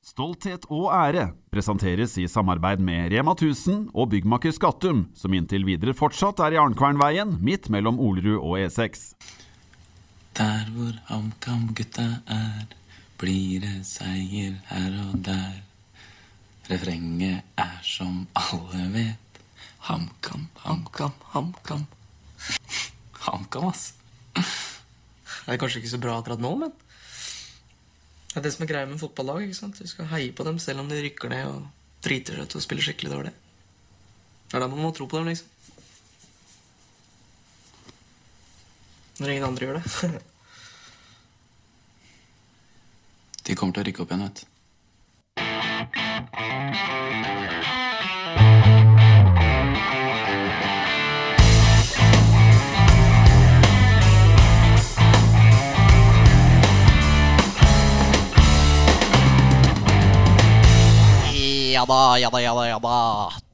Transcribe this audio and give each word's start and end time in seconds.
Stolthet 0.00 0.64
og 0.72 0.86
ære 0.96 1.26
presenteres 1.52 2.14
i 2.16 2.22
samarbeid 2.24 2.80
med 2.80 3.12
Rema 3.12 3.34
1000 3.36 3.90
og 3.92 4.08
byggmaker 4.14 4.54
Skattum, 4.56 5.02
som 5.12 5.34
inntil 5.36 5.66
videre 5.68 5.92
fortsatt 5.92 6.40
er 6.40 6.56
i 6.56 6.60
Arnkvernveien, 6.62 7.34
midt 7.44 7.68
mellom 7.68 8.00
Olerud 8.00 8.38
og 8.38 8.56
E6. 8.62 9.10
Der 10.40 10.64
hvor 10.72 10.96
HamKam-gutta 11.10 12.06
er, 12.32 12.64
blir 13.20 13.60
det 13.60 13.84
seier 13.84 14.56
her 14.70 14.96
og 15.04 15.20
der. 15.28 15.60
Refrenget 16.70 17.44
er 17.60 17.78
som 17.84 18.24
alle 18.40 18.86
vet. 18.96 19.40
HamKam, 19.84 20.48
HamKam, 20.64 21.12
HamKam. 21.34 21.84
HamKam, 23.28 23.68
ass. 23.68 23.90
Det 24.32 25.52
er 25.52 25.60
kanskje 25.60 25.84
ikke 25.84 25.92
så 25.92 26.00
bra 26.00 26.16
akkurat 26.22 26.40
nå, 26.40 26.56
men 26.64 26.72
det 28.30 28.38
er 28.38 28.44
det 28.46 28.52
som 28.54 28.62
er 28.62 28.70
greia 28.70 28.86
med 28.86 29.00
fotballag. 29.00 29.42
ikke 29.42 29.58
sant? 29.58 29.78
Du 29.78 29.86
skal 29.90 30.06
heie 30.12 30.32
på 30.32 30.44
dem 30.46 30.58
selv 30.62 30.80
om 30.84 30.88
de 30.88 31.00
rykker 31.02 31.32
ned 31.32 31.46
og 31.50 31.64
driter 32.04 32.38
seg 32.38 32.46
ut 32.46 32.54
og 32.54 32.62
spiller 32.62 32.86
skikkelig 32.86 33.10
dårlig. 33.10 33.32
Det 34.46 34.54
er 34.54 34.62
da 34.62 34.68
man 34.70 34.82
må 34.84 34.90
tro 34.94 35.06
på 35.10 35.18
dem, 35.18 35.26
liksom. 35.26 35.48
Når 39.20 39.28
ingen 39.34 39.48
andre 39.50 39.66
gjør 39.66 39.80
det. 39.80 39.84
De 43.50 43.56
kommer 43.58 43.74
til 43.74 43.82
å 43.82 43.86
rykke 43.88 44.02
opp 44.04 44.12
igjen, 44.14 44.26
vet 44.28 44.38
du. 44.38 44.46
Ja 61.80 61.86
da, 61.88 62.18
ja 62.20 62.28
da, 62.28 62.40
ja 62.44 62.50
da. 62.52 62.64
ja 62.68 62.78
da 62.82 62.96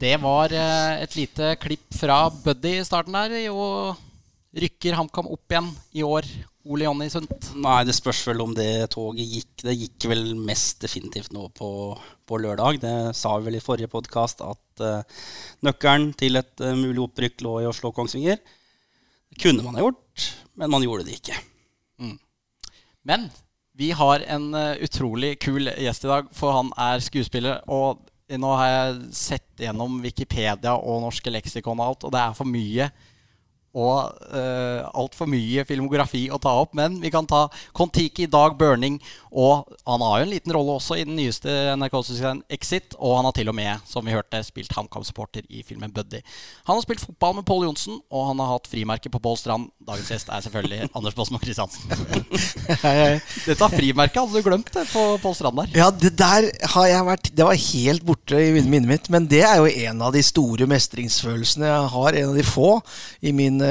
Det 0.02 0.16
var 0.18 0.50
eh, 0.50 1.02
et 1.04 1.12
lite 1.14 1.52
klipp 1.62 1.94
fra 1.94 2.24
Buddy 2.34 2.72
i 2.80 2.84
starten 2.84 3.14
der. 3.14 3.34
Og 3.54 4.00
rykker 4.58 4.96
HamKam 4.98 5.28
opp 5.30 5.52
igjen 5.54 5.68
i 5.94 6.02
år? 6.02 6.26
Ole 6.66 6.88
Jonny 6.88 7.06
Sundt. 7.12 7.52
Nei, 7.54 7.84
det 7.86 7.94
spørs 7.94 8.24
vel 8.26 8.42
om 8.42 8.56
det 8.56 8.88
toget 8.96 9.30
gikk. 9.30 9.52
Det 9.62 9.76
gikk 9.76 10.08
vel 10.10 10.24
mest 10.40 10.82
definitivt 10.82 11.30
nå 11.36 11.44
på, 11.54 11.68
på 12.26 12.40
lørdag. 12.42 12.80
Det 12.82 12.96
sa 13.14 13.36
vi 13.36 13.46
vel 13.46 13.60
i 13.60 13.62
forrige 13.62 13.92
podkast 13.92 14.42
at 14.42 14.82
uh, 14.82 15.22
nøkkelen 15.62 16.08
til 16.18 16.40
et 16.42 16.66
uh, 16.66 16.74
mulig 16.74 17.04
opprykk 17.04 17.46
lå 17.46 17.54
i 17.62 17.70
å 17.70 17.76
slå 17.78 17.92
Kongsvinger. 17.94 18.42
Det 19.30 19.38
kunne 19.44 19.62
man 19.62 19.78
ha 19.78 19.86
gjort, 19.86 20.26
men 20.58 20.74
man 20.74 20.82
gjorde 20.82 21.06
det 21.06 21.20
ikke. 21.20 21.38
Mm. 22.02 22.18
Men 23.06 23.30
vi 23.78 23.94
har 23.94 24.26
en 24.34 24.50
uh, 24.50 24.74
utrolig 24.82 25.36
kul 25.46 25.70
gjest 25.70 26.10
i 26.10 26.12
dag, 26.16 26.34
for 26.34 26.58
han 26.58 26.74
er 26.88 27.06
skuespiller. 27.06 27.62
Og 27.70 28.02
nå 28.34 28.48
har 28.58 28.70
jeg 28.70 29.10
sett 29.14 29.62
gjennom 29.62 30.00
Wikipedia 30.02 30.74
og 30.74 31.04
norske 31.04 31.30
leksikon 31.30 31.78
og 31.78 31.86
alt, 31.86 32.06
og 32.08 32.14
det 32.14 32.22
er 32.22 32.34
for 32.38 32.50
mye 32.50 32.88
og 33.76 34.16
uh, 34.32 34.88
altfor 34.96 35.28
mye 35.28 35.66
filmografi 35.68 36.26
å 36.32 36.40
ta 36.40 36.54
opp. 36.62 36.72
Men 36.78 36.98
vi 37.02 37.12
kan 37.12 37.28
ta 37.28 37.46
Kon-Tiki, 37.76 38.28
Dag 38.32 38.56
Burning, 38.58 38.98
og 39.36 39.68
han 39.84 40.04
har 40.04 40.20
jo 40.20 40.26
en 40.26 40.32
liten 40.32 40.54
rolle 40.56 40.78
også 40.78 40.96
i 40.96 41.04
den 41.04 41.18
nyeste 41.18 41.52
NRK-serien 41.76 42.40
Exit. 42.52 42.96
Og 42.96 43.18
han 43.18 43.28
har 43.28 43.36
til 43.36 43.52
og 43.52 43.56
med, 43.58 43.84
som 43.88 44.06
vi 44.06 44.14
hørte, 44.16 44.40
spilt 44.46 44.72
HamKam-supporter 44.76 45.44
i 45.52 45.62
filmen 45.66 45.92
Buddy. 45.92 46.22
Han 46.64 46.78
har 46.78 46.84
spilt 46.86 47.04
fotball 47.04 47.36
med 47.40 47.46
Pål 47.48 47.66
Johnsen, 47.68 48.00
og 48.08 48.30
han 48.30 48.40
har 48.40 48.54
hatt 48.54 48.70
frimerke 48.70 49.12
på 49.12 49.20
Pål 49.22 49.36
Strand. 49.42 49.68
Dagens 49.86 50.12
gjest 50.14 50.32
er 50.32 50.46
selvfølgelig 50.46 50.88
Anders 50.96 51.18
Båsmo 51.18 51.40
Christiansen. 51.42 51.84
Dette 53.46 53.70
frimerket 53.76 54.22
hadde 54.22 54.40
du 54.40 54.46
glemt 54.46 54.72
det, 54.72 54.86
på 54.88 55.04
Pål 55.20 55.36
Strand 55.36 55.60
der. 55.60 55.76
Ja, 55.82 55.90
det 55.92 56.14
der 56.16 56.48
har 56.72 56.88
jeg 56.88 57.06
vært 57.06 57.28
Det 57.36 57.44
var 57.44 57.58
helt 57.60 58.04
borte 58.06 58.40
i 58.40 58.50
minnet 58.56 58.88
mitt. 58.88 59.12
Men 59.12 59.28
det 59.28 59.44
er 59.44 59.60
jo 59.60 59.68
en 59.68 60.02
av 60.08 60.16
de 60.16 60.24
store 60.24 60.68
mestringsfølelsene 60.70 61.68
jeg 61.68 61.92
har. 61.92 62.16
En 62.16 62.32
av 62.32 62.40
de 62.40 62.46
få 62.46 62.70
i 63.20 63.34
min 63.36 63.60
eh, 63.60 63.65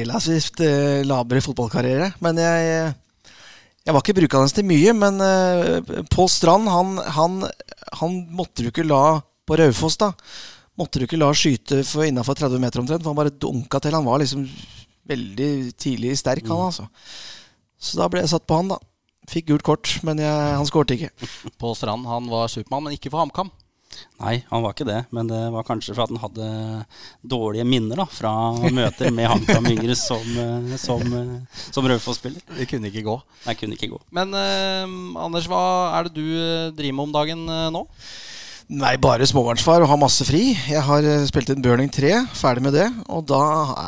relativt 0.00 0.62
eh, 0.64 1.02
labre 1.06 1.42
fotballkarriere. 1.44 2.12
Men 2.24 2.40
jeg, 2.40 2.94
jeg 3.84 3.94
var 3.94 4.02
ikke 4.04 4.16
brukende 4.20 4.54
til 4.56 4.68
mye. 4.68 4.94
Men 4.96 5.20
eh, 5.26 5.92
Pål 6.12 6.30
Strand, 6.32 6.70
han, 6.72 6.96
han, 7.18 7.42
han 8.00 8.18
måtte 8.32 8.64
du 8.64 8.72
ikke 8.72 8.86
la 8.86 9.20
på 9.48 9.58
Raufoss, 9.58 9.98
da. 10.00 10.12
Måtte 10.78 11.00
du 11.00 11.04
ikke 11.06 11.20
la 11.20 11.32
skyte 11.36 11.82
for 11.84 12.06
innafor 12.06 12.38
30 12.38 12.62
meter 12.62 12.82
omtrent. 12.82 13.02
For 13.04 13.12
han 13.12 13.18
bare 13.18 13.34
dunka 13.34 13.82
til. 13.82 13.98
Han 13.98 14.08
var 14.08 14.22
liksom 14.22 14.46
veldig 15.10 15.52
tidlig 15.80 16.16
sterk, 16.20 16.46
han 16.46 16.68
altså. 16.68 16.86
Så 17.82 17.98
da 17.98 18.06
ble 18.08 18.22
jeg 18.22 18.30
satt 18.30 18.46
på 18.46 18.60
han, 18.60 18.70
da. 18.72 18.78
Fikk 19.30 19.52
gult 19.52 19.64
kort, 19.66 19.90
men 20.06 20.18
jeg, 20.18 20.30
han 20.30 20.66
skårte 20.66 20.96
ikke. 20.96 21.10
Pål 21.62 21.76
Strand 21.78 22.06
han 22.10 22.30
var 22.30 22.50
supermann, 22.50 22.88
men 22.88 22.96
ikke 22.96 23.10
for 23.12 23.22
HamKam. 23.22 23.50
Nei, 24.22 24.36
han 24.48 24.62
var 24.62 24.74
ikke 24.74 24.86
det. 24.86 25.00
Men 25.14 25.28
det 25.30 25.40
var 25.54 25.66
kanskje 25.66 25.94
for 25.94 26.04
at 26.04 26.12
han 26.12 26.22
hadde 26.22 26.48
dårlige 27.26 27.66
minner 27.66 28.02
da, 28.04 28.06
fra 28.06 28.32
møter 28.78 29.10
med 29.14 29.28
HamKam 29.30 29.66
Yngre 29.72 29.96
som, 29.98 30.26
som, 30.78 31.02
som 31.74 31.88
Raufoss-spiller. 31.90 32.44
Det 32.58 32.68
kunne 32.70 32.92
ikke 32.92 33.04
gå. 33.06 33.16
Nei, 33.46 33.56
kunne 33.58 33.78
ikke 33.78 33.90
gå. 33.94 34.02
Men 34.14 34.34
eh, 34.38 34.92
Anders, 35.22 35.48
hva 35.50 35.62
er 35.98 36.06
det 36.08 36.14
du 36.20 36.28
driver 36.76 36.98
med 36.98 37.06
om 37.08 37.16
dagen 37.16 37.42
eh, 37.50 37.70
nå? 37.74 37.82
Nei, 38.72 38.94
bare 39.02 39.26
småbarnsfar 39.28 39.82
og 39.82 39.90
har 39.90 40.00
masse 40.00 40.24
fri. 40.24 40.52
Jeg 40.54 40.84
har 40.86 41.08
spilt 41.28 41.50
inn 41.52 41.64
Burning 41.64 41.90
3, 41.92 42.14
ferdig 42.38 42.62
med 42.64 42.78
det. 42.78 42.86
Og 43.12 43.26
da 43.28 43.42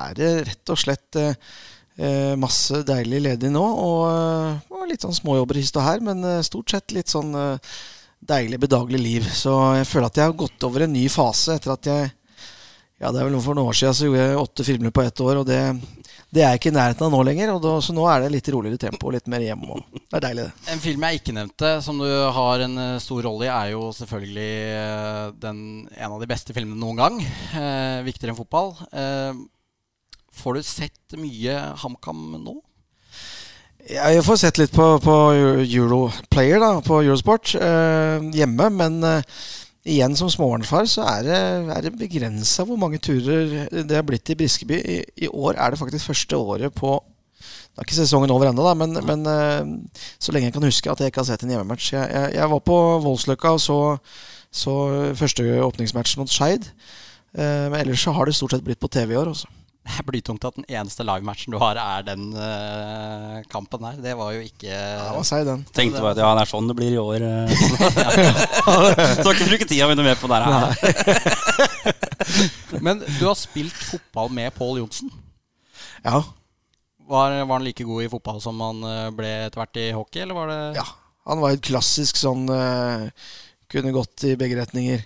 er 0.09 0.19
det 0.19 0.32
rett 0.50 0.75
og 0.75 0.81
slett 0.82 1.21
eh, 1.22 2.34
masse 2.41 2.82
deilig 2.84 3.22
ledig 3.31 3.54
nå. 3.54 3.62
Og, 3.62 4.75
og 4.75 4.88
litt 4.91 5.06
sånn 5.06 5.15
småjobber 5.16 5.62
hist 5.62 5.78
og 5.78 5.86
her, 5.86 6.03
men 6.04 6.26
stort 6.44 6.75
sett 6.75 6.97
litt 6.97 7.15
sånn 7.15 7.32
deilig, 8.28 8.60
bedagelig 8.60 9.00
liv. 9.00 9.26
Så 9.32 9.52
jeg 9.78 9.88
føler 9.88 10.10
at 10.10 10.20
jeg 10.20 10.30
har 10.30 10.38
gått 10.44 10.66
over 10.66 10.86
en 10.86 10.94
ny 10.94 11.06
fase 11.12 11.58
etter 11.58 11.74
at 11.76 11.90
jeg 11.90 12.12
Ja, 13.02 13.10
det 13.10 13.20
er 13.20 13.26
vel 13.26 13.36
for 13.42 13.58
noen 13.58 13.68
år 13.68 13.76
siden 13.76 13.94
så 13.98 14.06
gjorde 14.06 14.22
jeg 14.22 14.40
åtte 14.40 14.64
filmer 14.64 14.92
på 14.94 15.02
ett 15.02 15.20
år, 15.20 15.40
og 15.40 15.48
det, 15.48 15.58
det 16.32 16.44
er 16.44 16.54
jeg 16.54 16.60
ikke 16.60 16.70
i 16.70 16.76
nærheten 16.76 17.04
av 17.04 17.10
nå 17.12 17.22
lenger. 17.26 17.50
Da, 17.60 17.72
så 17.82 17.92
nå 17.92 18.04
er 18.08 18.22
det 18.22 18.30
litt 18.32 18.50
roligere 18.54 18.80
tempo, 18.80 19.10
litt 19.12 19.26
mer 19.28 19.42
hjemme. 19.44 19.76
Og 19.76 19.98
det 19.98 20.20
er 20.20 20.24
deilig, 20.24 20.44
det. 20.46 20.68
En 20.72 20.80
film 20.80 21.04
jeg 21.04 21.20
ikke 21.20 21.34
nevnte, 21.36 21.72
som 21.84 21.98
du 22.00 22.06
har 22.38 22.64
en 22.64 22.78
stor 23.02 23.26
rolle 23.26 23.48
i, 23.48 23.50
er 23.50 23.72
jo 23.74 23.90
selvfølgelig 23.98 24.52
den, 25.42 25.58
en 25.91 26.14
av 26.14 26.22
de 26.22 26.30
beste 26.30 26.56
filmene 26.56 26.80
noen 26.80 27.02
gang. 27.02 27.18
Eh, 27.60 27.98
viktigere 28.06 28.32
enn 28.32 28.41
fotball. 28.41 28.72
Eh, 28.94 29.42
får 30.38 30.56
du 30.56 30.64
sett 30.70 31.18
mye 31.20 31.58
HamKam 31.82 32.22
nå? 32.46 32.56
Jeg 33.84 34.22
får 34.25 34.39
sett 34.41 34.56
litt 34.56 34.72
på, 34.72 34.84
på 35.05 35.15
Europlayer, 35.61 36.56
da, 36.62 36.78
på 36.81 37.03
Eurosport, 37.03 37.53
eh, 37.59 38.22
hjemme. 38.33 38.69
Men 38.72 38.95
eh, 39.05 39.41
igjen, 39.84 40.15
som 40.17 40.31
småbarnsfar, 40.33 40.87
så 40.89 41.05
er 41.11 41.27
det, 41.27 41.41
er 41.75 41.83
det 41.84 41.99
begrensa 42.00 42.65
hvor 42.65 42.81
mange 42.81 43.00
turer 43.05 43.67
det 43.75 43.99
har 43.99 44.06
blitt 44.09 44.31
i 44.33 44.39
Briskeby. 44.41 44.78
I, 44.81 44.97
I, 45.27 45.28
år 45.28 45.59
er 45.61 45.75
det 45.75 45.81
faktisk 45.83 46.09
første 46.09 46.39
året 46.39 46.72
på 46.72 46.97
Det 47.37 47.83
er 47.83 47.89
ikke 47.89 47.97
sesongen 47.99 48.31
over 48.31 48.49
ennå, 48.49 48.65
men, 48.78 48.97
men 49.05 49.27
eh, 49.28 49.99
så 50.22 50.33
lenge 50.33 50.49
jeg 50.49 50.55
kan 50.56 50.65
huske 50.65 50.91
at 50.91 51.03
jeg 51.03 51.12
ikke 51.12 51.21
har 51.21 51.28
sett 51.28 51.45
en 51.45 51.53
hjemmematch. 51.53 51.91
Jeg, 51.93 52.09
jeg, 52.09 52.34
jeg 52.39 52.51
var 52.55 52.62
på 52.65 52.78
Voldsløkka 53.05 53.56
og 53.59 53.61
så, 53.61 53.78
så 54.55 54.78
første 55.19 55.45
åpningsmatch 55.66 56.16
mot 56.22 56.31
Skeid. 56.31 56.71
Eh, 57.34 57.66
men 57.69 57.81
ellers 57.83 58.06
så 58.06 58.15
har 58.16 58.31
det 58.31 58.37
stort 58.39 58.56
sett 58.56 58.65
blitt 58.65 58.81
på 58.81 58.89
TV 58.89 59.12
i 59.12 59.21
år. 59.21 59.34
Også. 59.34 59.51
Det 59.84 59.93
er 60.00 60.06
blytungt 60.09 60.45
at 60.49 60.56
den 60.56 60.65
eneste 60.65 61.05
lagmatchen 61.05 61.53
du 61.53 61.59
har, 61.61 61.77
er 61.77 62.06
den 62.06 62.31
uh, 62.33 63.43
kampen 63.53 63.84
her. 63.84 63.99
Det 64.00 64.15
var 64.17 64.33
jo 64.33 64.41
ikke 64.47 64.71
Ja, 64.71 65.11
hva 65.12 65.25
sier 65.27 65.45
den? 65.45 65.65
Tenkte 65.77 66.00
bare 66.00 66.15
at 66.17 66.22
ja, 66.22 66.31
det 66.39 66.45
er 66.47 66.50
sånn 66.55 66.71
det 66.71 66.77
blir 66.78 66.97
i 66.97 67.03
år. 67.03 67.27
Skal 69.19 69.33
ikke 69.34 69.50
bruke 69.53 69.69
tida 69.69 69.91
mi 69.91 69.99
noe 69.99 70.09
mer 70.09 70.19
på 70.21 70.31
det 70.33 70.41
her. 70.41 70.49
Men 72.81 73.05
du 73.05 73.22
har 73.27 73.37
spilt 73.39 73.77
fotball 73.77 74.33
med 74.33 74.56
Pål 74.56 74.81
Johnsen. 74.83 75.12
Ja. 76.01 76.25
Var, 77.05 77.39
var, 77.45 77.55
han 77.59 77.66
like 77.66 77.84
god 77.84 78.06
i 78.06 78.11
fotball 78.12 78.41
som 78.41 78.61
han 78.65 78.81
ble 79.16 79.31
etter 79.45 79.61
hvert 79.61 79.81
i 79.81 79.91
hockey, 79.93 80.25
eller 80.25 80.37
var 80.39 80.53
det 80.53 80.61
Ja. 80.81 80.89
Han 81.28 81.41
var 81.41 81.55
et 81.55 81.65
klassisk 81.65 82.19
sånn 82.21 82.45
uh, 82.53 83.09
Kunne 83.72 83.95
gått 83.97 84.27
i 84.28 84.34
begge 84.37 84.59
retninger. 84.59 85.01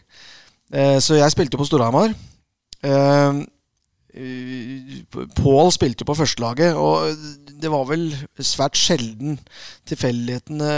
Uh, 0.74 0.98
så 1.02 1.18
jeg 1.18 1.34
spilte 1.34 1.58
på 1.58 1.66
Storhamar. 1.66 2.14
Uh, 2.82 3.46
Pål 5.38 5.72
spilte 5.74 6.04
jo 6.04 6.08
på 6.10 6.16
førstelaget, 6.18 6.74
og 6.74 7.14
det 7.62 7.70
var 7.72 7.88
vel 7.88 8.10
svært 8.42 8.78
sjelden 8.78 9.38
tilfeldighetene 9.88 10.70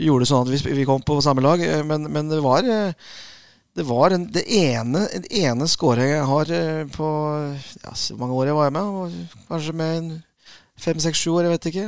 gjorde 0.00 0.28
sånn 0.28 0.46
at 0.46 0.64
vi, 0.66 0.86
kom 0.88 1.04
på 1.04 1.18
samme 1.24 1.44
lag. 1.44 1.62
Men, 1.86 2.08
men 2.12 2.32
det 2.32 2.40
var 2.44 2.64
det 3.76 3.86
var 3.86 4.10
en, 4.12 4.26
det 4.34 4.42
ene, 4.50 5.04
en 5.14 5.26
ene 5.30 5.68
scoret 5.70 6.08
jeg 6.10 6.24
har 6.26 6.50
på 6.90 7.10
ja, 7.84 7.92
Så 7.94 8.16
mange 8.18 8.34
år 8.34 8.50
jeg 8.50 8.58
var 8.58 8.74
med. 8.74 9.14
Kanskje 9.48 9.76
med 9.78 10.10
fem, 10.80 10.98
seks, 11.00 11.20
sju 11.20 11.36
år, 11.36 11.46
jeg 11.46 11.54
vet 11.54 11.68
ikke. 11.70 11.86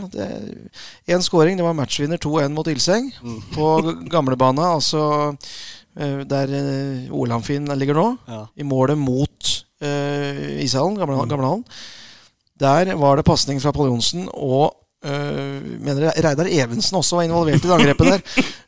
Én 1.11 1.25
scoring, 1.25 1.59
det 1.59 1.67
var 1.67 1.77
matchvinner 1.77 2.21
2-1 2.23 2.55
mot 2.55 2.69
Ilseng 2.71 3.11
mm. 3.19 3.41
på 3.57 3.69
gamlebane. 4.13 4.69
Altså 4.77 5.35
der 5.93 6.55
Olamfinn 7.13 7.69
ligger 7.77 7.99
nå. 7.99 8.07
Ja. 8.29 8.47
I 8.57 8.65
målet 8.69 9.01
mot 9.01 9.53
uh, 9.83 10.63
ishallen, 10.63 10.99
gamle, 11.01 11.19
gamle 11.31 11.51
hallen. 11.51 11.67
Der 12.63 12.95
var 13.01 13.19
det 13.19 13.27
pasning 13.27 13.59
fra 13.63 13.75
Pål 13.75 13.93
Johnsen, 13.93 14.29
og 14.33 14.79
Uh, 15.03 15.59
mener 15.83 16.13
Reidar 16.23 16.47
Evensen 16.47 16.95
også 16.95 17.17
var 17.17 17.25
involvert 17.27 17.65
i 17.65 17.67
det 17.67 17.75
angrepet 17.75 18.07
der. 18.07 18.21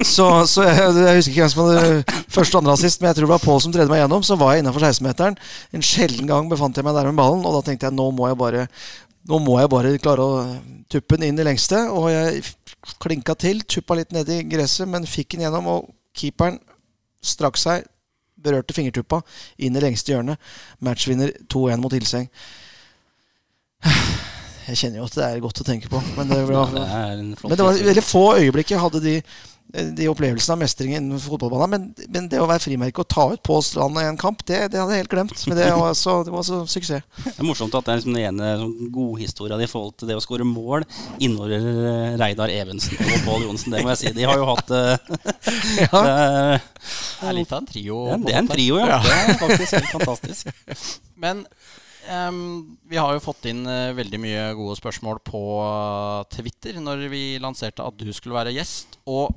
Så, 0.03 0.25
så 0.51 0.65
jeg, 0.67 0.81
jeg, 0.99 1.17
husker 1.21 1.31
ikke 1.31 1.45
hvem 1.45 1.53
som 1.53 1.61
hadde 1.63 2.17
første 2.35 2.57
og 2.57 2.65
andre 2.65 2.73
assist, 2.75 2.99
men 3.01 3.07
jeg 3.07 3.17
tror 3.17 3.29
det 3.29 3.31
var 3.31 3.45
Pål 3.45 3.61
som 3.63 3.75
tredde 3.75 3.93
meg 3.93 4.01
gjennom. 4.01 4.25
Så 4.27 4.35
var 4.41 4.51
jeg 4.57 4.65
innafor 4.65 4.83
16-meteren. 4.83 5.39
En 5.71 5.87
sjelden 5.87 6.27
gang 6.27 6.51
befant 6.51 6.75
jeg 6.75 6.87
meg 6.87 6.97
der 6.99 7.07
med 7.07 7.21
ballen, 7.23 7.47
og 7.47 7.55
da 7.55 7.63
tenkte 7.69 7.87
jeg 7.87 7.95
nå 7.95 8.09
må 8.19 8.27
jeg 8.33 8.41
bare 8.41 8.67
nå 9.31 9.39
må 9.41 9.61
jeg 9.61 9.71
bare 9.73 9.95
klare 10.03 10.27
å 10.27 10.43
tuppe 10.93 11.17
den 11.17 11.31
inn 11.31 11.39
i 11.39 11.47
lengste. 11.47 11.85
Og 11.95 12.11
jeg 12.11 12.43
klinka 13.03 13.39
til, 13.39 13.63
tuppa 13.63 13.97
litt 14.01 14.13
ned 14.13 14.29
i 14.35 14.43
gresset, 14.51 14.91
men 14.91 15.07
fikk 15.09 15.37
den 15.37 15.47
gjennom. 15.47 15.71
Og 15.71 15.93
keeperen 16.19 16.59
strakk 17.25 17.63
seg, 17.63 17.87
berørte 18.45 18.77
fingertuppa, 18.77 19.23
inn 19.59 19.77
i 19.77 19.83
lengste 19.83 20.15
hjørne. 20.15 20.37
Matchvinner 20.85 21.33
2-1 21.53 21.83
mot 21.83 21.97
Hilseng. 21.97 22.29
Jeg 24.65 24.79
kjenner 24.81 25.03
jo 25.03 25.07
at 25.11 25.17
det 25.19 25.25
er 25.27 25.43
godt 25.45 25.61
å 25.61 25.67
tenke 25.67 25.91
på. 25.93 26.01
Men 26.17 26.31
det, 26.31 26.39
var, 26.49 26.71
ja, 26.73 27.01
det 27.19 27.43
men 27.43 27.57
det 27.59 27.67
var 27.67 27.83
veldig 27.91 28.05
få 28.07 28.25
øyeblikk 28.39 28.73
jeg 28.73 28.81
hadde 28.81 29.03
de, 29.05 29.19
de 29.75 30.07
opplevelsene 30.07 30.55
av 30.55 30.61
mestring 30.61 30.93
innen 30.95 31.21
fotballbanen. 31.21 31.71
Men, 31.73 32.09
men, 32.13 32.29
det 32.31 32.39
å 32.39 32.47
være 32.47 32.63
frimerke 32.63 33.03
og 33.03 33.09
ta 33.11 33.27
ut 33.33 33.43
på 33.47 33.57
strand 33.65 33.99
i 33.99 34.05
en 34.07 34.19
kamp, 34.21 34.45
det, 34.47 34.61
det, 34.71 34.79
hadde 34.79 34.95
jeg 34.95 35.05
helt 35.05 35.15
glemt. 35.15 35.35
Men 35.49 35.59
det 35.59 35.69
var 35.75 35.97
så, 35.99 36.17
det 36.27 36.35
var 36.35 36.47
så 36.47 36.61
suksess. 36.71 37.03
Det 37.25 37.43
er 37.43 37.49
morsomt 37.49 37.75
at 37.75 37.87
det 37.87 37.93
er 37.93 38.01
liksom 38.01 38.15
den 38.15 38.27
ene 38.29 38.51
sånn 38.61 38.91
godhistoria 38.95 39.59
i 39.59 39.71
forhold 39.71 39.97
til 39.99 40.11
det 40.11 40.19
å 40.19 40.23
skåre 40.23 40.47
mål 40.47 40.85
inneholder 41.19 41.65
eh, 41.91 42.17
Reidar 42.21 42.53
Evensen 42.53 42.99
og 43.01 43.25
Pål 43.27 43.47
Johnsen. 43.49 43.75
Det 43.75 43.83
må 43.83 43.91
jeg 43.95 44.03
si. 44.03 44.13
De 44.15 44.27
har 44.29 44.39
jo 44.39 44.49
hatt 44.53 44.71
uh, 44.71 44.95
ja. 45.83 46.03
det, 46.61 47.31
er 47.31 47.39
litt 47.41 47.55
av 47.55 47.63
en 47.63 47.71
trio. 47.71 48.03
Det 48.23 48.35
er 48.35 48.43
en 48.45 48.53
trio, 48.53 48.79
ja. 48.83 49.01
Det 49.03 49.17
er 49.17 49.41
faktisk 49.43 49.79
helt 49.81 49.95
fantastisk. 49.97 51.01
Men 51.19 51.47
Um, 52.05 52.77
vi 52.85 52.99
har 53.01 53.15
jo 53.17 53.23
fått 53.25 53.47
inn 53.49 53.63
uh, 53.65 53.95
veldig 53.97 54.19
mye 54.21 54.41
gode 54.59 54.75
spørsmål 54.77 55.23
på 55.25 55.41
uh, 55.65 56.27
Twitter 56.29 56.77
når 56.77 57.07
vi 57.09 57.23
lanserte 57.41 57.81
at 57.81 57.97
du 57.97 58.11
skulle 58.13 58.37
være 58.37 58.53
gjest. 58.53 58.99
Og 59.09 59.33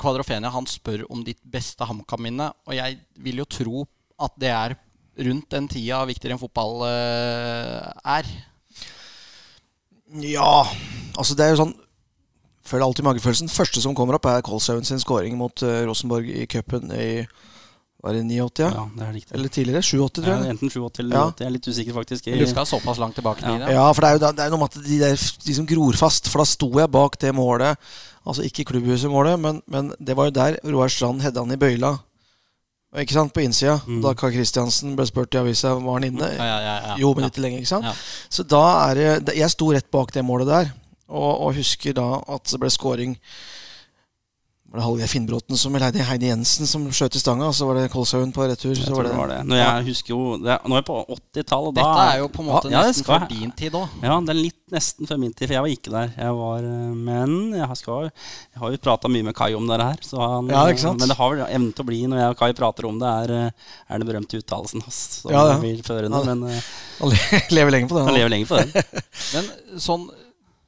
Kvadrofenia 0.00 0.52
han 0.52 0.66
spør 0.68 1.04
om 1.12 1.22
ditt 1.26 1.40
beste 1.44 1.86
HamKam-minne. 1.86 2.50
Og 2.68 2.76
jeg 2.76 2.98
vil 3.20 3.42
jo 3.42 3.48
tro 3.48 3.84
at 4.24 4.34
det 4.40 4.50
er 4.54 4.76
rundt 5.28 5.50
den 5.54 5.68
tida 5.70 6.02
viktigere 6.08 6.34
enn 6.34 6.42
fotball 6.42 6.84
uh, 6.86 7.90
er. 8.16 8.28
Ja, 10.24 10.64
altså 11.16 11.36
det 11.36 11.46
er 11.46 11.54
jo 11.54 11.64
sånn 11.64 11.80
Føler 12.64 12.86
alltid 12.86 13.04
magefølelsen. 13.04 13.50
Første 13.52 13.82
som 13.84 13.92
kommer 13.92 14.16
opp, 14.16 14.24
er 14.24 14.40
Kolshaugen 14.40 14.86
sin 14.88 14.96
scoring 15.02 15.34
mot 15.36 15.60
Rosenborg 15.60 16.30
i 16.32 16.46
cupen 16.48 16.88
i 16.96 17.26
var 18.04 18.12
det 18.12 18.22
89? 18.28 18.64
Ja, 18.68 18.82
det 18.98 19.04
er 19.06 19.12
riktig. 19.16 19.34
Eller 19.34 19.48
tidligere? 19.48 19.80
87, 19.82 20.08
tror 20.12 20.26
jeg. 20.28 20.40
Ja, 20.44 20.52
enten 20.52 20.70
87 20.70 20.98
eller 21.00 21.20
90. 21.30 21.38
Jeg 21.40 21.46
er 21.48 21.52
litt 21.54 21.68
usikker, 21.68 21.94
faktisk. 21.96 22.26
Du 22.28 22.46
skal 22.50 22.66
såpass 22.68 22.98
langt 23.00 23.16
tilbake 23.16 23.44
ja. 23.48 23.70
ja, 23.72 23.84
for 23.96 24.04
det 24.04 24.10
er 24.10 24.18
jo 24.18 24.20
det 24.24 24.44
er 24.44 24.52
noe 24.52 24.60
med 24.60 24.74
at 24.74 24.84
de, 24.84 24.98
der, 25.00 25.22
de 25.46 25.54
som 25.56 25.68
gror 25.70 25.96
fast. 25.96 26.28
For 26.28 26.42
da 26.42 26.46
sto 26.50 26.68
jeg 26.76 26.92
bak 26.92 27.16
det 27.22 27.32
målet. 27.32 27.80
Altså 28.28 28.44
ikke 28.44 28.66
klubbhuset-målet, 28.68 29.40
men, 29.40 29.62
men, 29.72 29.88
det 29.96 30.18
var 30.18 30.28
jo 30.28 30.36
der 30.36 30.58
Roar 30.68 30.92
Strand 30.92 31.24
hedde 31.24 31.40
han 31.40 31.56
i 31.56 31.60
bøyla. 31.60 31.94
Ikke 33.00 33.16
sant, 33.16 33.32
På 33.32 33.40
innsida. 33.40 33.78
Mm. 33.88 34.02
Da 34.04 34.12
Karl 34.20 34.36
Kristiansen 34.36 34.92
ble 34.98 35.08
spurt 35.08 35.32
i 35.34 35.40
avisa 35.40 35.72
var 35.74 35.96
han 35.96 36.10
inne. 36.10 36.28
Ja, 36.36 36.44
ja, 36.52 36.60
ja, 36.90 37.00
jo, 37.00 37.16
men 37.16 37.30
ikke 37.30 37.46
lenge. 37.46 37.64
ikke 37.64 37.72
sant? 37.72 38.04
Så 38.28 38.44
da 38.44 38.62
er 38.84 39.00
det 39.24 39.38
Jeg 39.40 39.48
sto 39.56 39.72
rett 39.72 39.88
bak 39.88 40.12
det 40.12 40.22
målet 40.28 40.52
der, 40.52 40.72
og, 41.08 41.32
og 41.48 41.56
husker 41.56 41.96
da 41.96 42.20
at 42.36 42.52
det 42.52 42.60
ble 42.60 42.70
scoring 42.72 43.16
var 44.74 44.80
det 44.80 44.86
Hallgeir 44.88 45.06
Finnbråten 45.06 45.58
som 45.58 45.76
leide 45.78 46.02
Heidi 46.02 46.26
Jensen 46.26 46.66
som 46.66 46.82
skjøt 46.90 47.14
i 47.14 47.20
stanga, 47.22 47.46
og 47.46 47.54
så 47.54 47.68
var 47.68 47.76
det 47.78 47.92
Kolshaugen 47.92 48.32
på 48.34 48.42
retur. 48.42 48.72
Jeg 48.72 48.82
så 48.82 48.96
var 48.96 49.06
det, 49.06 49.12
var 49.14 49.28
det. 49.30 49.36
Når 49.46 49.60
jeg 49.60 49.84
husker 49.86 50.10
jo 50.10 50.22
det, 50.42 50.56
Nå 50.66 50.74
er 50.74 50.80
jeg 50.80 50.86
på 50.88 50.96
80-tallet. 51.14 51.76
Dette 51.76 52.06
er 52.08 52.18
jo 52.18 52.30
på 52.34 52.42
en 52.42 52.48
måte 52.48 52.72
ja, 52.72 52.82
nesten 52.82 53.06
for 53.06 53.26
din 53.30 53.52
tid 53.54 53.76
òg. 53.78 53.92
Ja, 54.02 54.16
det 54.18 54.34
er 54.34 54.40
litt 54.40 54.74
nesten 54.74 55.06
for 55.06 55.22
min 55.22 55.30
tid, 55.30 55.46
for 55.46 55.54
jeg 55.54 55.62
var 55.62 55.74
ikke 55.76 55.92
der. 55.94 56.10
Jeg 56.24 56.34
var, 56.40 56.66
eh, 56.72 56.96
men 57.06 57.36
jeg, 57.54 57.78
skal, 57.78 58.10
jeg 58.10 58.64
har 58.64 58.74
jo 58.74 58.82
prata 58.88 59.12
mye 59.14 59.28
med 59.28 59.38
Kai 59.38 59.52
om 59.54 59.70
det 59.70 59.78
her. 59.78 60.02
Han, 60.24 60.50
ja, 60.50 60.64
ikke 60.74 60.86
sant? 60.88 61.04
Men 61.04 61.14
det 61.14 61.18
har 61.20 61.36
vel 61.36 61.44
evnen 61.46 61.70
til 61.70 61.86
å 61.86 61.90
bli, 61.92 62.02
når 62.10 62.22
jeg 62.24 62.34
og 62.34 62.42
Kai 62.42 62.50
prater 62.64 62.90
om 62.90 62.98
det, 63.04 63.14
er, 63.22 63.36
eh, 63.36 63.78
er 63.86 64.02
den 64.02 64.10
berømte 64.10 64.42
uttalelsen 64.42 64.82
hans. 64.88 65.00
Ja, 65.30 65.46
ja. 65.52 65.56
Blir 65.62 65.86
førende, 65.86 66.24
men, 66.32 66.44
eh, 66.50 66.74
han 67.04 67.14
lever 67.54 67.78
lenge 67.78 67.94
på 67.94 68.00
den. 68.00 68.10
Han 68.10 68.18
lever 68.18 68.34
lenge 68.34 68.50
på 68.50 68.58
den. 68.58 68.74
men 69.38 69.82
sånn 69.86 70.10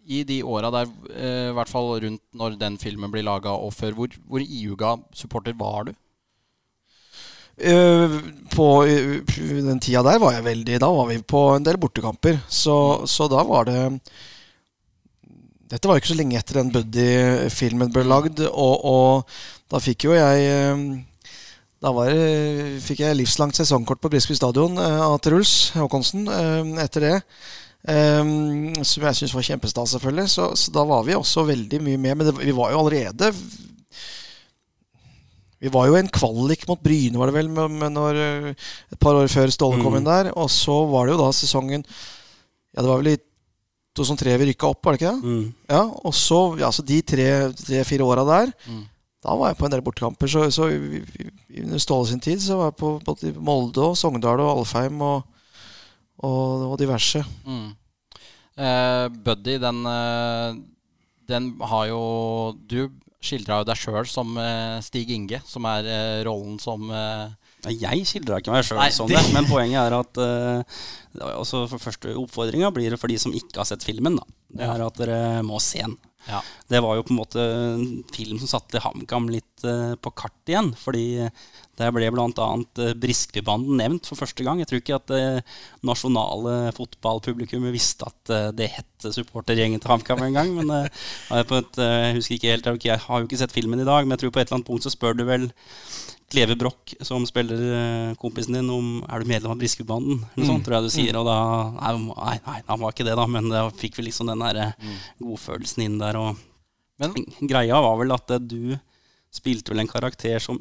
i 0.07 0.23
de 0.27 0.41
åra 0.47 0.71
der, 0.71 0.91
eh, 1.15 1.51
i 1.51 1.55
hvert 1.57 1.71
fall 1.71 1.93
rundt 2.03 2.23
når 2.37 2.59
den 2.61 2.79
filmen 2.79 3.11
blir 3.13 3.27
laga 3.27 3.55
og 3.55 3.73
før, 3.75 3.97
hvor, 3.97 4.19
hvor 4.29 4.43
iuga 4.43 4.97
supporter 5.15 5.57
var 5.59 5.89
du? 5.89 5.97
Uh, 7.57 8.21
på 8.53 8.85
uh, 8.85 9.37
den 9.65 9.79
tida 9.81 10.03
der 10.05 10.19
var 10.21 10.35
jeg 10.35 10.45
veldig 10.45 10.75
Da 10.77 10.91
var 10.93 11.07
vi 11.09 11.23
på 11.25 11.41
en 11.55 11.65
del 11.65 11.79
bortekamper. 11.81 12.37
Så, 12.49 13.07
så 13.09 13.31
da 13.33 13.41
var 13.49 13.65
det 13.65 13.81
Dette 15.67 15.89
var 15.89 15.97
jo 15.97 16.05
ikke 16.05 16.13
så 16.13 16.19
lenge 16.21 16.37
etter 16.39 16.61
den 16.61 16.69
Buddy-filmen 16.71 17.91
ble 17.91 18.05
lagd, 18.07 18.39
og, 18.47 18.85
og, 18.87 19.39
da 19.73 19.81
fikk 19.83 20.05
jo 20.07 20.13
jeg 20.15 20.45
Da 21.83 21.91
var, 21.97 22.13
fikk 22.85 23.01
jeg 23.03 23.17
livslangt 23.19 23.59
sesongkort 23.59 23.99
på 24.05 24.13
Brisby 24.13 24.37
stadion 24.39 24.79
av 24.79 25.17
Truls 25.25 25.73
Håkonsen 25.75 26.29
etter 26.79 27.09
det. 27.09 27.17
Um, 27.87 28.73
som 28.83 29.05
jeg 29.07 29.15
syns 29.21 29.35
var 29.37 29.45
kjempestas, 29.47 29.93
selvfølgelig. 29.95 30.31
Så, 30.33 30.49
så, 30.59 30.73
da 30.75 30.83
var 30.89 31.05
vi 31.07 31.15
også 31.15 31.45
veldig 31.47 31.79
mye 31.87 32.01
med. 32.03 32.19
Men 32.19 32.29
det, 32.29 32.35
vi 32.41 32.55
var 32.57 32.73
jo 32.73 32.81
allerede 32.83 33.31
Vi 35.57 35.71
var 35.73 35.87
jo 35.89 35.95
en 35.97 36.11
kvalik 36.13 36.67
mot 36.69 36.83
Bryne, 36.83 37.17
var 37.17 37.31
det 37.31 37.37
vel, 37.39 37.49
med, 37.49 37.79
med 37.81 37.95
når, 37.95 38.19
et 38.93 38.99
par 39.01 39.17
år 39.17 39.31
før 39.33 39.55
Ståle 39.55 39.79
kom 39.81 39.95
mm. 39.95 40.01
inn 40.01 40.11
der. 40.11 40.33
Og 40.35 40.51
så 40.53 40.81
var 40.91 41.07
det 41.07 41.15
jo 41.15 41.23
da 41.23 41.31
sesongen 41.33 41.87
Ja, 41.87 42.83
det 42.83 42.91
var 42.91 43.01
vel 43.01 43.15
i 43.15 43.21
2003 43.97 44.35
vi 44.43 44.51
rykka 44.51 44.69
opp, 44.69 44.83
var 44.85 44.93
det 44.93 45.01
ikke 45.01 45.15
det? 45.15 45.31
Mm. 45.31 45.47
Ja, 45.71 45.85
og 45.87 46.13
så, 46.15 46.41
ja, 46.61 46.69
så 46.75 46.85
de 46.85 46.99
tre-fire 47.01 47.87
tre, 47.87 48.05
åra 48.05 48.27
der 48.29 48.53
mm. 48.67 48.83
Da 49.25 49.35
var 49.35 49.49
jeg 49.51 49.59
på 49.59 49.67
en 49.67 49.73
del 49.73 49.83
bortekamper. 49.83 50.31
Så, 50.31 50.45
så 50.55 50.69
under 50.69 51.81
Ståle 51.83 52.07
sin 52.11 52.21
tid 52.23 52.43
så 52.43 52.59
var 52.61 52.69
jeg 52.69 52.79
på 52.83 52.93
både 53.07 53.33
Molde 53.43 53.83
og 53.83 53.97
Sogndal 53.99 54.43
og 54.45 54.61
Alfheim 54.61 55.01
og 55.03 55.25
og, 56.25 56.67
og 56.71 56.77
diverse. 56.81 57.23
Mm. 57.47 57.75
Eh, 58.57 59.07
Buddy, 59.27 59.59
den, 59.61 59.83
uh, 59.85 60.57
den 61.29 61.51
har 61.61 61.91
jo 61.91 61.99
Du 62.65 62.87
skildra 63.21 63.59
jo 63.61 63.67
deg 63.69 63.77
sjøl 63.77 64.07
som 64.09 64.37
uh, 64.39 64.79
Stig 64.85 65.11
Inge, 65.13 65.43
som 65.45 65.67
er 65.69 66.25
rollen 66.25 66.57
som 66.63 66.89
jeg 67.67 68.07
skildra 68.07 68.39
ikke 68.39 68.53
meg 68.55 68.67
sjøl 68.67 68.79
sånn, 68.95 69.11
det, 69.11 69.23
men 69.35 69.49
poenget 69.49 69.81
er 69.81 69.97
at 69.97 70.21
uh, 70.23 71.43
for 71.43 71.83
første 71.83 72.15
oppfordringa 72.15 72.71
blir 72.75 72.95
det 72.95 73.01
for 73.01 73.11
de 73.11 73.19
som 73.19 73.35
ikke 73.35 73.59
har 73.59 73.69
sett 73.69 73.87
filmen. 73.87 74.19
Da. 74.21 74.27
Det 74.61 74.69
er 74.69 74.85
at 74.85 75.01
dere 75.01 75.21
må 75.47 75.59
se 75.63 75.83
den. 75.83 75.97
Ja. 76.27 76.41
Det 76.71 76.83
var 76.83 76.97
jo 76.99 77.05
på 77.07 77.15
en 77.15 77.21
måte 77.21 77.43
en 77.43 77.85
film 78.15 78.39
som 78.43 78.51
satte 78.51 78.83
HamKam 78.83 79.29
litt 79.33 79.67
uh, 79.67 79.95
på 79.99 80.13
kart 80.19 80.51
igjen. 80.51 80.73
Fordi 80.79 81.27
der 81.77 81.93
ble 81.95 82.09
bl.a. 82.13 82.27
Briskebanden 82.29 83.01
Briskebybanden 83.03 83.81
nevnt 83.81 84.09
for 84.09 84.19
første 84.21 84.45
gang. 84.47 84.61
Jeg 84.63 84.71
tror 84.71 84.83
ikke 84.83 84.99
at 84.99 85.07
det 85.13 85.23
uh, 85.39 85.55
nasjonale 85.87 86.73
fotballpublikummet 86.77 87.75
visste 87.75 88.09
at 88.09 88.33
uh, 88.33 88.49
det 88.57 88.71
het 88.79 89.09
supportergjengen 89.15 89.83
til 89.83 89.93
HamKam 89.93 90.25
engang. 90.27 90.55
Men 90.57 90.73
jeg, 90.77 91.47
et, 91.47 91.81
jeg 91.83 92.19
husker 92.19 92.39
ikke 92.39 92.55
helt, 92.55 92.85
jeg 92.85 93.05
har 93.07 93.23
jo 93.23 93.29
ikke 93.29 93.41
sett 93.43 93.55
filmen 93.55 93.83
i 93.83 93.89
dag, 93.89 94.05
men 94.05 94.17
jeg 94.17 94.25
tror 94.25 94.37
på 94.37 94.43
et 94.43 94.49
eller 94.49 94.61
annet 94.61 94.71
punkt 94.71 94.87
så 94.87 94.95
spør 94.95 95.19
du 95.19 95.27
vel 95.29 95.51
Kleve 96.27 96.57
Broch, 96.59 96.95
som 97.07 97.23
spiller 97.27 97.61
eh, 97.63 98.15
kompisen 98.19 98.57
din, 98.57 98.71
om 98.71 99.05
er 99.07 99.23
du 99.23 99.29
medlem 99.31 99.53
av 99.55 99.61
Briskebanden. 99.61 100.25
Eller 100.35 100.49
Sånt, 100.49 100.65
tror 100.67 100.81
jeg 100.81 100.89
du 100.89 100.95
sier. 100.95 101.15
Mm. 101.15 101.21
Og 101.21 101.29
da 101.29 101.37
nei, 102.11 102.39
nei, 102.49 102.57
han 102.67 102.81
var 102.83 102.95
ikke 102.95 103.07
det, 103.07 103.15
da. 103.19 103.27
Men 103.31 103.47
da 103.53 103.63
fikk 103.71 104.01
vi 104.01 104.09
liksom 104.09 104.33
den 104.33 104.43
der 104.43 104.59
eh, 104.65 104.73
mm. 104.83 104.97
godfølelsen 105.29 105.85
inn 105.87 106.01
der. 106.03 106.19
Og 106.19 106.43
men 107.03 107.13
greia 107.45 107.79
var 107.85 107.99
vel 108.01 108.15
at 108.17 108.35
eh, 108.35 108.43
du 108.43 108.75
spilte 109.35 109.71
vel 109.73 109.85
en 109.85 109.91
karakter 109.91 110.43
som 110.43 110.59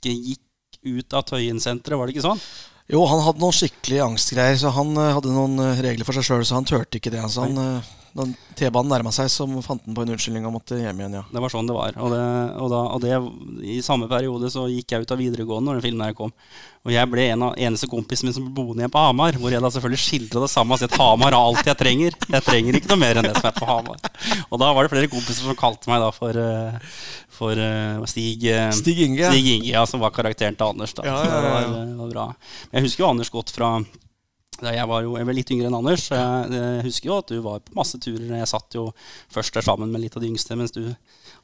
ikke 0.00 0.16
gikk 0.16 0.98
ut 1.00 1.16
av 1.16 1.26
Tøyen-senteret, 1.28 1.98
var 2.00 2.08
det 2.08 2.16
ikke 2.16 2.26
sånn? 2.26 2.42
Jo, 2.90 3.04
han 3.06 3.22
hadde 3.22 3.44
noen 3.44 3.54
skikkelig 3.54 4.00
angstgreier, 4.02 4.56
så 4.58 4.72
han 4.74 4.96
hadde 4.98 5.30
noen 5.30 5.60
regler 5.78 6.08
for 6.08 6.16
seg 6.16 6.26
sjøl, 6.26 6.46
så 6.48 6.56
han 6.58 6.66
turte 6.66 6.98
ikke 6.98 7.12
det. 7.14 7.22
Så 7.30 7.44
han, 7.46 7.84
da 8.10 8.24
T-banen 8.58 8.90
nærma 8.90 9.12
seg, 9.14 9.28
så 9.30 9.46
fant 9.62 9.84
han 9.86 9.94
på 9.94 10.02
en 10.02 10.12
unnskyldning 10.16 10.46
og 10.48 10.56
måtte 10.56 10.78
hjem 10.80 10.98
igjen. 10.98 11.14
ja 11.20 11.22
Det 11.30 11.42
var 11.44 11.52
sånn 11.52 11.68
det 11.68 11.76
var. 11.76 11.94
Og, 12.02 12.10
det, 12.10 12.24
og, 12.58 12.72
da, 12.72 12.80
og 12.96 13.04
det, 13.04 13.20
i 13.70 13.78
samme 13.86 14.08
periode 14.10 14.50
så 14.50 14.64
gikk 14.70 14.96
jeg 14.96 15.06
ut 15.06 15.14
av 15.14 15.20
videregående 15.20 15.70
når 15.70 15.78
den 15.78 15.86
filmen 15.86 16.06
her 16.08 16.16
kom. 16.18 16.34
Og 16.88 16.94
jeg 16.94 17.10
ble 17.12 17.28
en 17.30 17.44
av 17.46 17.60
eneste 17.60 17.86
kompisen 17.92 18.26
min 18.26 18.34
som 18.34 18.48
ble 18.48 18.54
boende 18.56 18.82
igjen 18.82 18.92
på 18.92 19.04
Hamar. 19.04 19.38
Hvor 19.38 19.54
jeg 19.54 19.62
da 19.62 19.70
selvfølgelig 19.70 20.02
skildra 20.02 20.42
det 20.42 20.50
samme 20.50 20.74
og 20.74 20.82
sa 20.82 20.88
at 20.90 20.98
Hamar 20.98 21.36
har 21.36 21.52
alt 21.52 21.70
jeg 21.70 21.78
trenger. 21.84 22.18
Jeg 22.34 22.46
trenger 22.48 22.80
ikke 22.80 22.92
noe 22.92 23.00
mer 23.04 23.20
enn 23.20 23.28
det 23.28 23.34
som 23.38 23.48
er 23.52 23.56
på 23.60 23.70
Hamar. 23.70 24.04
Og 24.48 24.62
da 24.64 24.72
var 24.74 24.86
det 24.86 24.92
flere 24.96 25.12
kompiser 25.12 25.46
som 25.46 25.60
kalte 25.60 25.92
meg 25.92 26.02
da 26.02 26.10
for, 26.16 26.42
eh, 26.42 27.00
for 27.36 27.62
uh, 27.62 28.04
Stig, 28.10 28.48
uh, 28.50 28.70
Stig 28.74 29.04
Inge. 29.06 29.30
Stig 29.30 29.54
Inge 29.54 29.70
ja, 29.70 29.86
som 29.86 30.02
var 30.02 30.14
karakteren 30.16 30.58
til 30.58 30.72
Anders. 30.72 30.96
da 30.98 31.06
ja, 31.06 31.18
ja, 31.20 31.30
ja, 31.30 31.40
det 31.44 31.52
var, 31.54 31.90
var 32.02 32.14
bra. 32.16 32.28
Jeg 32.72 32.88
husker 32.88 33.04
jo 33.04 33.12
Anders 33.12 33.30
godt 33.30 33.54
fra 33.54 33.76
jeg 34.60 34.88
var 34.90 35.04
jo 35.04 35.14
jeg 35.16 35.28
var 35.28 35.36
litt 35.36 35.52
yngre 35.54 35.70
enn 35.70 35.76
Anders. 35.78 36.08
Jeg, 36.12 36.82
husker 36.84 37.10
jo 37.10 37.18
at 37.20 37.32
du 37.32 37.38
var 37.44 37.62
på 37.64 37.76
masse 37.78 38.00
turer. 38.02 38.28
Jeg 38.40 38.50
satt 38.50 38.76
jo 38.76 38.90
først 39.32 39.56
der 39.56 39.66
sammen 39.66 39.92
med 39.92 40.04
litt 40.04 40.18
av 40.18 40.24
de 40.24 40.30
yngste, 40.30 40.58
mens 40.58 40.74
du 40.76 40.82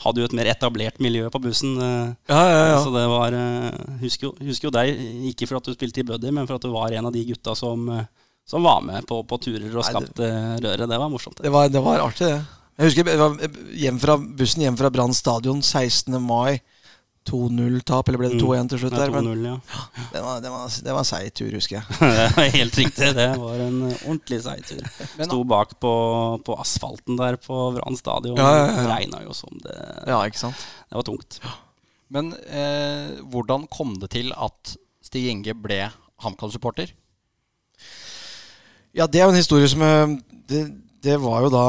hadde 0.04 0.20
jo 0.20 0.28
et 0.28 0.37
mer 0.37 0.50
etablert 0.52 1.00
miljø 1.02 1.30
på 1.32 1.40
bussen. 1.46 1.78
Ja, 1.80 2.42
ja, 2.42 2.61
ja. 2.75 2.76
Så 2.85 2.92
det 2.94 3.06
var 3.11 3.37
eh, 3.37 3.96
husker 4.04 4.28
jo, 4.28 4.35
husker 4.44 4.68
jo 4.68 4.75
deg, 4.76 5.00
ikke 5.32 5.49
for 5.49 5.61
at 5.61 5.70
du 5.70 5.76
spilte 5.76 6.04
i 6.04 6.08
Buddy, 6.08 6.35
men 6.35 6.49
for 6.49 6.58
at 6.58 6.66
du 6.66 6.73
var 6.75 6.92
en 6.92 7.08
av 7.08 7.16
de 7.16 7.25
gutta 7.28 7.56
som, 7.58 7.88
som 8.46 8.66
var 8.66 8.85
med 8.85 9.08
på, 9.08 9.23
på 9.25 9.40
turer 9.49 9.70
og 9.70 9.80
Nei, 9.80 9.88
skapte 9.88 10.30
røret. 10.61 10.87
Det 10.90 11.00
var 11.00 11.12
morsomt. 11.12 11.40
Det 11.40 11.52
var, 11.52 11.73
det 11.73 11.85
var 11.85 12.04
artig, 12.04 12.30
det. 12.35 12.44
Jeg 12.76 12.90
husker 12.90 13.08
jeg 13.08 13.20
var 13.23 13.61
hjem 13.80 13.99
fra, 14.02 14.18
bussen 14.20 14.66
hjem 14.66 14.76
fra 14.76 14.90
Brann 14.92 15.14
stadion 15.16 15.62
16. 15.64 16.12
mai. 16.20 16.58
2-0-tap, 17.28 18.09
eller 18.09 18.21
ble 18.21 18.30
det 18.33 18.40
2-1 18.40 18.71
til 18.73 18.80
slutt? 18.83 18.97
Ja, 18.97 19.04
der, 19.04 19.12
men 19.14 19.45
ja. 19.45 19.56
det 20.12 20.23
var, 20.25 20.40
det 20.45 20.52
var, 20.52 20.71
det 20.87 20.95
var 20.95 21.02
en 21.02 21.09
seig 21.09 21.33
tur, 21.37 21.50
husker 21.56 21.78
jeg. 21.78 21.99
Det 22.37 22.45
er 22.45 22.54
helt 22.54 22.78
riktig. 22.80 23.11
Det 23.16 23.28
var 23.42 23.62
en 23.66 23.78
ordentlig 23.88 24.40
seig 24.45 24.64
tur. 24.68 24.83
Sto 25.18 25.40
bak 25.49 25.76
på, 25.83 25.92
på 26.47 26.59
asfalten 26.62 27.18
der 27.21 27.38
på 27.42 27.61
Vran 27.76 27.99
stadion. 27.99 28.38
Ja, 28.40 28.50
ja, 28.61 28.66
ja. 28.71 28.87
Regna 28.95 29.23
jo 29.26 29.37
som 29.37 29.54
det. 29.64 29.76
Ja, 30.09 30.21
ikke 30.25 30.45
sant? 30.47 30.66
Det 30.87 31.00
var 31.00 31.06
tungt. 31.09 31.40
Men 32.12 32.30
eh, 32.47 33.18
hvordan 33.26 33.66
kom 33.73 33.97
det 34.02 34.12
til 34.14 34.30
at 34.37 34.76
Stig 35.04 35.26
Inge 35.30 35.54
ble 35.59 35.88
HamKam-supporter? 36.23 36.92
Ja, 38.97 39.06
det 39.06 39.21
er 39.21 39.26
jo 39.26 39.35
en 39.35 39.42
historie 39.42 39.68
som 39.68 39.83
eh, 39.85 40.16
Det, 40.49 40.62
det 41.04 41.18
var 41.21 41.45
jo 41.45 41.52
da 41.52 41.66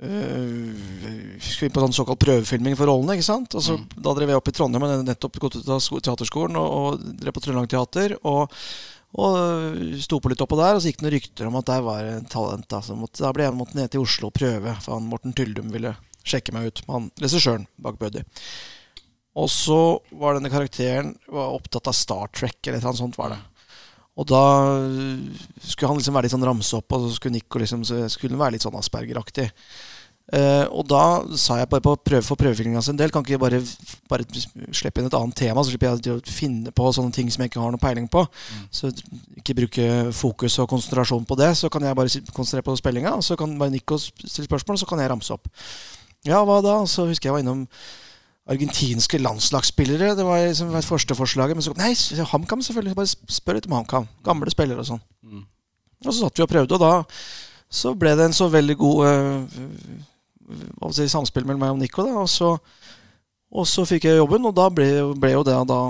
Skulle 0.00 1.68
inn 1.68 1.74
på 1.74 1.82
sånn 1.82 1.92
såkalt 1.92 2.22
prøvefilming 2.22 2.76
for 2.78 2.88
rollene. 2.88 3.18
ikke 3.18 3.26
sant? 3.26 3.56
Og 3.58 3.64
så 3.64 3.76
Da 3.96 4.14
drev 4.16 4.32
jeg 4.32 4.40
opp 4.40 4.48
i 4.48 4.54
Trondheim, 4.56 4.86
og 4.86 5.04
nettopp 5.04 5.36
gått 5.42 5.58
ut 5.60 5.68
av 5.68 5.80
teaterskolen 5.80 6.56
og, 6.56 6.68
og 6.78 7.04
drev 7.20 7.36
på 7.36 7.44
Trøndelag 7.44 7.68
Teater. 7.68 8.16
Og, 8.24 8.54
og 9.20 9.36
øh, 9.36 9.98
sto 10.00 10.20
på 10.22 10.32
litt 10.32 10.40
oppå 10.40 10.56
der, 10.60 10.76
og 10.78 10.80
så 10.80 10.88
gikk 10.88 11.02
det 11.02 11.06
noen 11.06 11.16
rykter 11.18 11.50
om 11.50 11.60
at 11.60 11.68
der 11.68 11.84
var 11.84 12.08
en 12.14 12.30
talent. 12.32 12.68
Da, 12.72 12.80
så 12.84 12.96
måtte, 12.96 13.20
da 13.20 13.32
ble 13.36 13.44
jeg 13.48 13.58
måtte 13.58 13.76
ned 13.76 13.92
til 13.92 14.06
Oslo 14.06 14.30
og 14.30 14.36
prøve, 14.40 14.76
for 14.80 14.96
han 14.96 15.08
Morten 15.10 15.36
Tyldum 15.36 15.68
ville 15.74 15.92
sjekke 16.24 16.54
meg 16.56 16.70
ut. 16.70 16.84
Han 16.88 17.12
regissøren 17.20 17.68
bak 17.80 18.00
Buddy. 18.00 18.24
Og 19.40 19.46
så 19.52 19.80
var 20.18 20.34
denne 20.36 20.50
karakteren 20.52 21.14
var 21.30 21.52
opptatt 21.54 21.92
av 21.92 21.94
Star 21.96 22.32
Trek, 22.34 22.58
eller 22.66 22.82
noe 22.82 22.98
sånt 22.98 23.20
var 23.20 23.34
det. 23.34 23.40
Og 24.18 24.26
da 24.28 24.42
skulle 25.62 25.92
han 25.92 26.00
liksom 26.00 26.16
være 26.16 26.26
litt 26.26 26.34
sånn 26.34 26.44
ramse 26.44 26.76
opp, 26.76 26.92
og 26.92 27.06
så 27.06 27.16
skulle 27.16 27.38
Nico 27.38 27.62
liksom 27.62 27.86
så 27.86 28.02
skulle 28.12 28.38
være 28.40 28.56
litt 28.56 28.66
sånn 28.66 28.78
Asperger-aktig. 28.80 29.48
Uh, 30.30 30.62
og 30.70 30.84
da 30.86 31.02
sa 31.34 31.56
jeg 31.58 31.66
bare 31.72 31.82
på 31.82 31.96
prøve 32.06 32.22
for 32.22 32.38
prøvefilminga 32.38 32.78
sin 32.86 32.98
del, 32.98 33.10
kan 33.10 33.24
ikke 33.24 33.34
jeg 33.34 33.42
bare, 33.42 33.58
bare 34.06 34.26
slippe 34.78 35.02
inn 35.02 35.08
et 35.08 35.16
annet 35.18 35.34
tema, 35.40 35.64
så 35.64 35.72
slipper 35.72 35.88
jeg 35.90 36.14
å 36.14 36.20
finne 36.30 36.70
på 36.70 36.92
sånne 36.94 37.10
ting 37.16 37.32
som 37.34 37.42
jeg 37.42 37.50
ikke 37.50 37.62
har 37.62 37.74
noe 37.74 37.82
peiling 37.82 38.06
på. 38.10 38.22
Så 38.70 38.92
ikke 39.40 39.56
bruke 39.58 39.88
fokus 40.14 40.60
og 40.62 40.68
konsentrasjon 40.70 41.26
på 41.26 41.38
det. 41.40 41.50
Så 41.58 41.70
kan 41.72 41.82
jeg 41.82 41.98
bare 41.98 42.22
konsentrere 42.36 42.68
på 42.68 42.76
spillinga, 42.78 43.16
og 43.18 43.26
så 43.26 43.34
kan 43.40 43.58
bare 43.58 43.74
Nico 43.74 43.98
stille 43.98 44.46
spørsmål, 44.46 44.78
og 44.78 44.84
så 44.84 44.90
kan 44.92 45.02
jeg 45.02 45.10
ramse 45.10 45.34
opp. 45.34 45.50
Ja, 46.28 46.44
hva 46.46 46.60
da? 46.62 46.78
Så 46.86 47.08
husker 47.10 47.30
jeg 47.30 47.38
var 47.38 47.42
innom 47.42 47.66
argentinske 48.50 49.18
landslagsspillere. 49.22 50.14
Det 50.18 50.24
var 50.26 50.42
liksom 50.48 50.72
det 50.74 50.84
første 50.84 51.14
forslaget. 51.14 51.56
Men 51.56 51.62
så 51.64 51.72
kom 51.72 51.82
Nei, 51.84 51.94
HamKam, 52.32 52.62
selvfølgelig. 52.66 52.96
Bare 52.98 53.12
spør 53.38 53.58
litt 53.58 53.68
om 53.70 53.76
HamKam. 53.78 54.08
Gamle 54.26 54.50
spillere 54.52 54.82
og 54.82 54.88
sånn. 54.90 55.02
Og 56.00 56.12
så 56.14 56.18
satt 56.24 56.38
vi 56.40 56.42
og 56.46 56.48
prøvde, 56.50 56.74
og 56.74 56.80
da 56.80 57.04
så 57.70 57.92
ble 57.94 58.14
det 58.18 58.24
en 58.26 58.32
så 58.34 58.48
veldig 58.50 58.74
god 58.80 59.00
uh, 59.06 60.90
si, 60.96 61.04
samspill 61.12 61.44
mellom 61.46 61.60
meg 61.62 61.74
og 61.74 61.78
Nico. 61.78 62.02
Da, 62.06 62.14
og, 62.24 62.28
så, 62.32 62.54
og 63.52 63.66
så 63.68 63.84
fikk 63.86 64.08
jeg 64.08 64.16
jobben, 64.18 64.46
og 64.48 64.56
da 64.56 64.68
ble, 64.72 64.88
ble 65.20 65.34
jo 65.36 65.44
det 65.46 65.58
Da 65.68 65.80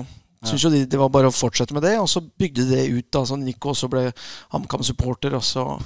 syntes 0.43 0.65
jo 0.65 0.71
de 0.73 0.83
det 0.89 0.99
var 1.01 1.11
bare 1.13 1.29
å 1.31 1.35
fortsette 1.37 1.73
med 1.77 1.85
det, 1.85 1.95
og 2.01 2.09
så 2.09 2.21
bygde 2.21 2.67
det 2.69 2.87
ut. 2.91 3.07
da, 3.13 3.25
så 3.29 3.37
Nico 3.37 3.71
også 3.75 3.89
ble 3.93 4.07
HamKam-supporter, 4.53 5.35
og, 5.37 5.45
så- 5.45 5.79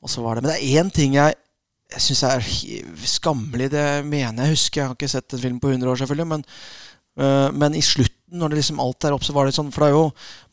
og 0.00 0.08
så 0.08 0.22
var 0.22 0.36
det 0.36 0.42
Men 0.44 0.52
det 0.52 0.58
er 0.62 0.82
én 0.84 0.90
ting 0.92 1.14
jeg 1.14 1.34
jeg 1.90 2.04
syns 2.06 2.22
er 2.28 2.46
skammelig. 3.16 3.70
Det 3.72 3.86
mener 4.06 4.46
jeg 4.46 4.56
husker. 4.56 4.82
Jeg 4.82 4.88
har 4.92 4.96
ikke 4.98 5.10
sett 5.16 5.34
en 5.36 5.42
film 5.42 5.60
på 5.62 5.72
100 5.74 5.90
år, 5.90 6.00
selvfølgelig. 6.02 6.28
Men, 6.36 6.44
øh, 7.20 7.48
men 7.54 7.74
i 7.74 7.82
slutten, 7.84 8.16
når 8.30 8.52
det 8.52 8.60
liksom 8.60 8.78
alt 8.78 9.04
er 9.08 9.14
opp, 9.16 9.24
så 9.26 9.32
var 9.34 9.48
det 9.48 9.56
sånn 9.56 9.72
For 9.74 9.82
det 9.82 9.88
er 9.88 9.96
jo 9.96 10.02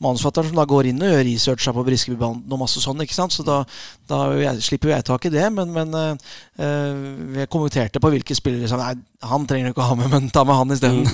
manusforfatteren 0.02 0.48
som 0.50 0.58
da 0.58 0.64
går 0.66 0.88
inn 0.90 1.04
og 1.06 1.12
gjør 1.12 1.20
researcha 1.28 1.74
på 1.76 1.84
Briskebybanden 1.86 2.56
og 2.56 2.62
masse 2.64 2.82
sånn. 2.82 3.04
ikke 3.06 3.14
sant? 3.14 3.36
Så 3.36 3.46
da, 3.46 3.60
da 4.10 4.18
jeg, 4.42 4.64
slipper 4.66 4.90
jo 4.90 4.96
jeg 4.96 5.06
tak 5.06 5.28
i 5.30 5.34
det. 5.36 5.44
Men, 5.54 5.70
men 5.76 5.94
øh, 5.94 6.32
øh, 6.58 7.04
jeg 7.38 7.52
kommenterte 7.54 8.02
på 8.02 8.10
hvilke 8.16 8.38
spillere 8.40 8.72
som 8.72 8.82
Nei, 8.82 8.96
han 9.30 9.46
trenger 9.50 9.70
du 9.70 9.76
ikke 9.76 9.86
å 9.86 9.92
ha 9.92 10.00
med, 10.02 10.10
men 10.16 10.32
ta 10.34 10.42
med 10.48 10.58
han 10.58 10.74
isteden. 10.74 11.06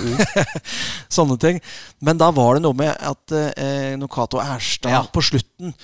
Sånne 1.19 1.35
ting. 1.43 1.59
Men 1.99 2.23
da 2.23 2.31
var 2.31 2.55
det 2.55 2.63
noe 2.63 2.79
med 2.79 2.95
at 2.95 3.35
eh, 3.35 3.93
Nokato 3.99 4.39
Erstad 4.43 4.95
Ja. 4.95 5.03
på 5.11 5.23
slutten 5.23 5.75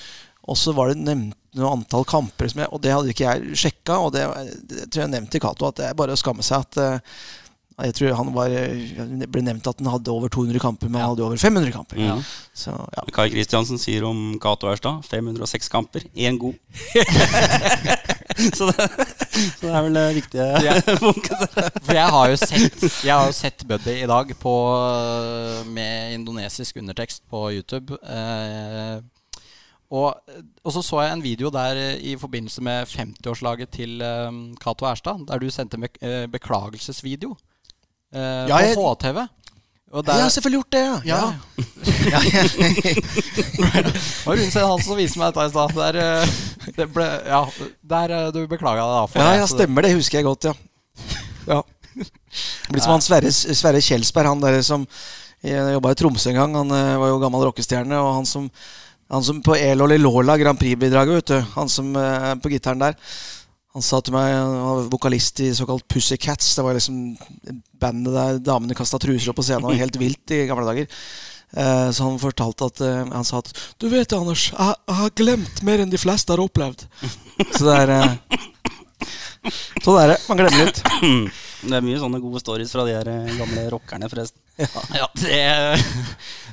Og 0.49 0.57
så 0.57 0.73
var 0.75 0.91
det 0.91 1.03
nevnt 1.03 1.37
noe 1.57 1.73
antall 1.73 2.05
kamper, 2.09 2.49
som 2.51 2.63
jeg, 2.63 2.69
og 2.73 2.81
det 2.83 2.93
hadde 2.93 3.13
ikke 3.13 3.27
jeg 3.27 3.59
sjekka. 3.63 3.99
Og 4.05 4.13
det, 4.15 4.25
det 4.69 4.87
tror 4.89 5.05
jeg 5.05 5.13
nevnte 5.15 5.35
til 5.35 5.43
Cato 5.43 5.69
at 5.69 5.79
det 5.81 5.89
er 5.89 5.97
bare 5.97 6.15
å 6.15 6.19
skamme 6.19 6.45
seg 6.45 6.65
at 6.65 6.81
eh, 6.83 7.13
jeg 7.79 7.95
tror 7.95 8.15
han 8.17 8.31
var, 8.35 8.51
ble 9.31 9.41
nevnt 9.45 9.67
at 9.69 9.79
han 9.79 9.87
hadde 9.93 10.11
over 10.11 10.31
200 10.31 10.59
kamper, 10.59 10.89
men 10.91 10.99
han 10.99 11.13
hadde 11.13 11.23
over 11.23 11.39
500 11.39 11.71
kamper. 11.71 11.99
Mhm. 12.01 12.23
Så 12.59 12.73
ja. 12.75 13.03
Kai 13.15 13.29
Kristiansen 13.31 13.79
sier 13.79 14.03
om 14.07 14.33
Cato 14.41 14.67
Erstad 14.71 15.05
506 15.07 15.71
kamper, 15.71 16.03
én 16.11 16.39
god. 16.41 16.57
så, 18.57 18.67
det, 18.67 18.89
så 19.55 19.63
det 19.63 19.71
er 19.71 19.85
vel 19.85 19.95
det 19.95 20.07
viktige 20.17 20.97
punktet. 20.99 21.55
For 21.85 21.95
jeg 21.95 22.15
har 22.17 22.33
jo 22.33 22.41
sett, 22.41 22.83
jeg 23.05 23.13
har 23.13 23.31
jo 23.31 23.37
sett 23.37 23.63
Buddy 23.69 23.95
i 24.01 24.09
dag 24.11 24.35
på, 24.41 24.55
med 25.71 26.17
indonesisk 26.19 26.83
undertekst 26.83 27.23
på 27.31 27.47
YouTube. 27.55 27.95
Eh, 28.03 28.99
og, 29.89 30.21
og 30.63 30.73
så 30.73 30.81
så 30.85 31.01
jeg 31.01 31.13
en 31.17 31.23
video 31.23 31.49
der 31.49 31.79
eh, 31.81 31.97
i 32.11 32.15
forbindelse 32.19 32.61
med 32.61 32.87
50-årslaget 32.91 33.71
til 33.73 34.01
eh, 34.05 34.31
Cato 34.61 34.85
Erstad, 34.85 35.25
der 35.27 35.41
du 35.41 35.49
sendte 35.49 35.77
en 35.79 35.87
eh, 36.01 36.27
beklagelsesvideo 36.29 37.31
uh, 37.33 38.19
Ja, 38.49 38.57
jeg- 38.57 38.75
på 38.77 38.85
HTV. 38.93 39.27
Og 39.91 40.03
Jeg 40.05 40.21
har 40.21 40.29
selvfølgelig 40.29 40.57
gjort 40.59 40.71
det, 40.71 40.81
ja. 41.09 41.17
ja. 41.17 41.33
ja. 42.11 42.19
Det 43.35 44.25
var 44.25 44.35
Rune 44.35 44.51
Steen 44.51 44.67
Hansen 44.67 44.85
som 44.85 44.99
viste 44.99 45.17
meg 45.17 45.31
dette 45.33 45.45
i 45.47 45.53
stad. 45.53 45.73
Der, 45.79 45.97
eh, 46.03 46.73
det 46.77 46.85
ble, 46.93 47.07
ja, 47.25 47.39
der 47.93 48.13
eh, 48.13 48.27
du 48.35 48.43
beklaga 48.51 48.83
deg 48.85 49.09
for 49.09 49.23
Ja, 49.23 49.39
ja, 49.39 49.47
stemmer 49.49 49.85
det. 49.87 49.95
Husker 49.97 50.19
jeg 50.19 50.27
godt, 50.27 50.45
ja. 50.45 50.53
ja. 51.49 51.63
Blitt 52.69 52.85
som 52.85 52.93
han 52.93 53.01
Sverre, 53.01 53.31
Sverre 53.33 53.81
Kjelsberg, 53.81 54.29
han 54.29 54.43
der 54.45 54.59
som 54.65 54.85
jobba 55.41 55.95
i 55.95 55.97
Tromsø 55.97 56.29
en 56.35 56.37
gang. 56.37 56.59
Han 56.61 56.75
eh, 56.77 56.93
var 57.01 57.09
jo 57.09 57.17
gammel 57.23 57.47
rockestjerne. 57.49 57.97
Og 57.97 58.13
han 58.19 58.29
som, 58.29 58.45
han 59.09 59.23
som 59.25 59.41
på 59.41 59.55
Elol 59.57 59.95
i 59.95 59.97
Lola, 60.01 60.37
Grand 60.37 60.59
Prix-bidraget, 60.59 61.15
vet 61.21 61.31
du. 61.33 61.51
Han 61.55 61.69
som 61.71 61.95
eh, 61.97 62.33
på 62.43 62.51
gitaren 62.53 62.81
der. 62.83 62.97
Han 63.73 63.83
sa 63.85 63.99
til 64.01 64.15
meg 64.15 64.31
Han 64.33 64.53
var 64.65 64.87
vokalist 64.89 65.39
i 65.45 65.51
såkalt 65.53 65.85
Pussycats. 65.89 66.55
Det 66.57 66.63
var 66.65 66.77
liksom 66.77 67.17
bandet 67.79 68.13
der 68.15 68.39
damene 68.43 68.77
kasta 68.77 68.99
truser 69.01 69.29
opp 69.31 69.37
på 69.41 69.45
scenen. 69.45 69.69
Det 69.71 69.81
helt 69.81 69.99
vilt 70.01 70.33
i 70.35 70.43
gamle 70.49 70.65
dager. 70.67 70.87
Eh, 71.57 71.89
Så 71.93 72.05
han 72.05 72.19
fortalte 72.21 72.69
at 72.69 72.81
eh, 72.85 73.05
Han 73.13 73.25
sa 73.25 73.39
at 73.41 73.49
Du 73.81 73.87
vet, 73.89 74.09
det, 74.09 74.17
Anders, 74.17 74.49
jeg, 74.53 74.75
jeg 74.89 74.99
har 75.01 75.15
glemt 75.21 75.63
mer 75.65 75.81
enn 75.81 75.93
de 75.93 76.01
fleste 76.01 76.33
har 76.33 76.41
opplevd. 76.45 76.85
Så 77.55 77.65
det 77.65 77.77
er 77.77 77.93
Sånn 79.83 79.97
er 80.01 80.13
det. 80.13 80.17
Man 80.27 80.41
glemmer 80.41 80.65
litt. 80.65 80.83
Det 81.59 81.75
er 81.75 81.83
mye 81.83 81.99
sånne 81.99 82.19
gode 82.23 82.39
stories 82.39 82.71
fra 82.71 82.85
de 82.87 82.93
eh, 82.97 83.31
gamle 83.39 83.65
rockerne, 83.73 84.09
forresten. 84.11 84.39
Ja, 84.99 85.07
det, 85.15 85.39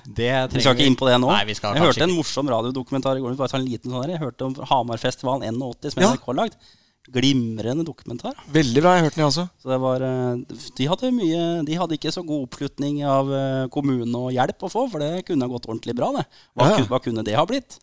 det 0.06 0.30
trenger 0.30 0.56
Vi 0.56 0.64
skal 0.64 0.78
ikke 0.78 0.88
inn 0.90 0.98
på 0.98 1.08
det 1.08 1.18
nå. 1.22 1.30
Nei, 1.30 1.44
vi 1.48 1.54
skal 1.58 1.76
jeg 1.76 1.86
hørte 1.86 2.06
en 2.06 2.14
morsom 2.16 2.50
radiodokumentar 2.50 3.18
i 3.18 3.22
går. 3.22 3.36
Bare 3.38 3.52
ta 3.52 3.60
en 3.60 3.66
liten 3.66 3.92
sånn 3.92 4.02
her. 4.04 4.16
Jeg 4.16 4.22
hørte 4.24 4.48
om 4.48 4.56
Hamarfestivalen 4.70 5.46
81 5.46 5.94
som 5.94 6.02
Ja. 6.02 6.10
NRK 6.14 6.26
har 6.30 6.38
lagd. 6.42 6.58
Glimrende 7.06 7.84
dokumentar. 7.86 8.34
Veldig 8.50 8.82
bra. 8.82 8.96
Jeg 8.96 9.06
hørte 9.06 9.18
den, 9.18 9.22
jeg 9.22 9.30
også. 9.30 9.46
Så 9.62 9.70
det 9.70 9.78
var, 9.84 10.02
eh, 10.02 10.58
de 10.80 10.90
hadde 10.90 11.12
mye 11.14 11.44
De 11.66 11.78
hadde 11.78 11.98
ikke 12.00 12.14
så 12.14 12.26
god 12.26 12.48
oppslutning 12.48 13.04
av 13.06 13.30
kommunen 13.30 13.70
kommune 13.70 14.24
og 14.26 14.34
hjelp 14.34 14.66
å 14.66 14.72
få, 14.72 14.88
for 14.90 15.02
det 15.02 15.24
kunne 15.28 15.50
gått 15.50 15.70
ordentlig 15.70 15.94
bra. 15.94 16.10
det 16.18 16.26
Hva, 16.54 16.70
Ja, 16.70 16.78
ja. 16.78 16.84
hva 16.90 17.02
kunne 17.02 17.22
det 17.26 17.38
ha 17.38 17.46
blitt? 17.46 17.78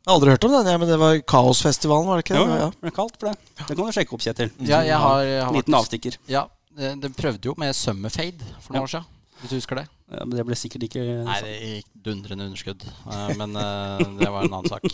Jeg 0.00 0.08
har 0.08 0.16
aldri 0.16 0.32
hørt 0.32 0.44
om 0.48 0.52
den, 0.56 0.68
ja, 0.72 0.78
men 0.80 0.88
det 0.88 0.96
var 0.98 1.18
Kaosfestivalen, 1.28 2.06
var 2.08 2.16
det 2.20 2.24
ikke? 2.24 2.38
Jo, 2.40 2.46
det? 2.48 2.58
ja. 2.62 2.68
Ble 2.80 2.90
kalt 2.96 3.16
for 3.20 3.28
det. 3.28 3.36
Det 3.60 3.74
kan 3.76 3.84
du 3.84 3.92
sjekke 3.92 4.14
opp, 4.16 4.22
Kjetil. 4.24 4.50
Ja, 4.64 4.78
jeg 4.86 4.96
har, 4.96 5.22
jeg 5.28 5.42
har 5.44 5.52
Liten 5.58 5.76
avstikker. 5.76 6.16
Ja, 6.30 6.46
det, 6.78 6.94
det 7.02 7.10
prøvde 7.18 7.50
jo 7.50 7.54
med 7.60 7.76
Summerfade 7.76 8.46
for 8.64 8.72
noen 8.72 8.80
Ja. 8.80 8.86
år 8.86 8.92
siden. 8.94 9.16
Hvis 9.40 9.52
du 9.52 9.56
husker 9.56 9.78
det? 9.80 9.84
Ja, 10.10 10.24
men 10.26 10.34
det 10.36 10.42
ble 10.44 10.56
sikkert 10.58 10.82
ikke 10.84 11.02
Nei, 11.24 11.36
det 11.44 11.52
gikk 11.60 11.86
dundrende 12.04 12.44
underskudd. 12.50 12.82
Eh, 12.84 13.30
Men 13.40 13.54
eh, 13.56 14.02
det 14.20 14.28
var 14.32 14.44
en 14.44 14.56
annen 14.58 14.68
sak. 14.72 14.84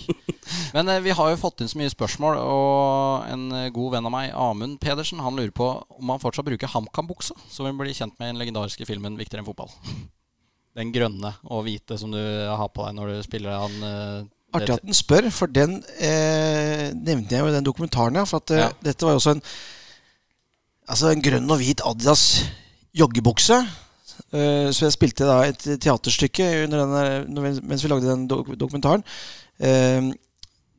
Men 0.74 0.90
eh, 0.92 1.00
vi 1.02 1.14
har 1.18 1.30
jo 1.32 1.38
fått 1.40 1.62
inn 1.64 1.70
så 1.70 1.78
mye 1.80 1.90
spørsmål, 1.90 2.38
og 2.42 3.26
en 3.32 3.46
god 3.74 3.96
venn 3.96 4.06
av 4.10 4.14
meg, 4.14 4.30
Amund 4.38 4.78
Pedersen, 4.82 5.22
han 5.24 5.34
lurer 5.38 5.54
på 5.54 5.66
om 5.98 6.12
han 6.14 6.22
fortsatt 6.22 6.46
bruker 6.46 6.70
HamKam-buksa, 6.74 7.34
som 7.50 7.66
vi 7.66 7.74
blir 7.78 7.94
kjent 7.96 8.14
med 8.20 8.28
i 8.28 8.32
den 8.34 8.42
legendariske 8.42 8.86
filmen 8.86 9.18
'Viktigere 9.18 9.42
enn 9.42 9.48
fotball'. 9.50 9.74
Den 10.76 10.92
grønne 10.94 11.32
og 11.48 11.64
hvite 11.66 11.98
som 11.98 12.10
du 12.14 12.18
har 12.20 12.68
på 12.70 12.84
deg 12.86 12.94
når 12.98 13.14
du 13.16 13.22
spiller 13.26 13.54
han 13.56 14.28
Artig 14.60 14.74
at 14.74 14.84
den 14.86 14.94
spør, 14.96 15.30
for 15.30 15.46
den 15.52 15.80
eh, 15.98 16.92
nevnte 16.94 17.34
jeg 17.36 17.42
jo 17.42 17.48
i 17.50 17.56
den 17.56 17.66
dokumentaren. 17.66 18.20
For 18.26 18.42
at 18.42 18.50
eh, 18.54 18.62
Ja. 18.64 18.68
dette 18.84 19.06
var 19.06 19.12
jo 19.16 19.22
også 19.22 19.36
en 19.36 19.42
Altså 20.88 21.08
en 21.10 21.22
grønn 21.22 21.50
og 21.50 21.58
hvit 21.58 21.80
Adidas 21.82 22.44
joggebukse. 22.94 23.56
Eh, 24.32 24.68
så 24.70 24.84
jeg 24.86 24.92
spilte 24.94 25.26
da 25.26 25.40
et 25.48 25.64
teaterstykke 25.82 26.46
under 26.64 26.84
denne, 26.84 27.02
mens 27.66 27.82
vi 27.82 27.88
lagde 27.90 28.06
den 28.06 28.28
dokumentaren. 28.30 29.02
Eh, 29.58 30.12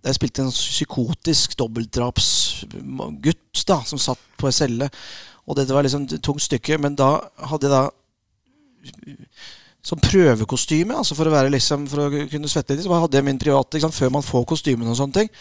der 0.03 0.13
jeg 0.13 0.15
spilte 0.15 0.41
en 0.45 0.51
psykotisk 0.53 1.57
dobbeltdrapsgutt 1.59 3.65
da, 3.67 3.81
som 3.83 3.99
satt 3.99 4.19
på 4.39 4.47
ei 4.47 4.55
celle. 4.55 4.87
Og 5.47 5.57
dette 5.59 5.73
var 5.75 5.83
liksom 5.83 6.07
et 6.07 6.21
tungt 6.23 6.41
stykke, 6.45 6.77
men 6.79 6.95
da 6.95 7.17
hadde 7.49 7.67
jeg 7.67 7.75
da 7.75 7.83
som 9.87 10.01
prøvekostyme, 10.03 10.97
altså 10.99 11.15
for 11.15 11.29
å 11.29 11.33
være 11.33 11.53
liksom, 11.53 11.87
for 11.87 12.07
å 12.07 12.25
kunne 12.27 12.51
svette 12.51 12.75
litt. 12.75 12.83
Så 12.83 12.93
hadde 12.93 13.19
jeg 13.19 13.27
min 13.27 13.39
private 13.39 13.81
sant, 13.81 13.95
før 13.95 14.13
man 14.17 14.25
får 14.25 14.47
kostymene 14.49 14.91
og 14.91 14.99
sånne 14.99 15.21
ting. 15.21 15.31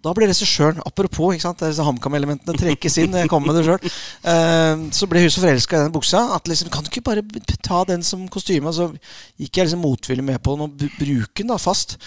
Da 0.00 0.12
ble 0.16 0.30
regissøren, 0.30 0.80
apropos 0.88 1.34
ikke 1.34 1.44
sant, 1.44 1.60
disse 1.60 1.84
HamKam-elementene 1.84 2.56
trekkes 2.56 2.96
inn, 3.02 3.16
jeg 3.20 3.28
kommer 3.28 3.50
med 3.50 3.58
det 3.60 3.66
sjøl, 3.66 3.96
uh, 4.24 4.84
så 4.96 5.08
ble 5.10 5.24
hun 5.26 5.32
så 5.32 5.42
forelska 5.42 5.76
i 5.76 5.84
den 5.84 5.96
buksa 5.96 6.22
at 6.36 6.48
liksom, 6.48 6.70
kan 6.72 6.86
du 6.86 6.88
ikke 6.88 7.04
bare 7.04 7.24
ta 7.60 7.82
den 7.88 8.04
som 8.06 8.24
kostyme? 8.32 8.72
Så 8.72 8.88
gikk 9.40 9.60
jeg 9.60 9.68
liksom 9.68 9.84
motvillig 9.84 10.24
med 10.24 10.40
på 10.44 10.56
den 10.56 10.64
og 10.68 10.86
bruke 10.96 11.42
den 11.42 11.52
da 11.52 11.60
fast. 11.60 11.98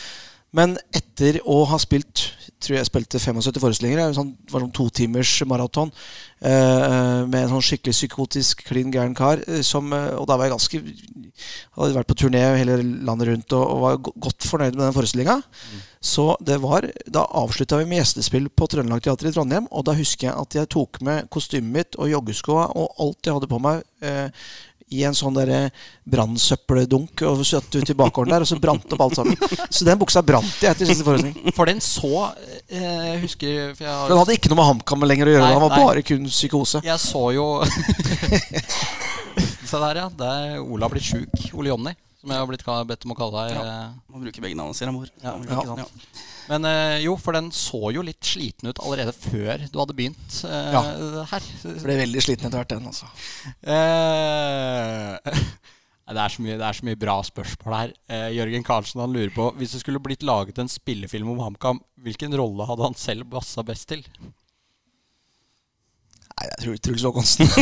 Men 0.53 0.77
etter 0.94 1.39
å 1.50 1.63
ha 1.70 1.77
spilt 1.82 2.32
tror 2.63 2.77
jeg 2.77 2.89
spilte 2.89 3.20
75 3.22 3.60
forestillinger, 3.62 4.01
det 4.01 4.17
sånn, 4.17 4.34
var 4.51 4.63
sånn 4.63 4.74
to 4.75 4.88
timers 4.96 5.32
maraton 5.50 5.91
uh, 5.91 7.24
med 7.29 7.39
en 7.43 7.51
sånn 7.55 7.65
skikkelig 7.70 7.96
psykotisk, 7.96 8.65
klin 8.70 8.93
gæren 8.93 9.15
kar. 9.17 9.43
eh, 9.48 9.62
Som, 9.65 9.93
og 9.93 10.27
da 10.29 10.38
var 10.38 10.50
jeg 10.50 10.55
ganske 10.58 10.84
Hadde 11.74 11.96
vært 11.96 12.10
på 12.12 12.15
turné 12.22 12.41
hele 12.60 12.75
landet 13.08 13.32
rundt 13.32 13.55
og, 13.58 13.63
og 13.65 13.79
var 13.82 13.96
godt 14.05 14.46
fornøyd 14.46 14.75
med 14.77 14.84
den 14.86 14.93
forestillinga. 14.96 15.39
Så 16.03 16.36
det 16.43 16.60
var 16.62 16.86
Da 17.08 17.24
avslutta 17.39 17.79
vi 17.79 17.88
med 17.89 18.01
gjestespill 18.01 18.50
på 18.53 18.67
Trøndelag 18.70 19.01
Teater 19.05 19.29
i 19.29 19.34
Trondheim. 19.34 19.65
Og 19.72 19.86
da 19.88 19.96
husker 19.98 20.27
jeg 20.29 20.36
at 20.36 20.58
jeg 20.60 20.70
tok 20.75 21.00
med 21.01 21.29
kostymet 21.34 21.74
mitt 21.74 21.98
og 21.98 22.12
joggeskoa 22.12 22.67
og 22.77 23.01
alt 23.01 23.25
jeg 23.25 23.38
hadde 23.38 23.50
på 23.50 23.62
meg. 23.63 23.82
Eh, 24.03 24.29
i 24.92 25.04
en 25.08 25.16
sånn 25.18 25.38
brannsøppeldunk 26.10 27.24
og 27.28 27.44
satt 27.48 27.75
ut 27.75 27.90
i 27.90 27.96
bakgården 27.98 28.34
der, 28.34 28.46
og 28.46 28.50
så 28.50 28.58
brant 28.62 28.94
opp 28.94 29.04
alt 29.06 29.16
sammen. 29.18 29.38
Så 29.70 29.86
den 29.88 30.00
buksa 30.02 30.22
brant 30.25 30.60
jeg 30.62 30.72
etter 30.74 30.90
siste 30.90 31.06
forestilling. 31.08 31.54
For 31.56 31.70
den 31.70 31.82
så 31.84 32.12
eh, 32.68 33.13
Jeg 33.13 33.22
husker 33.24 33.74
for 33.78 33.86
jeg, 33.86 33.94
har, 33.94 34.10
Den 34.12 34.22
hadde 34.22 34.38
ikke 34.38 34.52
noe 34.52 34.60
med 34.62 34.70
HamKam 34.72 35.08
lenger 35.08 35.30
å 35.30 35.36
gjøre. 35.36 35.46
Nei, 35.48 35.54
Den 35.56 35.63
var 35.66 35.74
nei. 35.75 35.84
bare 35.88 36.06
kun 36.08 36.28
psykose. 36.30 36.84
jeg 36.86 37.00
så 37.04 37.24
jo 37.38 37.48
Se 39.74 39.80
der, 39.82 39.98
ja. 40.04 40.08
Der 40.18 40.60
Ola 40.62 40.90
blitt 40.92 41.08
sjuk. 41.08 41.48
Ole 41.58 41.72
Jonny, 41.72 41.94
som 42.24 42.32
jeg 42.32 42.39
har 42.39 42.48
blitt 42.48 42.63
bedt 42.88 43.03
om 43.03 43.12
å 43.12 43.15
kalle 43.20 43.42
deg. 43.44 43.51
Ja, 43.60 43.92
Må 44.08 44.22
bruke 44.24 44.39
begge 44.46 44.56
navnene 44.56 44.77
sine, 44.77 44.94
mor. 44.96 45.10
Ja, 45.20 45.34
Ja. 45.44 45.75
ja. 45.82 45.86
Men 46.48 46.63
eh, 46.68 47.01
jo, 47.03 47.18
for 47.20 47.34
den 47.36 47.50
så 47.56 47.92
jo 47.96 48.01
litt 48.03 48.24
sliten 48.24 48.68
ut 48.72 48.80
allerede 48.84 49.12
før 49.15 49.60
du 49.68 49.75
hadde 49.80 49.96
begynt 49.96 50.38
eh, 50.48 50.72
Ja. 50.75 50.82
her. 51.32 51.42
Ble 51.84 51.96
veldig 52.00 52.22
sliten 52.24 52.48
etter 52.48 52.60
hvert, 52.62 52.72
den. 52.72 52.88
altså 52.88 53.06
Eh, 53.63 55.20
det, 56.13 56.20
er 56.24 56.30
så 56.36 56.42
mye, 56.44 56.58
det 56.60 56.68
er 56.68 56.75
så 56.80 56.86
mye 56.88 57.00
bra 57.00 57.18
spørsmål 57.27 57.74
her. 57.75 57.89
Eh, 58.12 58.30
Jørgen 58.38 58.63
Karlsen 58.68 59.03
han 59.03 59.12
lurer 59.15 59.32
på 59.36 59.44
Hvis 59.60 59.72
det 59.75 59.82
skulle 59.84 60.00
blitt 60.03 60.24
laget 60.24 60.60
en 60.63 60.72
spillefilm 60.72 61.27
om 61.36 61.44
HamKam, 61.44 61.80
hvilken 62.08 62.32
rolle 62.39 62.63
hadde 62.72 62.88
han 62.88 62.96
selv 63.00 63.24
bassa 63.36 63.63
best 63.68 63.86
til? 63.92 64.01
Nei, 66.34 66.46
jeg 66.50 66.58
tror 66.63 66.75
Truls 66.88 67.03
Håkonsen. 67.08 67.46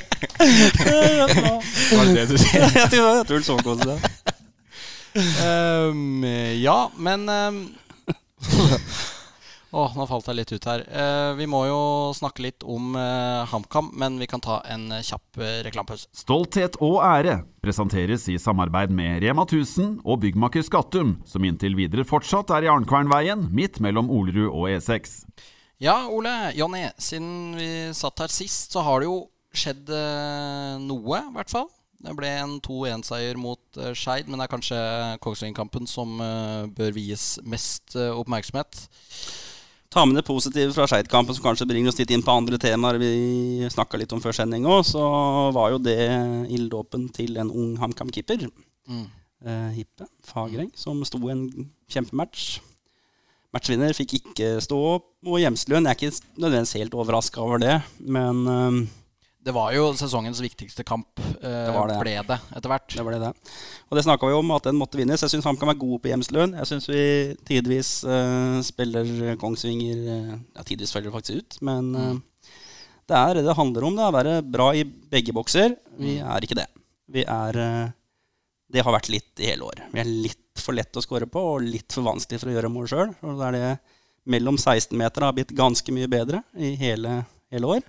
Var 0.20 2.04
det 2.04 2.14
det 2.14 2.26
du 2.30 2.36
sier? 2.38 2.66
jeg 2.80 2.90
tror 2.92 3.08
jeg 3.20 3.26
tror 3.30 3.46
så 3.46 3.56
godt 3.64 3.86
ut. 3.86 4.26
Ehm, 5.42 6.24
ja, 6.60 6.90
men 6.96 7.28
um, 7.28 7.64
Åh, 9.70 9.92
nå 9.94 10.04
falt 10.10 10.26
jeg 10.26 10.34
litt 10.34 10.50
ut 10.50 10.64
her. 10.66 10.82
Uh, 10.90 11.32
vi 11.38 11.46
må 11.46 11.60
jo 11.68 11.78
snakke 12.16 12.42
litt 12.42 12.64
om 12.66 12.96
uh, 12.98 13.46
HamKam, 13.46 13.92
men 14.02 14.16
vi 14.18 14.26
kan 14.30 14.42
ta 14.42 14.58
en 14.66 14.88
eh, 14.96 15.04
kjapp 15.06 15.38
uh, 15.38 15.60
reklamepause. 15.62 16.08
Stolthet 16.16 16.80
og 16.82 16.98
ære 17.06 17.36
presenteres 17.62 18.26
i 18.32 18.38
samarbeid 18.42 18.90
med 18.90 19.22
Rema 19.22 19.44
1000 19.46 20.00
og 20.02 20.24
byggmaker 20.24 20.66
Skattum, 20.66 21.20
som 21.22 21.46
inntil 21.46 21.78
videre 21.78 22.02
fortsatt 22.08 22.50
er 22.56 22.66
i 22.66 22.72
Arnkvernveien, 22.72 23.46
midt 23.54 23.78
mellom 23.84 24.10
Olerud 24.10 24.48
og 24.50 24.66
E 24.72 24.80
E6. 24.80 25.20
Ja, 25.80 26.00
Ole, 26.10 26.50
Jonny, 26.58 26.88
siden 26.98 27.54
vi 27.56 27.70
satt 27.96 28.26
her 28.26 28.32
sist, 28.34 28.74
så 28.74 28.82
har 28.84 29.00
det 29.00 29.06
jo 29.08 29.20
skjedd 29.56 29.90
eh, 29.94 30.80
noe, 30.82 31.20
i 31.20 31.36
hvert 31.36 31.52
fall. 31.52 31.68
Det 32.00 32.14
ble 32.16 32.30
en 32.40 32.56
2-1-seier 32.64 33.36
mot 33.36 33.60
uh, 33.76 33.92
Skeid, 33.92 34.28
men 34.30 34.40
det 34.40 34.46
er 34.46 34.52
kanskje 34.54 34.80
Kongsvinger-kampen 35.20 35.88
som 35.90 36.16
eh, 36.24 36.64
bør 36.72 36.94
vies 36.96 37.34
mest 37.44 37.92
eh, 37.98 38.08
oppmerksomhet. 38.16 38.86
Ta 39.92 40.06
med 40.06 40.16
det 40.16 40.24
positive 40.24 40.72
fra 40.72 40.86
Skeid-kampen, 40.88 41.36
som 41.36 41.44
kanskje 41.44 41.66
bringer 41.68 41.92
oss 41.92 41.98
litt 42.00 42.12
inn 42.14 42.24
på 42.24 42.32
andre 42.32 42.56
temaer 42.62 42.96
vi 43.02 43.68
snakka 43.74 44.00
litt 44.00 44.14
om 44.16 44.22
før 44.22 44.38
sending 44.38 44.64
òg. 44.70 44.80
Så 44.88 45.02
var 45.52 45.74
jo 45.74 45.82
det 45.82 45.98
ilddåpen 46.48 47.10
til 47.12 47.36
en 47.42 47.50
ung 47.52 47.74
HamKam-keeper. 47.82 48.46
Mm. 48.88 49.08
Eh, 49.40 49.68
Hippe 49.76 50.08
Fagreng, 50.24 50.70
som 50.78 51.02
sto 51.04 51.20
en 51.32 51.46
kjempematch. 51.90 52.62
Matchvinner 53.50 53.92
fikk 53.98 54.20
ikke 54.20 54.54
stå 54.62 54.78
opp, 54.94 55.10
og 55.26 55.40
Hjemsløen 55.42 55.88
Jeg 55.88 55.90
er 55.90 55.98
ikke 55.98 56.40
nødvendigvis 56.44 56.76
helt 56.78 56.94
overraska 56.94 57.42
over 57.42 57.60
det, 57.60 57.80
men 57.98 58.42
eh, 58.46 58.80
Det 59.40 59.54
var 59.56 59.72
jo 59.72 59.86
sesongens 59.96 60.40
viktigste 60.44 60.84
kamp, 60.84 61.18
eh, 61.18 61.40
Det 61.40 61.72
var 61.72 61.88
det. 61.88 61.98
ble 62.02 62.12
det 62.28 62.36
etter 62.56 62.68
hvert. 62.68 62.88
det 62.92 63.04
ble 63.06 63.18
det. 63.22 63.30
Og 63.88 63.96
det 63.96 64.04
snakka 64.04 64.28
vi 64.28 64.34
om, 64.36 64.50
at 64.52 64.66
den 64.68 64.76
måtte 64.76 64.98
vinnes. 65.00 65.22
Jeg 65.24 65.32
syns 65.32 65.46
HamKam 65.48 65.70
er 65.72 65.78
gode 65.80 66.02
på 66.02 66.10
Hjemsløen. 66.10 66.52
Jeg 66.58 66.68
syns 66.68 66.88
vi 66.90 67.04
tidvis 67.48 67.92
eh, 68.04 68.60
spiller 68.66 69.36
Kongsvinger 69.40 70.02
eh, 70.12 70.34
Ja, 70.56 70.62
tidvis 70.62 70.92
spiller 70.92 71.08
det 71.08 71.14
faktisk 71.16 71.40
ut, 71.40 71.56
men 71.64 71.94
eh, 71.96 72.18
det 73.08 73.16
er 73.16 73.34
det 73.40 73.46
det 73.48 73.56
handler 73.56 73.86
om. 73.88 73.96
Det 73.96 74.04
er 74.04 74.12
å 74.12 74.18
være 74.18 74.34
bra 74.44 74.66
i 74.76 74.84
begge 74.84 75.32
bokser. 75.32 75.72
Vi 75.96 76.18
er 76.20 76.44
ikke 76.44 76.58
det. 76.60 76.66
Vi 77.08 77.24
er 77.24 77.56
eh, 77.64 77.88
Det 78.70 78.84
har 78.84 78.92
vært 78.92 79.08
litt 79.10 79.40
i 79.40 79.48
hele 79.48 79.64
år. 79.66 79.80
Vi 79.90 80.02
er 80.04 80.10
litt 80.28 80.60
for 80.60 80.76
lett 80.76 80.94
å 80.94 81.02
score 81.02 81.24
på 81.26 81.40
og 81.54 81.64
litt 81.64 81.90
for 81.96 82.04
vanskelig 82.04 82.38
for 82.42 82.52
å 82.52 82.58
gjøre 82.58 82.70
mål 82.70 82.86
sjøl. 82.92 83.16
Og 83.24 83.40
det 83.40 83.48
er 83.48 83.56
det 83.56 83.72
mellom 84.30 84.60
16-meter 84.60 85.24
har 85.24 85.32
blitt 85.32 85.56
ganske 85.56 85.96
mye 85.96 86.06
bedre 86.12 86.42
i 86.60 86.74
hele, 86.76 87.22
hele 87.50 87.66
år. 87.78 87.80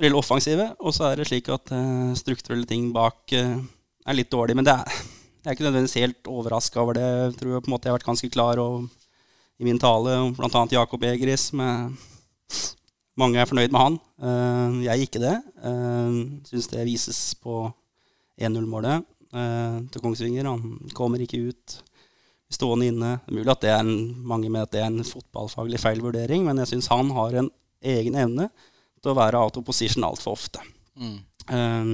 Når 0.00 0.16
offensive, 0.16 0.70
og 0.80 0.94
så 0.96 1.10
er 1.10 1.20
det 1.20 1.26
slik 1.28 1.50
at 1.52 1.72
uh, 1.76 2.12
strukturelle 2.16 2.64
ting 2.64 2.86
bak 2.94 3.34
uh, 3.36 3.58
er 4.08 4.16
litt 4.16 4.30
dårlig. 4.32 4.56
Men 4.56 4.64
det 4.64 4.72
er, 4.72 4.94
jeg 5.42 5.50
er 5.50 5.56
ikke 5.56 5.66
nødvendigvis 5.66 5.98
helt 6.00 6.30
overraska 6.30 6.80
over 6.80 6.96
det. 6.96 7.04
Jeg 7.04 7.34
tror 7.36 7.60
på 7.60 7.68
en 7.68 7.74
måte 7.74 7.88
jeg 7.88 7.92
har 7.92 7.98
vært 7.98 8.08
ganske 8.08 8.30
klar 8.32 8.62
og, 8.62 8.86
i 9.60 9.66
min 9.68 9.80
tale 9.80 10.16
om 10.22 10.32
bl.a. 10.38 10.62
Jakob 10.72 11.04
Egris. 11.04 11.50
Med, 11.52 12.00
mange 13.20 13.42
er 13.42 13.50
fornøyd 13.50 13.76
med 13.76 13.82
han. 13.82 14.00
Uh, 14.24 14.80
jeg 14.86 14.94
er 14.94 15.04
ikke 15.04 15.20
det. 15.20 15.36
Uh, 15.60 16.40
Syns 16.48 16.70
det 16.72 16.88
vises 16.88 17.20
på 17.36 17.66
1-0-målet 18.40 19.04
uh, 19.36 19.78
til 19.92 20.00
Kongsvinger. 20.00 20.48
Han 20.48 20.92
kommer 20.96 21.20
ikke 21.20 21.44
ut 21.50 21.78
stående 22.50 22.88
inne. 22.88 23.14
Det 23.20 23.34
er 23.34 23.36
mulig 23.36 23.52
at 23.52 23.62
det 23.68 23.74
er 23.76 23.84
en, 23.84 23.94
mange 24.24 24.48
mener 24.48 24.64
at 24.64 24.72
det 24.72 24.80
er 24.80 24.88
en 24.88 25.04
fotballfaglig 25.06 25.84
feil 25.84 26.00
vurdering, 26.02 26.48
men 26.48 26.64
jeg 26.64 26.72
syns 26.72 26.88
han 26.90 27.12
har 27.14 27.36
en 27.36 27.52
egen 27.80 28.16
evne 28.18 28.48
til 29.00 29.12
å 29.12 29.18
være 29.18 29.40
out 29.40 29.58
of 29.60 29.66
position 29.66 30.06
altfor 30.06 30.36
ofte. 30.36 30.62
Mm. 31.00 31.18
Um, 31.50 31.92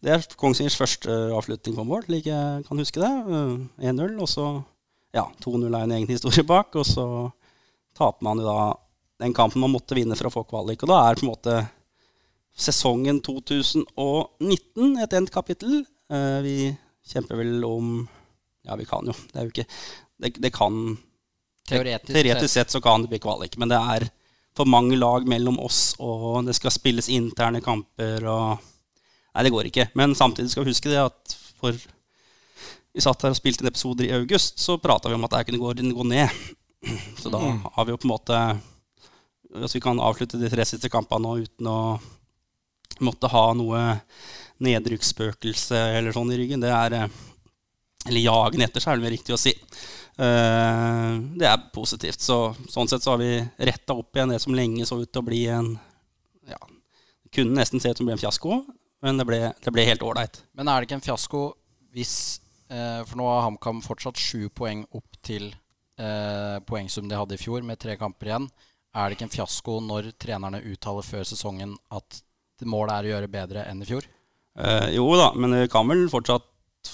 det 0.00 0.12
er 0.14 0.26
Kongsvingers 0.40 0.78
første 0.80 1.14
avslutning 1.36 1.76
på 1.76 1.86
mål, 1.86 2.06
slik 2.06 2.28
jeg 2.30 2.64
kan 2.66 2.80
huske 2.80 3.02
det. 3.02 3.10
Uh, 3.28 3.66
1-0, 3.82 4.16
og 4.20 4.30
så 4.30 4.46
ja, 5.16 5.26
2-0 5.44 5.66
er 5.68 5.82
en 5.84 5.96
egen 5.98 6.10
historie 6.10 6.46
bak, 6.46 6.74
og 6.78 6.86
så 6.86 7.04
taper 7.98 8.24
man 8.26 8.40
jo 8.40 8.46
da 8.48 8.60
den 9.20 9.34
kampen 9.36 9.60
man 9.60 9.74
måtte 9.74 9.96
vinne 9.98 10.16
for 10.16 10.30
å 10.30 10.34
få 10.34 10.46
kvalik. 10.48 10.82
Og 10.84 10.92
da 10.92 11.02
er 11.04 11.18
på 11.18 11.26
en 11.26 11.32
måte 11.32 11.56
sesongen 12.56 13.20
2019 13.24 14.96
et 15.04 15.18
endt 15.18 15.34
kapittel. 15.34 15.82
Uh, 16.10 16.40
vi 16.46 16.56
kjemper 17.10 17.38
vel 17.40 17.60
om 17.66 18.00
Ja, 18.66 18.74
vi 18.76 18.84
kan 18.84 19.06
jo. 19.08 19.14
Det 19.30 19.38
er 19.38 19.46
jo 19.46 19.52
ikke 19.54 19.64
Det, 20.20 20.32
det 20.36 20.50
kan 20.52 20.74
Teoretisk, 21.70 22.12
Teoretisk 22.12 22.52
sett 22.52 22.72
så 22.72 22.80
kan 22.82 23.04
det 23.04 23.12
bli 23.12 23.20
kvalik, 23.22 23.54
men 23.60 23.70
det 23.70 23.78
er 23.78 24.08
for 24.56 24.68
mange 24.68 24.98
lag 24.98 25.26
mellom 25.28 25.60
oss, 25.62 25.94
og 26.02 26.44
det 26.46 26.56
skal 26.58 26.74
spilles 26.74 27.08
interne 27.12 27.62
kamper 27.64 28.26
og 28.28 28.66
Nei, 29.30 29.44
det 29.46 29.52
går 29.54 29.68
ikke. 29.68 29.84
Men 29.94 30.10
samtidig 30.18 30.50
skal 30.50 30.64
vi 30.66 30.72
huske 30.72 30.90
det 30.90 30.98
at 30.98 31.34
for 31.60 31.76
Vi 32.90 33.02
satt 33.04 33.22
her 33.22 33.30
og 33.30 33.38
spilte 33.38 33.62
en 33.62 33.70
episode 33.70 34.02
i 34.02 34.10
august, 34.10 34.58
så 34.58 34.74
prata 34.82 35.06
vi 35.08 35.14
om 35.14 35.22
at 35.28 35.36
det 35.36 35.44
kunne 35.46 35.60
gå, 35.62 35.92
gå 35.94 36.06
ned. 36.10 36.40
Så 37.20 37.30
da 37.30 37.38
har 37.38 37.86
vi 37.86 37.92
jo 37.92 38.00
på 38.00 38.08
en 38.08 38.14
måte 38.14 38.38
Hvis 39.60 39.76
vi 39.76 39.82
kan 39.84 40.00
avslutte 40.00 40.40
de 40.40 40.50
tre 40.50 40.64
siste 40.66 40.88
kampene 40.90 41.26
nå 41.26 41.36
uten 41.44 41.68
å 41.70 41.78
måtte 43.04 43.30
ha 43.30 43.44
noe 43.54 43.80
nedrykksspøkelse 44.60 45.78
eller 45.96 46.12
sånn 46.12 46.32
i 46.34 46.38
ryggen, 46.40 46.60
det 46.60 46.72
er 46.74 46.96
eh, 46.98 47.18
Eller 48.08 48.24
jagen 48.26 48.64
etter, 48.64 48.82
så 48.82 48.90
er 48.90 48.98
det 48.98 49.06
vel 49.06 49.14
riktig 49.14 49.36
å 49.36 49.40
si. 49.40 49.54
Eh, 50.20 51.14
det 51.40 51.48
er 51.48 51.62
positivt. 51.72 52.20
Så, 52.20 52.52
sånn 52.68 52.90
sett 52.90 53.04
så 53.04 53.14
har 53.14 53.22
vi 53.22 53.32
retta 53.70 53.96
opp 53.96 54.16
igjen 54.16 54.34
det 54.34 54.40
som 54.42 54.56
lenge 54.56 54.84
så 54.88 55.00
ut 55.00 55.08
til 55.08 55.22
å 55.22 55.26
bli 55.26 55.46
en 55.52 55.72
ja, 56.50 56.60
kunne 57.32 57.56
nesten 57.56 57.80
se 57.80 57.92
ut 57.92 57.96
som 57.96 58.04
det 58.04 58.12
ble 58.12 58.18
en 58.18 58.24
fiasko, 58.24 58.60
men 59.06 59.20
det 59.20 59.26
ble, 59.28 59.40
det 59.64 59.72
ble 59.72 59.86
helt 59.88 60.04
ålreit. 60.04 60.42
Men 60.58 60.68
er 60.68 60.80
det 60.80 60.90
ikke 60.90 60.98
en 61.00 61.06
fiasko 61.08 61.44
hvis 61.94 62.14
eh, 62.70 63.00
For 63.02 63.18
nå 63.18 63.24
har 63.26 63.46
HamKam 63.48 63.80
fortsatt 63.82 64.20
sju 64.20 64.50
poeng 64.54 64.84
opp 64.94 65.16
til 65.26 65.48
eh, 65.50 66.58
poengsum 66.68 67.08
de 67.10 67.18
hadde 67.18 67.34
i 67.34 67.40
fjor, 67.40 67.64
med 67.66 67.80
tre 67.82 67.96
kamper 67.98 68.30
igjen. 68.30 68.50
Er 68.94 69.08
det 69.08 69.16
ikke 69.16 69.28
en 69.28 69.34
fiasko 69.34 69.78
når 69.86 70.12
trenerne 70.20 70.62
uttaler 70.66 71.06
før 71.06 71.26
sesongen 71.26 71.76
at 71.94 72.20
målet 72.68 72.92
er 72.92 73.06
å 73.06 73.12
gjøre 73.14 73.32
bedre 73.32 73.64
enn 73.70 73.80
i 73.80 73.88
fjor? 73.88 74.04
Eh, 74.60 74.90
jo 74.98 75.06
da, 75.16 75.30
men 75.38 75.54
det 75.56 75.70
kan 75.72 75.88
vel 75.88 76.04
fortsatt 76.12 76.46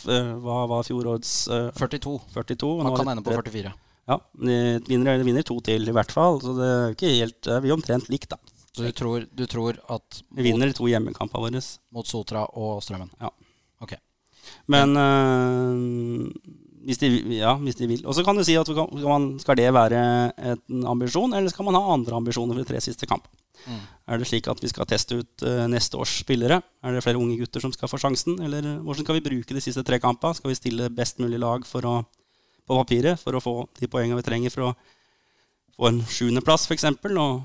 Hva 0.07 0.67
var 0.71 0.85
fjorårets 0.87 1.49
eh, 1.49 1.71
42. 1.79 2.21
42? 2.35 2.71
Man 2.83 2.97
kan 2.97 3.09
ende 3.13 3.25
på 3.27 3.35
44. 3.35 3.73
Ja, 4.07 4.21
vinner, 4.39 5.15
eller 5.17 5.25
vinner 5.27 5.43
to 5.43 5.57
til, 5.67 5.89
i 5.89 5.95
hvert 5.95 6.13
fall. 6.15 6.39
Så 6.43 6.53
det 6.55 6.67
er 6.67 6.93
ikke 6.95 7.11
helt 7.11 7.41
Det 7.43 7.57
er 7.59 7.75
omtrent 7.75 8.11
likt, 8.13 8.31
da. 8.31 8.39
Så 8.77 8.85
du 8.85 8.93
tror, 8.93 9.25
du 9.33 9.47
tror 9.49 9.79
at 9.91 10.21
Vi 10.37 10.45
vinner 10.45 10.69
de 10.69 10.77
to 10.77 10.87
hjemmekampene 10.87 11.43
våre. 11.49 11.63
mot 11.97 12.07
Sotra 12.07 12.45
og 12.55 12.83
Strømmen? 12.85 13.11
Ja. 13.21 13.31
Ok. 13.81 13.97
Men 14.71 14.93
øh, 15.01 16.29
hvis, 16.87 16.99
de, 16.99 17.09
ja, 17.39 17.55
hvis 17.57 17.79
de 17.81 17.89
vil. 17.91 18.05
Og 18.07 18.15
så 18.15 18.23
kan 18.23 18.37
du 18.37 18.45
si 18.45 18.55
at 18.55 18.69
skal 19.41 19.57
det 19.59 19.73
være 19.75 20.03
en 20.39 20.87
ambisjon, 20.87 21.35
eller 21.35 21.51
skal 21.51 21.65
man 21.65 21.75
ha 21.75 21.95
andre 21.95 22.15
ambisjoner 22.15 22.55
for 22.55 22.63
de 22.63 22.69
tre 22.69 22.81
siste 22.85 23.09
kampene? 23.09 23.33
Mm. 23.67 23.81
Er 24.13 24.21
det 24.21 24.29
slik 24.31 24.49
at 24.53 24.61
vi 24.63 24.71
skal 24.71 24.89
teste 24.91 25.21
ut 25.21 25.47
uh, 25.47 25.65
neste 25.71 25.99
års 25.99 26.19
spillere? 26.23 26.61
Er 26.85 26.95
det 26.95 27.03
flere 27.05 27.21
unge 27.21 27.39
gutter 27.41 27.65
som 27.65 27.73
skal 27.75 27.91
få 27.91 28.01
sjansen? 28.03 28.39
Eller 28.45 28.69
hvordan 28.85 29.07
skal 29.07 29.19
vi 29.19 29.25
bruke 29.25 29.57
de 29.57 29.65
siste 29.65 29.85
tre 29.87 29.99
kampene? 30.03 30.37
Skal 30.39 30.53
vi 30.53 30.59
stille 30.59 30.93
best 30.95 31.23
mulig 31.23 31.41
lag 31.43 31.67
å, 31.67 31.97
på 32.67 32.79
papiret 32.83 33.21
for 33.23 33.37
å 33.37 33.43
få 33.43 33.57
de 33.81 33.91
poengene 33.91 34.21
vi 34.21 34.29
trenger 34.29 34.55
for 34.55 34.69
å 34.69 34.73
få 35.77 35.91
en 35.91 36.01
sjuendeplass, 36.05 36.69
f.eks.? 36.71 36.89
Og 37.17 37.45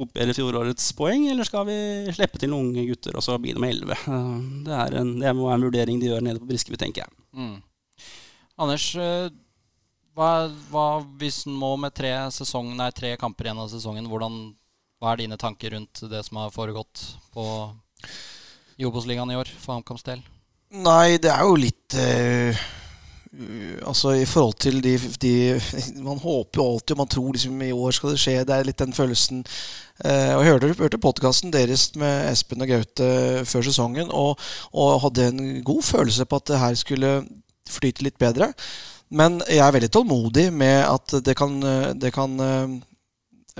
kopiere 0.00 0.32
fjorårets 0.32 0.92
poeng, 0.96 1.26
eller 1.28 1.44
skal 1.44 1.66
vi 1.68 1.76
slippe 2.16 2.40
til 2.40 2.52
noen 2.52 2.70
unge 2.70 2.86
gutter 2.88 3.18
og 3.18 3.24
så 3.24 3.36
begynne 3.36 3.60
med 3.60 3.74
elleve? 3.74 3.98
Det, 4.64 4.78
det 5.20 5.34
må 5.36 5.48
være 5.50 5.58
en 5.58 5.66
vurdering 5.66 6.00
de 6.00 6.08
gjør 6.08 6.24
nede 6.24 6.40
på 6.40 6.48
Briskeby, 6.48 6.78
tenker 6.80 7.04
jeg. 7.04 7.12
Mm. 7.36 7.58
Anders, 8.60 8.86
eh, 9.00 9.28
hva, 10.16 10.30
hva, 10.72 10.86
hvis 11.20 11.44
en 11.48 11.56
må 11.56 11.74
med 11.80 11.94
tre, 11.96 12.12
sesong, 12.34 12.72
nei, 12.78 12.90
tre, 12.96 13.14
kamper 13.20 13.48
igjen 13.48 13.62
av 13.62 13.70
sesongen, 13.72 14.08
hvordan, 14.10 14.40
hva 15.00 15.14
er 15.14 15.22
dine 15.22 15.38
tanker 15.40 15.72
rundt 15.74 16.02
det 16.10 16.20
som 16.26 16.42
har 16.42 16.52
foregått 16.52 17.06
på 17.32 17.44
i 18.80 18.86
Obos-ligaen 18.88 19.32
i 19.32 19.38
år 19.40 19.48
for 19.60 19.78
HamKams 19.78 20.04
del? 20.06 20.20
Nei, 20.70 21.16
det 21.18 21.32
er 21.32 21.48
jo 21.48 21.56
litt 21.58 21.98
uh 21.98 22.68
Altså 23.86 24.16
i 24.18 24.24
forhold 24.26 24.56
til 24.58 24.80
de, 24.82 24.96
de, 25.22 25.60
Man 26.02 26.18
håper 26.18 26.58
jo 26.58 26.66
alltid, 26.72 26.96
man 26.98 27.08
tror 27.08 27.32
liksom 27.32 27.62
i 27.62 27.72
år 27.72 27.94
skal 27.94 28.10
det 28.10 28.18
skje. 28.18 28.34
Det 28.44 28.56
er 28.56 28.66
litt 28.66 28.80
den 28.82 28.92
følelsen. 28.96 29.44
Uh, 30.02 30.34
og 30.34 30.42
Jeg 30.42 30.50
hørte, 30.50 30.74
hørte 30.80 30.98
podkasten 30.98 31.52
deres 31.54 31.90
med 31.94 32.26
Espen 32.32 32.64
og 32.64 32.72
Gaute 32.72 33.10
før 33.46 33.66
sesongen, 33.68 34.10
og, 34.10 34.40
og, 34.72 35.00
hadde 35.04 35.28
en 35.30 35.42
god 35.64 35.82
følelse 35.86 36.26
på 36.26 36.40
at 36.40 36.50
det 36.50 36.58
her 36.58 36.74
skulle 36.74 37.12
flyte 37.70 38.02
litt 38.02 38.18
bedre. 38.18 38.50
Men 39.10 39.38
jeg 39.46 39.62
er 39.62 39.74
veldig 39.78 39.92
tålmodig 39.94 40.48
med 40.52 40.82
at 40.88 41.14
det 41.24 41.36
kan, 41.38 41.56
det 41.98 42.12
kan 42.14 42.34
eh, 42.40 42.76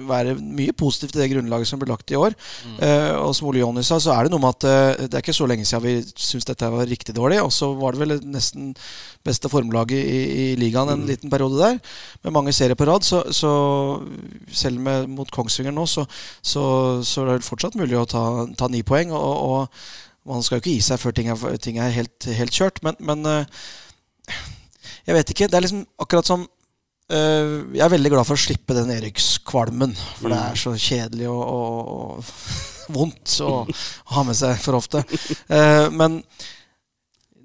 være 0.09 0.37
mye 0.41 0.75
positivt 0.77 1.17
i 1.17 1.23
det 1.23 1.31
grunnlaget 1.33 1.69
som 1.69 1.81
ble 1.81 1.91
lagt 1.91 2.13
i 2.13 2.19
år. 2.19 2.37
Mm. 2.67 2.77
Uh, 2.81 3.13
og 3.27 3.35
som 3.37 3.49
Ole 3.51 3.63
Jonny 3.63 3.85
sa, 3.87 3.99
så 4.03 4.15
er 4.15 4.27
det 4.27 4.35
noe 4.35 4.43
med 4.43 4.57
at 4.57 4.67
uh, 4.69 5.07
det 5.07 5.17
er 5.19 5.25
ikke 5.25 5.37
så 5.37 5.49
lenge 5.51 5.67
siden 5.69 5.85
vi 5.87 5.95
syntes 6.11 6.49
dette 6.49 6.71
var 6.73 6.89
riktig 6.91 7.15
dårlig. 7.17 7.41
Og 7.45 7.53
så 7.55 7.71
var 7.79 7.97
det 7.97 8.03
vel 8.05 8.17
nesten 8.31 8.75
beste 9.27 9.51
formlaget 9.53 9.99
i, 10.01 10.21
i 10.43 10.47
ligaen 10.61 10.93
en 10.93 11.03
mm. 11.03 11.09
liten 11.11 11.33
periode 11.33 11.61
der, 11.61 11.81
med 12.25 12.37
mange 12.37 12.55
serier 12.57 12.79
på 12.79 12.89
rad. 12.89 13.07
Så, 13.07 13.23
så 13.37 13.51
selv 14.53 14.81
med, 14.81 15.11
mot 15.13 15.31
Kongsvinger 15.35 15.75
nå, 15.77 15.87
så, 15.91 16.07
så, 16.43 16.63
så, 17.07 17.27
er 17.27 17.41
det 17.41 17.49
fortsatt 17.49 17.79
mulig 17.79 17.99
å 17.99 18.07
ta, 18.09 18.25
ta 18.59 18.71
ni 18.73 18.85
poeng. 18.87 19.13
Og, 19.17 19.35
og, 19.51 19.85
man 20.29 20.45
skal 20.45 20.59
jo 20.59 20.61
ikke 20.61 20.75
gi 20.77 20.83
seg 20.85 21.01
før 21.01 21.15
ting 21.17 21.31
er, 21.33 21.45
ting 21.65 21.79
er 21.81 21.95
helt, 21.95 22.27
helt, 22.37 22.55
kjørt. 22.55 22.83
Men, 22.87 22.99
men 23.01 23.25
uh, 23.27 23.63
jeg 25.09 25.17
vet 25.17 25.33
ikke. 25.33 25.49
Det 25.51 25.59
er 25.59 25.65
liksom 25.65 25.87
akkurat 26.01 26.29
som 26.29 26.45
jeg 27.11 27.83
er 27.85 27.93
veldig 27.93 28.13
glad 28.13 28.29
for 28.29 28.39
å 28.39 28.43
slippe 28.45 28.77
den 28.77 28.93
Erikskvalmen. 28.95 29.95
For 30.21 30.31
det 30.33 30.39
er 30.39 30.61
så 30.61 30.75
kjedelig 30.79 31.29
og, 31.33 31.43
og, 31.43 31.91
og 31.97 32.95
vondt 32.97 33.37
å 33.47 33.53
ha 34.15 34.25
med 34.27 34.39
seg 34.39 34.59
for 34.63 34.79
ofte. 34.79 35.03
Uh, 35.51 35.91
men 35.95 36.21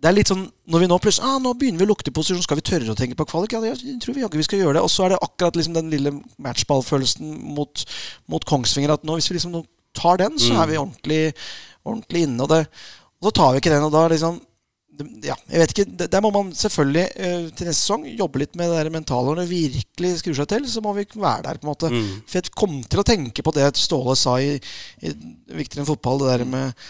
det 0.06 0.12
er 0.12 0.18
litt 0.20 0.30
sånn 0.30 0.44
når 0.70 0.84
vi 0.84 0.88
nå 0.90 0.98
plutselig 1.02 1.26
ah, 1.26 1.38
nå 1.42 1.54
begynner 1.58 1.82
vi 1.82 1.86
å 1.88 1.90
lukte 1.90 2.14
posisjon, 2.14 2.44
skal 2.46 2.60
vi 2.60 2.66
tørre 2.66 2.94
å 2.94 2.98
tenke 2.98 3.18
på 3.18 3.26
kvalik? 3.30 3.56
Ja, 3.56 3.74
jeg 3.74 3.98
tror 4.04 4.18
vi 4.18 4.22
jaggu 4.22 4.38
vi 4.38 4.46
skal 4.46 4.62
gjøre 4.62 4.78
det. 4.78 4.84
Og 4.86 4.92
så 4.94 5.06
er 5.06 5.14
det 5.14 5.22
akkurat 5.26 5.58
liksom 5.58 5.78
den 5.78 5.90
lille 5.94 6.14
matchballfølelsen 6.46 7.32
mot, 7.56 7.86
mot 8.30 8.46
Kongsvinger. 8.46 8.94
At 8.94 9.06
nå, 9.08 9.18
hvis 9.18 9.32
vi 9.32 9.38
liksom 9.40 9.64
tar 9.98 10.20
den, 10.22 10.38
så 10.42 10.60
er 10.62 10.70
vi 10.70 10.78
ordentlig, 10.82 11.22
ordentlig 11.86 12.26
inne. 12.28 12.46
Og, 12.46 12.52
det, 12.52 12.62
og 13.22 13.30
så 13.30 13.36
tar 13.40 13.54
vi 13.54 13.64
ikke 13.64 13.74
den. 13.74 13.88
Og 13.88 13.94
da 13.94 14.04
liksom 14.12 14.38
ja, 15.26 15.36
jeg 15.50 15.62
vet 15.62 15.74
ikke, 15.74 16.08
Der 16.08 16.22
må 16.24 16.32
man 16.34 16.52
selvfølgelig 16.56 17.06
uh, 17.18 17.48
til 17.52 17.68
neste 17.68 17.82
sesong 17.82 18.06
jobbe 18.16 18.42
litt 18.42 18.56
med 18.60 18.70
det 18.72 18.78
der 18.80 18.92
mentale. 18.94 19.32
Når 19.32 19.42
det 19.42 19.50
virkelig 19.52 20.12
skrur 20.22 20.38
seg 20.38 20.50
til, 20.52 20.68
så 20.72 20.84
må 20.84 20.94
vi 20.96 21.06
være 21.14 21.48
der. 21.48 21.60
på 21.60 21.68
en 21.68 21.72
måte 21.72 21.92
mm. 21.92 22.12
For 22.30 22.40
jeg 22.40 22.54
kom 22.56 22.78
til 22.84 23.02
å 23.02 23.08
tenke 23.08 23.46
på 23.46 23.54
det 23.56 23.68
Ståle 23.80 24.16
sa 24.20 24.38
i, 24.40 24.56
i 24.56 25.14
Viktigere 25.56 25.84
enn 25.84 25.90
fotball, 25.90 26.22
det 26.24 26.32
der 26.32 26.46
med 26.50 26.86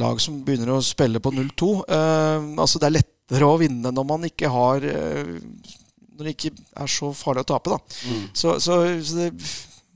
lag 0.00 0.20
som 0.22 0.38
begynner 0.46 0.72
å 0.76 0.84
spille 0.84 1.20
på 1.22 1.32
0-2. 1.34 1.70
Uh, 1.82 1.82
eh, 1.96 2.46
altså 2.62 2.80
Det 2.80 2.88
er 2.88 2.96
lettere 3.00 3.50
å 3.50 3.58
vinne 3.60 3.92
når 3.92 4.06
man 4.06 4.28
ikke 4.28 4.50
har 4.52 4.86
uh, 4.86 5.34
Når 6.14 6.28
det 6.28 6.36
ikke 6.36 6.54
er 6.54 6.94
så 6.94 7.12
farlig 7.16 7.44
å 7.44 7.50
tape. 7.52 7.74
da 7.74 7.80
mm. 7.80 8.24
så, 8.32 8.56
så, 8.62 8.80
så, 9.02 9.18
det 9.18 9.30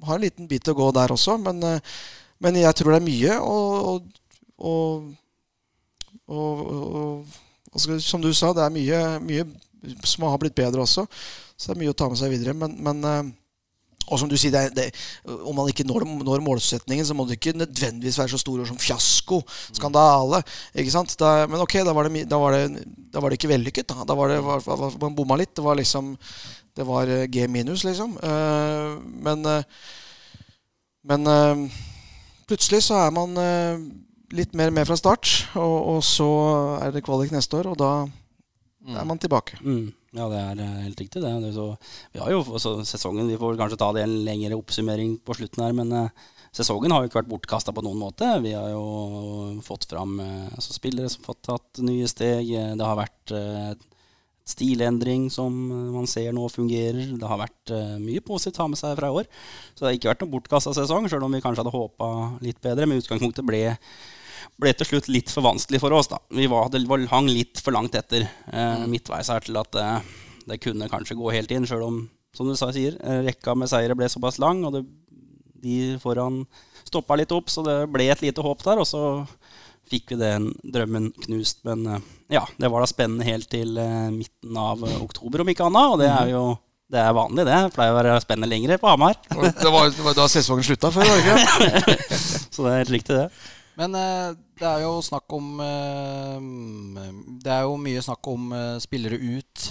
har 0.05 0.19
en 0.19 0.27
liten 0.27 0.51
bit 0.51 0.69
å 0.69 0.77
gå 0.77 0.91
der 0.93 1.15
også. 1.15 1.39
Men, 1.41 1.63
men 2.43 2.61
jeg 2.61 2.77
tror 2.77 2.93
det 2.93 3.01
er 3.01 3.09
mye. 3.09 3.39
å, 3.41 3.57
og, 4.65 5.09
og, 6.29 6.35
og 6.35 7.41
Altså, 7.75 7.99
som 8.01 8.23
du 8.23 8.31
sa, 8.35 8.53
det 8.55 8.63
er 8.65 8.75
mye, 8.75 9.01
mye, 9.25 9.47
som 10.07 10.29
har 10.29 10.39
blitt 10.41 10.57
bedre 10.57 10.85
også. 10.85 11.07
Så 11.57 11.71
det 11.71 11.75
er 11.75 11.83
mye 11.83 11.95
å 11.95 11.97
ta 11.99 12.09
med 12.11 12.21
seg 12.21 12.33
videre. 12.33 12.55
Men, 12.57 12.77
men 12.87 13.09
eh, 13.11 13.33
og 14.05 14.21
som 14.21 14.29
du 14.29 14.37
sier, 14.37 14.53
det, 14.53 14.75
det, 14.77 14.87
om 15.49 15.57
man 15.57 15.71
ikke 15.71 15.87
når, 15.89 16.05
når, 16.27 16.43
målsetningen, 16.45 17.07
så 17.09 17.17
må 17.17 17.25
det 17.27 17.39
ikke 17.39 17.55
nødvendigvis 17.57 18.19
være 18.21 18.35
så 18.35 18.41
store 18.41 18.65
ord 18.65 18.71
som 18.71 18.81
fiasko, 18.81 19.41
skandale. 19.73 20.43
ikke 20.77 20.93
sant? 20.93 21.15
Da, 21.21 21.47
men 21.49 21.63
ok, 21.65 21.79
da 21.87 21.95
var, 21.97 22.11
det, 22.11 22.27
da, 22.29 22.41
var 22.43 22.59
da 22.59 23.23
var 23.23 23.33
det, 23.33 23.41
ikke 23.41 23.53
vellykket. 23.55 23.89
Da, 23.91 24.05
da 24.09 24.19
var 24.19 24.35
det, 24.35 24.43
var, 24.45 24.61
var, 24.67 24.99
man 25.01 25.17
bomma 25.17 25.41
litt. 25.41 25.55
Det 25.57 25.65
var 25.65 25.81
liksom 25.81 26.15
Det 26.75 26.85
var 26.87 27.09
eh, 27.09 27.27
G 27.31 27.47
minus, 27.49 27.85
liksom. 27.87 28.17
Uh, 28.19 28.99
men 29.25 29.47
Men 31.05 31.29
plutselig 32.49 32.81
så 32.87 32.97
er 32.97 33.11
man 33.13 33.37
litt 34.35 34.55
mer 34.59 34.73
med 34.75 34.89
fra 34.89 34.99
start. 34.99 35.31
Og, 35.55 35.77
og, 35.95 36.01
så 36.07 36.29
er 36.83 36.95
det 36.95 37.05
kvalik 37.07 37.35
neste 37.35 37.61
år, 37.61 37.73
og 37.73 37.79
da 37.81 37.93
mm. 38.05 38.97
er 38.99 39.09
man 39.09 39.23
tilbake. 39.23 39.61
Mm. 39.63 39.93
Ja, 40.15 40.29
det 40.31 40.39
er 40.39 40.63
eh, 40.63 40.77
helt 40.85 41.01
riktig. 41.03 41.23
Det. 41.23 41.33
det 41.43 41.55
så, 41.57 41.73
vi 42.15 42.23
har 42.23 42.31
jo 42.31 42.45
også 42.45 42.77
sesongen, 42.87 43.27
vi 43.31 43.39
får 43.41 43.59
kanskje 43.59 43.81
ta 43.81 43.91
det 43.97 44.05
en 44.07 44.21
lengre 44.27 44.59
oppsummering 44.61 45.17
på 45.27 45.35
slutten 45.41 45.65
her, 45.65 45.75
men 45.75 45.91
eh, 45.99 46.29
sesongen 46.55 46.95
har 46.95 47.03
jo 47.03 47.11
ikke 47.11 47.21
vært 47.23 47.33
bortkasta 47.33 47.75
på 47.75 47.83
noen 47.85 47.99
måte. 47.99 48.29
Vi 48.45 48.55
har 48.55 48.71
jo 48.71 49.59
fått 49.67 49.89
fram 49.91 50.21
uh, 50.23 50.53
altså 50.55 50.77
spillere 50.77 51.11
som 51.11 51.25
har 51.25 51.33
fått 51.33 51.43
tatt 51.49 51.83
nye 51.83 52.07
steg. 52.11 52.53
Det 52.79 52.87
har 52.87 53.01
vært 53.01 53.35
eh, 53.35 53.73
stilendring 54.47 55.27
som 55.35 55.51
man 55.97 56.07
ser 56.11 56.31
nå 56.37 56.47
fungerer. 56.53 57.17
Det 57.19 57.31
har 57.31 57.41
vært 57.43 57.75
uh, 57.75 57.97
mye 57.99 58.23
positivt 58.23 58.61
å 58.61 58.69
ha 58.69 58.71
med 58.71 58.79
seg 58.79 58.95
fra 59.01 59.11
i 59.11 59.19
år. 59.23 59.31
Så 59.73 59.83
det 59.83 59.89
har 59.89 59.99
ikke 59.99 60.13
vært 60.13 60.23
noen 60.23 60.35
bortkasta 60.37 60.77
sesong, 60.79 61.11
sjøl 61.11 61.27
om 61.27 61.35
vi 61.35 61.43
kanskje 61.43 61.65
hadde 61.65 61.75
håpa 61.75 62.11
litt 62.45 62.63
bedre. 62.63 62.87
Men 62.87 63.03
utgangspunktet 63.03 63.51
ble 63.51 63.65
ble 64.61 64.73
til 64.77 64.89
slutt 64.89 65.11
litt 65.11 65.33
for 65.33 65.47
vanskelig 65.47 65.81
for 65.83 65.95
oss. 65.97 66.11
da. 66.13 66.21
Vi 66.35 66.49
var, 66.51 66.71
det 66.73 66.85
var, 66.89 67.03
hang 67.13 67.31
litt 67.31 67.63
for 67.63 67.75
langt 67.75 67.97
etter 67.99 68.27
eh, 68.27 68.85
midtveis 68.91 69.33
her 69.33 69.45
til 69.45 69.59
at 69.61 69.81
eh, 69.81 70.13
det 70.49 70.61
kunne 70.63 70.91
kanskje 70.93 71.19
gå 71.19 71.33
helt 71.35 71.55
inn, 71.55 71.67
sjøl 71.69 71.87
om, 71.87 72.03
som 72.37 72.49
du 72.49 72.55
sier, 72.59 72.99
eh, 73.03 73.25
rekka 73.27 73.57
med 73.59 73.71
seire 73.73 73.97
ble 73.99 74.11
såpass 74.13 74.39
lang, 74.43 74.63
og 74.67 74.77
det, 74.77 74.85
de 75.65 75.97
foran 76.03 76.43
stoppa 76.85 77.17
litt 77.19 77.33
opp, 77.35 77.51
så 77.51 77.65
det 77.67 77.79
ble 77.93 78.11
et 78.13 78.23
lite 78.25 78.45
håp 78.45 78.63
der. 78.67 78.83
Og 78.83 78.89
så 78.89 79.05
fikk 79.91 80.15
vi 80.15 80.21
den 80.21 80.51
drømmen 80.75 81.11
knust. 81.27 81.63
Men 81.69 81.87
eh, 81.89 82.05
ja, 82.39 82.45
det 82.61 82.71
var 82.73 82.85
da 82.85 82.91
spennende 82.91 83.27
helt 83.29 83.51
til 83.53 83.79
eh, 83.81 84.13
midten 84.13 84.61
av 84.61 84.85
eh, 84.87 85.01
oktober, 85.05 85.45
om 85.45 85.53
ikke 85.53 85.67
annet. 85.69 85.91
Og 85.95 86.01
det 86.03 86.13
er 86.13 86.31
jo 86.35 86.45
det 86.95 87.01
er 87.01 87.17
vanlig, 87.17 87.47
det. 87.49 87.59
Pleier 87.75 87.95
å 87.95 87.97
være 87.97 88.23
spennende 88.23 88.51
lengre 88.51 88.77
på 88.79 88.91
Hamar. 88.91 89.17
det, 89.33 89.71
var, 89.73 89.91
det 89.91 90.05
var 90.05 90.17
da 90.17 90.29
sesongen 90.31 90.67
slutta 90.67 90.93
før, 90.95 91.09
Norge. 91.09 91.97
så 92.53 92.67
det 92.67 92.71
er 92.71 92.83
helt 92.83 92.93
riktig, 92.95 93.17
det. 93.19 93.54
Men 93.79 93.95
eh, 93.99 94.35
det 94.61 94.67
er 94.69 94.85
jo 94.85 95.01
snakk 95.03 95.35
om 95.35 95.59
eh, 95.63 96.45
Det 97.43 97.51
er 97.51 97.65
jo 97.67 97.75
mye 97.81 98.03
snakk 98.07 98.29
om 98.31 98.53
eh, 98.55 98.77
spillere 98.83 99.19
ut. 99.19 99.67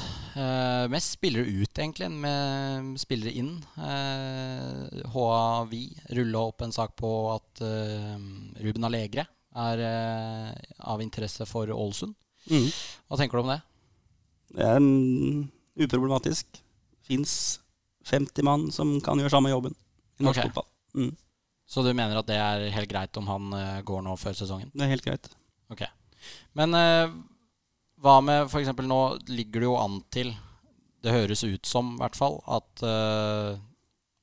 Mest 0.90 1.14
spillere 1.20 1.46
ut, 1.46 1.78
egentlig, 1.78 2.10
med 2.10 2.96
spillere 3.02 3.36
inn. 3.38 3.52
Eh, 3.78 5.04
HA 5.14 5.36
Vi 5.70 5.84
rulla 6.18 6.48
opp 6.50 6.66
en 6.66 6.74
sak 6.74 6.96
på 7.00 7.12
at 7.36 7.62
Ruben 7.64 8.90
Allegre 8.90 9.28
er 9.54 9.84
av 10.82 11.04
interesse 11.06 11.46
for 11.46 11.70
Ålesund. 11.70 12.16
Mm. 12.50 12.66
Hva 13.08 13.20
tenker 13.20 13.38
du 13.38 13.44
om 13.44 13.52
det? 13.54 13.60
Det 14.58 14.72
er 14.72 15.86
uproblematisk. 15.86 16.64
Fins 17.06 17.36
50 18.10 18.48
mann 18.48 18.72
som 18.74 18.98
kan 19.06 19.22
gjøre 19.22 19.36
samme 19.36 19.54
jobben 19.54 19.78
i 20.20 20.26
norsk 20.26 20.42
okay. 20.42 20.50
fotball. 20.50 20.68
Mm. 20.98 21.14
Så 21.74 21.82
du 21.82 21.90
mener 21.90 22.20
at 22.20 22.30
det 22.30 22.38
er 22.38 22.68
helt 22.76 22.92
greit 22.92 23.18
om 23.18 23.30
han 23.32 23.54
uh, 23.56 23.82
går 23.86 24.04
nå 24.06 24.14
før 24.22 24.36
sesongen? 24.38 24.70
Det 24.76 24.86
er 24.86 24.92
helt 24.94 25.06
greit. 25.06 25.30
Ok. 25.74 25.82
Men 26.60 26.78
uh, 26.78 27.16
hva 28.04 28.20
med 28.22 28.46
f.eks. 28.46 28.70
nå 28.86 29.02
ligger 29.32 29.64
det 29.64 29.70
jo 29.72 29.78
an 29.82 30.02
til, 30.14 30.34
det 31.04 31.16
høres 31.16 31.42
ut 31.48 31.66
som 31.66 31.96
i 31.96 32.02
hvert 32.04 32.20
fall, 32.20 32.38
at 32.46 32.84
uh, 32.86 33.58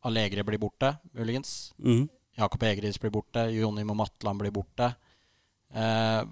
Allegri 0.07 0.45
blir 0.47 0.63
borte, 0.63 0.95
muligens. 1.17 1.73
Mm. 1.83 2.07
Jakob 2.39 2.63
Egris 2.69 3.01
blir 3.03 3.13
borte, 3.13 3.49
Jonimo 3.53 3.97
Matland 3.99 4.41
blir 4.41 4.55
borte. 4.55 4.93
Uh, 5.75 6.23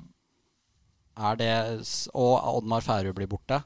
er 1.18 1.40
det, 1.40 1.52
og 2.14 2.34
Oddmar 2.54 2.84
Færøy 2.86 3.10
blir 3.16 3.30
borte. 3.30 3.58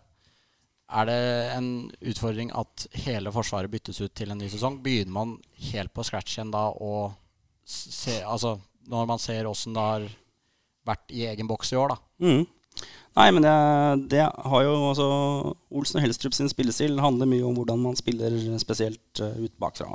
Er 0.92 1.08
det 1.08 1.20
en 1.54 1.68
utfordring 2.00 2.50
at 2.56 2.86
hele 3.04 3.32
Forsvaret 3.32 3.70
byttes 3.72 4.00
ut 4.00 4.12
til 4.16 4.32
en 4.32 4.40
ny 4.40 4.48
sesong? 4.52 4.80
Begynner 4.84 5.14
man 5.14 5.36
helt 5.72 5.92
på 5.92 6.04
scratch 6.04 6.36
igjen 6.36 6.52
da 6.52 6.66
og 6.72 7.12
se, 7.72 8.18
altså, 8.24 8.56
når 8.90 9.08
man 9.08 9.22
ser 9.22 9.48
åssen 9.48 9.76
det 9.76 9.84
har 9.84 10.08
vært 10.88 11.14
i 11.14 11.24
egen 11.30 11.48
boks 11.50 11.72
i 11.72 11.78
år, 11.78 11.94
da. 11.94 12.26
Mm. 12.26 12.44
Nei, 13.12 13.26
men 13.36 13.44
det, 13.44 13.52
det 14.14 14.22
har 14.24 14.62
jo 14.64 14.72
altså 14.88 15.06
Olsen 15.76 16.00
og 16.00 16.06
Helstrup 16.06 16.32
sin 16.36 16.48
spillestil 16.48 16.96
handler 17.02 17.28
mye 17.28 17.44
om 17.44 17.58
hvordan 17.58 17.82
man 17.82 17.98
spiller 17.98 18.32
spesielt 18.62 19.20
uh, 19.20 19.36
ut 19.36 19.52
bakfra. 19.60 19.90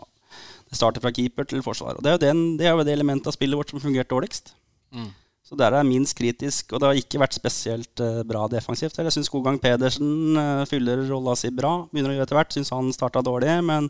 Det 0.69 0.77
starter 0.77 1.01
fra 1.01 1.13
keeper 1.15 1.47
til 1.49 1.63
forsvar. 1.65 1.97
Og 1.97 2.05
det 2.05 2.11
er 2.11 2.17
jo, 2.17 2.23
den, 2.27 2.43
det, 2.59 2.67
er 2.67 2.75
jo 2.75 2.85
det 2.85 2.93
elementet 2.93 3.31
av 3.31 3.33
spillet 3.33 3.57
vårt 3.57 3.73
som 3.73 3.81
fungerte 3.81 4.13
dårligst. 4.13 4.53
Mm. 4.93 5.09
Så 5.47 5.55
der 5.57 5.73
er 5.73 5.87
minst 5.87 6.17
kritisk, 6.19 6.73
og 6.75 6.83
det 6.83 6.89
har 6.89 6.99
ikke 6.99 7.21
vært 7.23 7.37
spesielt 7.37 8.03
uh, 8.03 8.21
bra 8.27 8.45
defensivt. 8.51 8.99
Jeg 8.99 9.15
syns 9.15 9.31
Skogang 9.31 9.57
Pedersen 9.63 10.37
uh, 10.37 10.67
fyller 10.69 11.01
rolla 11.09 11.33
si 11.39 11.49
bra. 11.55 11.79
Begynner 11.89 12.13
å 12.13 12.17
gjøre 12.19 12.29
etter 12.29 12.37
hvert. 12.37 12.53
Syns 12.53 12.73
han 12.75 12.93
starta 12.93 13.25
dårlig, 13.25 13.55
men 13.65 13.89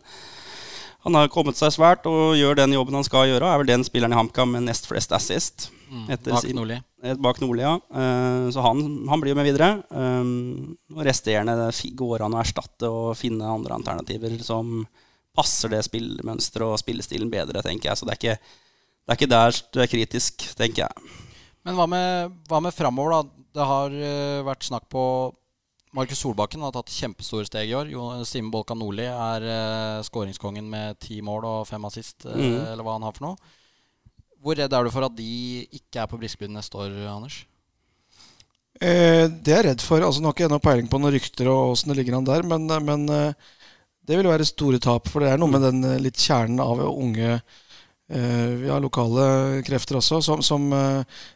han 1.08 1.15
har 1.15 1.30
kommet 1.32 1.56
seg 1.56 1.72
svært 1.72 2.08
og 2.10 2.36
gjør 2.36 2.58
den 2.60 2.74
jobben 2.76 2.98
han 2.98 3.06
skal 3.08 3.30
gjøre. 3.30 3.48
Er 3.48 3.62
vel 3.62 3.70
den 3.70 3.86
spilleren 3.88 4.12
i 4.12 4.17
HamKam 4.17 4.52
med 4.58 4.65
nest 4.67 4.89
flest 4.89 5.13
assist. 5.15 5.70
Mm, 5.88 6.10
bak 6.26 6.48
Nordli. 6.52 6.80
Bak 7.24 7.39
Nordli, 7.39 7.63
ja. 7.63 7.78
Uh, 7.88 8.50
så 8.52 8.63
han, 8.65 8.82
han, 9.08 9.24
blir 9.24 9.32
jo 9.32 9.38
med 9.39 9.48
videre. 9.48 9.70
Um, 9.88 10.76
og 10.91 11.06
resterende 11.08 11.70
går 12.02 12.26
an 12.26 12.36
å 12.36 12.41
erstatte 12.41 12.91
og 12.91 13.15
finne 13.15 13.48
andre 13.48 13.78
alternativer 13.80 14.36
som 14.43 14.82
passer 15.38 15.72
det 15.72 15.86
spillmønsteret 15.88 16.76
og 16.76 16.82
spillestilen 16.82 17.32
bedre, 17.32 17.63
tenker 17.63 17.93
jeg. 17.93 18.02
Så 18.02 18.10
det 18.10 18.17
er 18.17 18.20
ikke, 18.20 18.38
det 19.00 19.13
er 19.13 19.22
ikke 19.22 19.32
der 19.32 19.62
det 19.78 19.86
er 19.86 19.93
kritisk, 19.93 20.48
tenker 20.60 20.89
jeg. 20.89 21.15
Men 21.63 21.80
hva 21.80 21.88
med, 21.88 22.38
hva 22.52 22.63
med 22.67 22.76
framover, 22.76 23.15
da? 23.15 23.43
Det 23.58 23.72
har 23.72 23.96
uh, 23.96 24.46
vært 24.52 24.67
snakk 24.67 24.91
på 24.91 25.06
Markus 25.95 26.19
Solbakken 26.19 26.63
har 26.65 26.73
tatt 26.76 26.91
kjempestore 26.91 27.47
steg 27.47 27.71
i 27.71 27.76
år. 27.78 27.91
Simen 28.28 28.52
Bolkan 28.52 28.80
Nordli 28.82 29.06
er 29.08 29.45
uh, 29.47 30.06
skåringskongen 30.06 30.67
med 30.69 31.00
ti 31.04 31.21
mål 31.23 31.47
og 31.47 31.67
fem 31.69 31.86
assist, 31.88 32.26
uh, 32.28 32.36
mm. 32.36 32.58
eller 32.73 32.84
hva 32.84 32.97
han 32.97 33.06
har 33.08 33.15
for 33.15 33.30
noe. 33.30 33.54
Hvor 34.43 34.58
redd 34.60 34.73
er 34.76 34.86
du 34.86 34.93
for 34.93 35.08
at 35.08 35.15
de 35.17 35.30
ikke 35.80 36.04
er 36.04 36.10
på 36.12 36.19
Briskeby 36.19 36.50
neste 36.52 36.78
år, 36.78 36.91
Anders? 37.10 37.39
Eh, 38.78 39.26
det 39.26 39.54
er 39.54 39.63
jeg 39.63 39.67
redd 39.71 39.86
for. 39.86 40.04
Altså, 40.06 40.21
nå 40.21 40.30
har 40.30 40.36
ikke 40.36 40.45
jeg 40.45 40.54
noe 40.54 40.63
peiling 40.63 40.89
på 40.91 41.00
noen 41.02 41.15
rykter 41.15 41.50
og 41.50 41.73
åssen 41.73 41.89
det 41.89 41.97
ligger 41.97 42.19
an 42.19 42.28
der, 42.28 42.45
men, 42.45 42.67
eh, 42.69 42.84
men 42.86 43.08
det 44.08 44.19
vil 44.19 44.30
være 44.30 44.45
store 44.45 44.82
tap. 44.84 45.10
For 45.10 45.23
det 45.23 45.32
er 45.32 45.41
noe 45.41 45.50
med 45.52 45.65
den 45.65 46.04
litt 46.04 46.19
kjernen 46.21 46.62
av 46.63 46.84
unge 46.89 47.39
vi 48.08 48.69
har 48.71 48.80
lokale 48.80 49.23
krefter 49.67 49.97
også, 50.00 50.21
som, 50.23 50.39
som, 50.39 50.69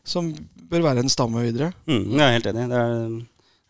som, 0.07 0.29
bør 0.71 0.85
være 0.85 1.01
en 1.03 1.11
stamme 1.11 1.41
videre. 1.43 1.73
Mm, 1.83 2.13
jeg 2.13 2.21
er 2.23 2.37
helt 2.37 2.47
enig. 2.47 2.63
Det 2.71 2.77
er 2.79 3.01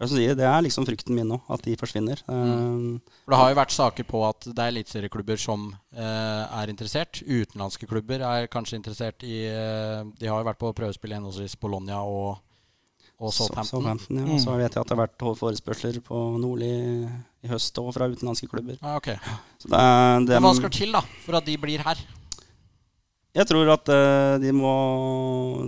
det 0.10 0.46
er 0.48 0.64
liksom 0.66 0.86
frykten 0.88 1.14
min 1.14 1.28
nå, 1.30 1.38
at 1.52 1.62
de 1.62 1.76
forsvinner. 1.78 2.22
Mm. 2.26 2.98
For 3.22 3.34
Det 3.34 3.38
har 3.38 3.52
jo 3.52 3.58
vært 3.60 3.74
saker 3.76 4.08
på 4.10 4.22
at 4.26 4.48
det 4.48 4.64
er 4.64 4.74
eliteserieklubber 4.74 5.38
som 5.38 5.68
eh, 5.94 6.62
er 6.62 6.72
interessert. 6.74 7.22
Utenlandske 7.22 7.90
klubber 7.90 8.24
er 8.26 8.50
kanskje 8.50 8.80
interessert 8.80 9.22
i 9.22 9.44
uh, 9.46 10.02
De 10.18 10.30
har 10.30 10.42
jo 10.42 10.48
vært 10.48 10.62
på 10.62 10.72
prøvespill 10.74 11.14
i 11.14 11.20
henholdsvis 11.20 11.54
Bologna 11.62 12.02
og, 12.02 12.42
og 13.22 13.36
Southampton. 13.36 13.70
Southampton 13.70 14.24
ja. 14.24 14.26
mm. 14.32 14.42
Så 14.42 14.58
vet 14.58 14.74
jeg 14.74 14.82
at 14.82 14.90
det 14.90 14.98
har 14.98 15.04
vært 15.04 15.28
forespørsler 15.44 16.02
på 16.08 16.26
Nordli 16.42 16.74
i 17.46 17.54
høst 17.54 17.78
òg 17.78 17.94
fra 17.94 18.10
utenlandske 18.10 18.50
klubber. 18.50 18.82
Ah, 18.82 18.98
okay. 18.98 19.22
det, 19.62 19.70
det, 19.70 20.34
Men 20.34 20.50
hva 20.50 20.58
skal 20.58 20.78
til 20.82 20.98
da 20.98 21.06
for 21.22 21.38
at 21.38 21.46
de 21.46 21.62
blir 21.62 21.86
her? 21.86 22.02
Jeg 23.38 23.48
tror 23.48 23.70
at 23.78 23.88
uh, 23.94 24.42
de, 24.42 24.50
må, 24.50 24.78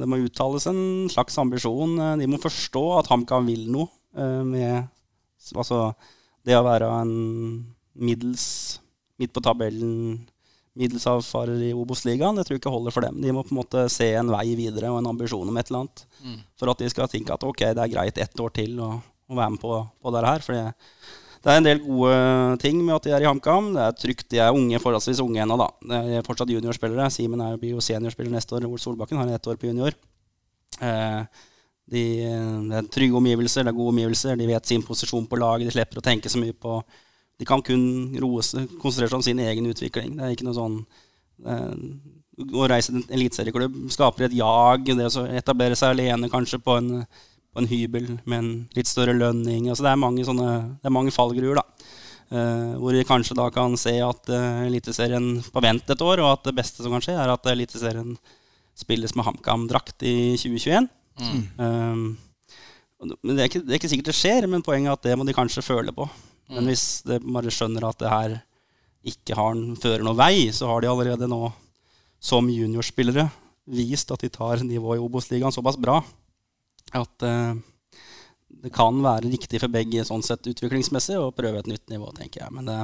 det 0.02 0.10
må 0.10 0.26
uttales 0.26 0.66
en 0.74 1.06
slags 1.14 1.38
ambisjon. 1.38 2.00
De 2.18 2.26
må 2.28 2.42
forstå 2.42 2.88
at 2.98 3.14
HamKam 3.14 3.46
vil 3.54 3.70
noe. 3.70 3.94
Eh, 4.18 4.44
med 4.48 4.90
Altså 5.54 5.92
det 6.48 6.56
å 6.56 6.64
være 6.64 6.88
en 7.02 7.10
middels 8.00 8.46
midt 9.20 9.34
på 9.36 9.42
tabellen 9.44 10.24
middelsavfarer 10.80 11.60
i 11.68 11.74
Obos-ligaen, 11.78 12.38
det 12.38 12.48
tror 12.48 12.56
jeg 12.56 12.62
ikke 12.64 12.74
holder 12.74 12.96
for 12.96 13.06
dem. 13.06 13.20
De 13.22 13.34
må 13.36 13.44
på 13.46 13.54
en 13.54 13.60
måte 13.60 13.84
se 13.94 14.08
en 14.18 14.32
vei 14.34 14.56
videre 14.58 14.90
og 14.90 15.02
en 15.02 15.12
ambisjon 15.12 15.50
om 15.52 15.60
et 15.60 15.70
eller 15.70 15.84
annet. 15.84 16.06
Mm. 16.24 16.40
For 16.58 16.72
at 16.72 16.82
de 16.82 16.90
skal 16.90 17.12
tenke 17.12 17.36
at 17.36 17.46
ok, 17.46 17.62
det 17.78 17.84
er 17.84 17.92
greit 17.92 18.22
ett 18.24 18.42
år 18.42 18.56
til 18.56 18.80
å, 18.82 18.90
å 18.98 19.38
være 19.38 19.54
med 19.54 19.62
på, 19.62 19.76
på 20.02 20.14
det 20.16 20.24
her. 20.26 20.46
For 20.48 20.58
det 21.44 21.52
er 21.52 21.60
en 21.60 21.68
del 21.68 21.84
gode 21.84 22.18
ting 22.64 22.82
med 22.82 22.96
at 22.96 23.06
de 23.06 23.14
er 23.14 23.26
i 23.26 23.30
HamKam. 23.30 23.70
Det 23.76 23.86
er 23.86 23.98
trygt. 24.00 24.28
De 24.34 24.42
er 24.42 24.58
unge, 24.58 24.82
forholdsvis 24.82 25.22
unge 25.22 25.46
ennå, 25.46 25.60
da. 25.62 25.70
De 25.92 26.18
er 26.18 26.26
fortsatt 26.26 26.54
juniorspillere. 26.56 27.10
Simen 27.14 27.46
blir 27.62 27.76
jo 27.76 27.84
seniorspiller 27.84 28.34
neste 28.34 28.58
år. 28.58 28.66
Ole 28.66 28.82
Solbakken 28.82 29.22
har 29.22 29.30
ett 29.36 29.50
år 29.52 29.60
på 29.62 29.70
junior. 29.70 29.98
Eh, 30.82 31.44
de, 31.92 32.04
det 32.70 32.78
er 32.78 32.90
trygge 32.92 33.18
omgivelser, 33.20 33.66
det 33.66 33.74
er 33.74 33.78
gode 33.78 33.94
omgivelser. 33.94 34.38
De 34.40 34.48
vet 34.48 34.70
sin 34.70 34.84
posisjon 34.86 35.28
på 35.28 35.40
laget. 35.40 35.68
De 35.68 35.76
slipper 35.76 36.00
å 36.00 36.06
tenke 36.06 36.32
så 36.32 36.42
mye 36.42 36.56
på 36.56 36.82
De 37.42 37.48
kan 37.50 37.64
kun 37.66 38.14
roe 38.22 38.44
seg, 38.46 38.70
konsentrere 38.80 39.10
seg 39.10 39.20
om 39.20 39.26
sin 39.26 39.42
egen 39.44 39.68
utvikling. 39.68 40.16
Det 40.18 40.26
er 40.26 40.36
ikke 40.36 40.48
noe 40.48 40.58
sånn 40.58 40.78
eh, 41.50 41.74
Å 42.62 42.68
reise 42.70 42.94
til 42.94 43.02
en 43.02 43.18
eliteserieklubb 43.18 43.76
skaper 43.94 44.30
et 44.30 44.38
jag. 44.38 44.88
Det 44.88 45.10
å 45.10 45.26
etablere 45.28 45.78
seg 45.80 45.96
alene 45.96 46.32
kanskje 46.32 46.62
på 46.64 46.78
en, 46.80 47.04
på 47.04 47.62
en 47.64 47.70
hybel 47.70 48.14
med 48.24 48.38
en 48.38 48.54
litt 48.78 48.90
større 48.90 49.18
lønning. 49.18 49.68
Altså, 49.68 49.86
det 49.86 49.92
er 49.92 50.02
mange, 50.06 50.38
mange 50.90 51.14
fallgruer. 51.16 51.60
da. 51.60 51.68
Uh, 52.34 52.80
hvor 52.82 52.96
vi 52.96 53.04
kanskje 53.06 53.36
da 53.38 53.44
kan 53.54 53.76
se 53.78 53.92
at 54.02 54.30
uh, 54.32 54.64
Eliteserien 54.66 55.36
på 55.54 55.62
vent 55.62 55.92
et 55.92 56.02
år, 56.02 56.22
og 56.24 56.32
at 56.32 56.48
det 56.48 56.56
beste 56.58 56.82
som 56.82 56.96
kan 56.96 57.04
skje, 57.04 57.14
er 57.20 57.30
at 57.30 57.50
Eliteserien 57.52 58.16
spilles 58.80 59.14
med 59.14 59.28
HamKam-drakt 59.28 60.02
i 60.08 60.34
2021. 60.42 60.88
Mm. 61.20 61.44
Um, 61.58 62.06
men 63.04 63.36
det 63.36 63.44
er, 63.44 63.50
ikke, 63.50 63.62
det 63.62 63.74
er, 63.74 63.80
ikke, 63.82 63.92
sikkert 63.92 64.10
det 64.10 64.18
skjer, 64.18 64.48
men 64.50 64.64
poenget 64.66 64.90
er 64.90 64.98
at 64.98 65.06
det 65.06 65.18
må 65.20 65.28
de 65.28 65.36
kanskje 65.36 65.66
føle 65.66 65.94
på. 65.96 66.08
Mm. 66.48 66.56
Men 66.58 66.72
hvis 66.72 66.88
de 67.08 67.20
bare 67.24 67.54
skjønner 67.54 67.88
at 67.90 68.00
det 68.00 68.12
her 68.12 68.36
ikke 69.14 69.36
har, 69.36 69.60
fører 69.84 70.06
noen 70.06 70.20
vei, 70.20 70.48
så 70.56 70.70
har 70.72 70.84
de 70.84 70.92
allerede 70.92 71.28
nå, 71.30 71.42
som 72.24 72.48
juniorspillere, 72.48 73.28
vist 73.68 74.12
at 74.12 74.24
de 74.24 74.32
tar 74.32 74.64
nivået 74.64 75.00
i 75.00 75.04
Obos-ligaen 75.04 75.54
såpass 75.56 75.78
bra 75.80 76.02
at 76.94 77.26
uh, 77.26 77.56
det 78.64 78.72
kan 78.74 79.00
være 79.04 79.32
riktig 79.32 79.62
for 79.62 79.72
begge 79.72 80.04
sånn 80.08 80.24
sett 80.26 80.48
utviklingsmessig 80.52 81.18
å 81.20 81.32
prøve 81.36 81.64
et 81.64 81.70
nytt 81.70 81.90
nivå, 81.92 82.12
tenker 82.16 82.46
jeg. 82.46 82.54
Men 82.56 82.70
det, 82.70 82.78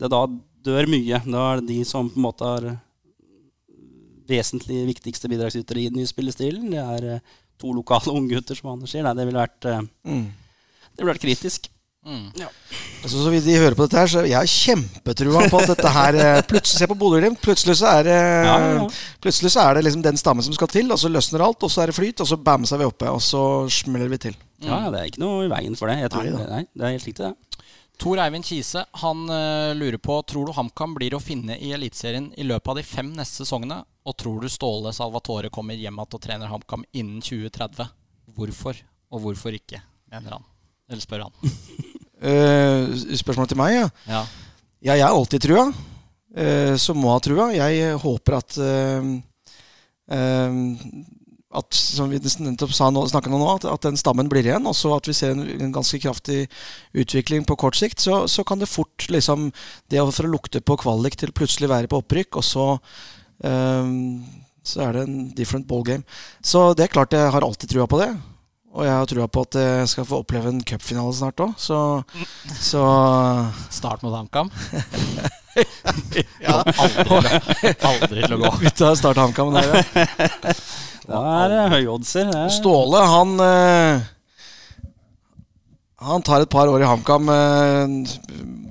det 0.00 0.10
da 0.12 0.22
dør 0.68 0.88
mye. 0.90 1.20
Da 1.26 1.44
er 1.50 1.60
det 1.60 1.72
de 1.72 1.80
som 1.88 2.08
på 2.08 2.20
en 2.20 2.26
måte 2.28 2.48
har 2.48 2.68
vesentlig 4.28 4.84
viktigste 4.92 5.30
bidragsytere 5.30 5.82
i 5.82 5.88
den 5.90 6.02
nye 6.02 6.10
spillestilen. 6.10 6.68
Det 6.74 6.84
er 6.84 7.08
uh, 7.16 7.40
to 7.60 7.72
lokale 7.76 8.14
unggutter, 8.14 8.58
som 8.58 8.74
Anders 8.74 8.94
sier. 8.94 9.06
Nei, 9.06 9.16
det 9.18 9.26
ville 9.28 9.42
vært, 9.42 9.68
uh, 9.68 9.82
mm. 10.08 10.24
det 10.92 11.02
ville 11.02 11.14
vært 11.14 11.26
kritisk. 11.26 11.70
Mm. 12.08 12.30
Ja. 12.38 12.46
Altså, 13.02 13.18
så 13.20 13.30
vidt 13.30 13.44
de 13.44 13.56
hører 13.58 13.74
på 13.76 13.84
dette 13.84 13.98
her, 13.98 14.08
så 14.08 14.22
jeg 14.24 14.36
har 14.38 14.48
kjempetrua 14.48 15.48
på 15.50 15.58
at 15.60 15.72
dette 15.72 15.90
her 15.92 16.16
eh, 16.16 16.38
Plutselig 16.46 16.80
Se 16.80 16.88
på 16.88 16.96
Bodø-Glimt. 16.98 17.40
Plutselig 17.42 17.76
så 17.80 17.90
er 17.98 18.06
det 18.06 18.16
ja, 18.16 18.54
ja, 18.62 18.86
Plutselig 19.22 19.52
så 19.52 19.66
er 19.66 19.76
det 19.76 19.84
liksom 19.84 20.04
den 20.06 20.20
stammen 20.20 20.46
som 20.46 20.54
skal 20.56 20.70
til, 20.72 20.88
og 20.94 21.00
så 21.02 21.10
løsner 21.12 21.44
alt, 21.44 21.66
og 21.66 21.72
så 21.74 21.82
er 21.82 21.92
det 21.92 21.98
flyt, 21.98 22.22
og 22.24 22.30
så 22.30 22.38
bamser 22.40 22.80
vi 22.80 22.88
oppe, 22.88 23.10
og 23.12 23.20
så 23.22 23.42
smeller 23.72 24.10
vi 24.14 24.20
til. 24.28 24.38
Ja, 24.64 24.80
det 24.94 25.02
er 25.02 25.10
ikke 25.10 25.22
noe 25.22 25.44
i 25.46 25.52
veien 25.52 25.76
for 25.78 25.90
det. 25.90 25.98
Jeg 26.06 26.14
tror, 26.14 26.30
nei, 26.32 26.46
nei, 26.48 26.62
det 26.72 26.86
er 26.86 26.96
helt 26.96 27.10
riktig, 27.10 27.28
det. 27.28 27.47
Tor 27.98 28.20
Eivind 28.22 28.46
Kise 28.46 28.84
han 29.00 29.24
uh, 29.26 29.74
lurer 29.74 29.98
på 29.98 30.20
Tror 30.22 30.46
du 30.46 30.52
HamKam 30.54 30.94
blir 30.94 31.16
å 31.16 31.22
finne 31.22 31.56
i 31.58 31.72
Eliteserien 31.74 32.28
i 32.38 32.46
løpet 32.46 32.70
av 32.70 32.78
de 32.78 32.84
fem 32.86 33.08
neste 33.10 33.42
sesongene? 33.42 33.80
Og 34.06 34.14
tror 34.16 34.38
du 34.42 34.48
Ståle 34.52 34.92
Salvatore 34.94 35.50
kommer 35.50 35.74
hjem 35.74 35.98
igjen 35.98 36.14
og 36.14 36.22
trener 36.22 36.52
HamKam 36.52 36.84
innen 36.92 37.18
2030? 37.24 37.90
Hvorfor, 38.38 38.78
og 39.10 39.24
hvorfor 39.24 39.56
ikke, 39.56 39.82
mener 40.12 40.38
han. 40.38 40.46
Eller 40.88 41.02
spør 41.02 41.26
han. 41.26 41.34
uh, 42.28 42.94
spørsmålet 43.18 43.54
til 43.54 43.60
meg, 43.60 43.74
ja. 43.80 43.88
ja. 44.06 44.22
Ja, 44.78 44.94
jeg 44.94 45.02
er 45.02 45.10
alltid 45.10 45.42
trua. 45.42 45.68
Uh, 46.38 46.76
som 46.78 47.00
må 47.02 47.10
ha 47.10 47.18
trua. 47.24 47.50
Jeg 47.56 47.98
håper 47.98 48.38
at 48.38 48.60
uh, 48.62 49.16
at, 51.48 51.72
som 51.72 52.10
vi 52.12 52.18
nettopp 52.20 52.74
sa 52.76 52.90
nå, 52.92 53.06
nå 53.08 53.38
at, 53.54 53.64
at, 53.64 53.84
den 53.86 53.96
stammen 53.96 54.28
blir 54.28 54.44
igjen, 54.44 54.66
og 54.68 54.76
så 54.76 54.92
at 54.98 55.08
vi 55.08 55.14
ser 55.16 55.32
en, 55.32 55.46
en, 55.48 55.72
ganske 55.72 56.00
kraftig 56.02 56.42
utvikling 56.92 57.46
på 57.48 57.56
kort 57.56 57.78
sikt, 57.78 58.04
så, 58.04 58.26
så 58.28 58.44
kan 58.44 58.60
det 58.60 58.68
fort 58.68 59.06
liksom 59.08 59.48
Det 59.88 60.02
å 60.02 60.10
fra 60.12 60.28
lukte 60.28 60.60
på 60.60 60.76
kvalik 60.82 61.16
til 61.16 61.32
plutselig 61.32 61.70
være 61.72 61.88
på 61.88 62.02
opprykk, 62.02 62.40
og 62.40 62.44
så 62.44 62.66
um, 63.40 64.26
så 64.68 64.82
er 64.84 64.98
det 64.98 65.04
en 65.06 65.20
different 65.32 65.64
ball 65.68 65.84
game. 65.86 66.04
Så 66.44 66.74
det 66.76 66.84
er 66.84 66.92
klart 66.92 67.14
jeg 67.16 67.32
har 67.32 67.44
alltid 67.44 67.72
trua 67.72 67.86
på 67.88 68.02
det. 68.02 68.10
Og 68.76 68.84
jeg 68.84 68.92
har 68.92 69.06
trua 69.08 69.26
på 69.32 69.42
at 69.46 69.56
jeg 69.56 69.88
skal 69.88 70.06
få 70.06 70.20
oppleve 70.22 70.50
en 70.52 70.60
cupfinale 70.60 71.14
snart 71.16 71.40
òg, 71.40 71.54
så, 71.56 71.78
så 72.60 72.82
Start 73.72 74.04
mot 74.04 74.12
HamKam? 74.12 74.52
ja. 76.44 76.60
Aldri, 76.60 77.72
aldri 77.72 78.26
til 78.26 78.36
å 78.36 78.42
gå. 78.44 78.52
Vi 78.60 78.74
tar 78.76 79.00
start 79.00 79.22
HamKam. 79.24 79.56
Da 81.08 81.20
er 81.40 81.52
det 81.52 81.60
høyoddser. 81.72 82.30
Ståle, 82.52 83.00
han 83.08 83.30
eh, 83.40 84.08
Han 86.04 86.24
tar 86.24 86.44
et 86.44 86.52
par 86.52 86.68
år 86.68 86.84
i 86.84 86.88
HamKam 86.88 87.30
eh, 87.32 87.94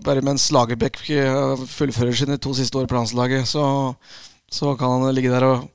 bare 0.06 0.22
mens 0.24 0.46
Lagerbäck 0.54 1.02
eh, 1.10 1.66
fullfører 1.68 2.14
sine 2.16 2.38
to 2.38 2.54
siste 2.56 2.78
år 2.78 2.86
på 2.88 3.00
landslaget. 3.00 3.50
Så, 3.50 3.64
så 4.54 4.76
kan 4.78 5.00
han 5.00 5.16
ligge 5.18 5.34
der 5.34 5.48
og, 5.48 5.66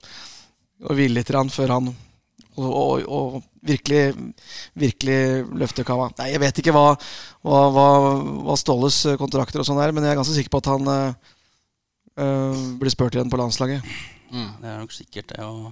og 0.87 0.95
hvile 0.97 1.19
litt 1.19 1.35
før 1.53 1.75
han 1.75 1.91
og, 2.53 2.69
og, 2.69 3.03
og, 3.09 3.43
virkelig, 3.65 4.13
virkelig 4.79 5.21
løfter 5.59 5.87
kava. 5.89 6.11
Nei, 6.19 6.31
jeg 6.35 6.43
vet 6.43 6.59
ikke 6.63 6.75
hva, 6.77 6.89
hva, 7.47 7.61
hva, 7.75 7.87
hva 8.47 8.57
Ståles 8.61 8.99
kontrakter 9.19 9.63
og 9.63 9.67
sånn 9.67 9.81
er, 9.81 9.95
men 9.95 10.05
jeg 10.05 10.13
er 10.13 10.19
ganske 10.19 10.35
sikker 10.37 10.53
på 10.53 10.61
at 10.61 10.71
han 10.75 10.91
øh, 10.93 12.67
blir 12.79 12.93
spurt 12.93 13.17
igjen 13.17 13.31
på 13.33 13.41
landslaget. 13.41 13.87
Mm, 14.35 14.51
det 14.61 14.69
er 14.69 14.83
nok 14.83 14.93
sikkert 14.93 15.33
det. 15.33 15.47
Og 15.47 15.71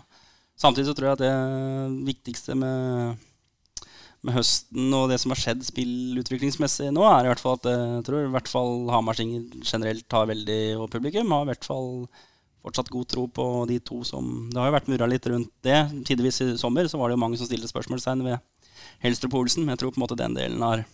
Samtidig 0.60 0.90
så 0.90 0.94
tror 0.96 1.10
jeg 1.10 1.18
at 1.18 1.24
det 1.24 2.06
viktigste 2.10 2.56
med, 2.58 3.20
med 4.20 4.36
høsten 4.36 4.96
og 4.96 5.06
det 5.08 5.16
som 5.22 5.32
har 5.32 5.40
skjedd 5.40 5.62
spillutviklingsmessig 5.64 6.90
nå, 6.92 7.04
er 7.08 7.28
i 7.28 7.30
hvert 7.32 7.40
fall 7.40 7.56
at 7.56 7.68
eh, 7.70 7.86
jeg 7.96 8.08
tror 8.08 8.26
i 8.26 8.32
hvert 8.34 8.50
fall 8.50 8.74
Hamarsinger 8.92 9.62
generelt 9.64 10.18
har 10.18 10.28
veldig, 10.28 10.60
og 10.82 10.90
publikum 10.92 11.32
har 11.32 11.46
i 11.46 11.52
hvert 11.54 11.64
fall 11.64 11.88
fortsatt 12.60 12.92
god 12.92 13.08
tro 13.08 13.24
på 13.32 13.46
de 13.70 13.78
to 13.80 14.02
som 14.04 14.50
Det 14.52 14.60
har 14.60 14.68
jo 14.68 14.76
vært 14.76 14.90
murra 14.92 15.08
litt 15.08 15.26
rundt 15.32 15.52
det. 15.64 15.78
Tidvis 16.08 16.42
i 16.44 16.50
sommer 16.60 16.88
så 16.92 17.00
var 17.00 17.08
det 17.08 17.16
jo 17.16 17.24
mange 17.24 17.40
som 17.40 17.48
stilte 17.48 17.70
spørsmålstegn 17.70 18.24
ved 18.26 18.36
Helstrup 19.00 19.38
Olsen. 19.40 19.64
Men 19.64 19.74
jeg 19.74 19.80
tror 19.80 19.94
på 19.94 20.00
en 20.00 20.04
måte 20.04 20.18
den 20.20 20.36
delen 20.36 20.60
har 20.60 20.84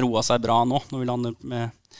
roa 0.00 0.22
seg 0.24 0.40
bra 0.40 0.62
nå, 0.64 0.80
når 0.88 1.02
vi 1.02 1.08
lander 1.10 1.36
med 1.44 1.98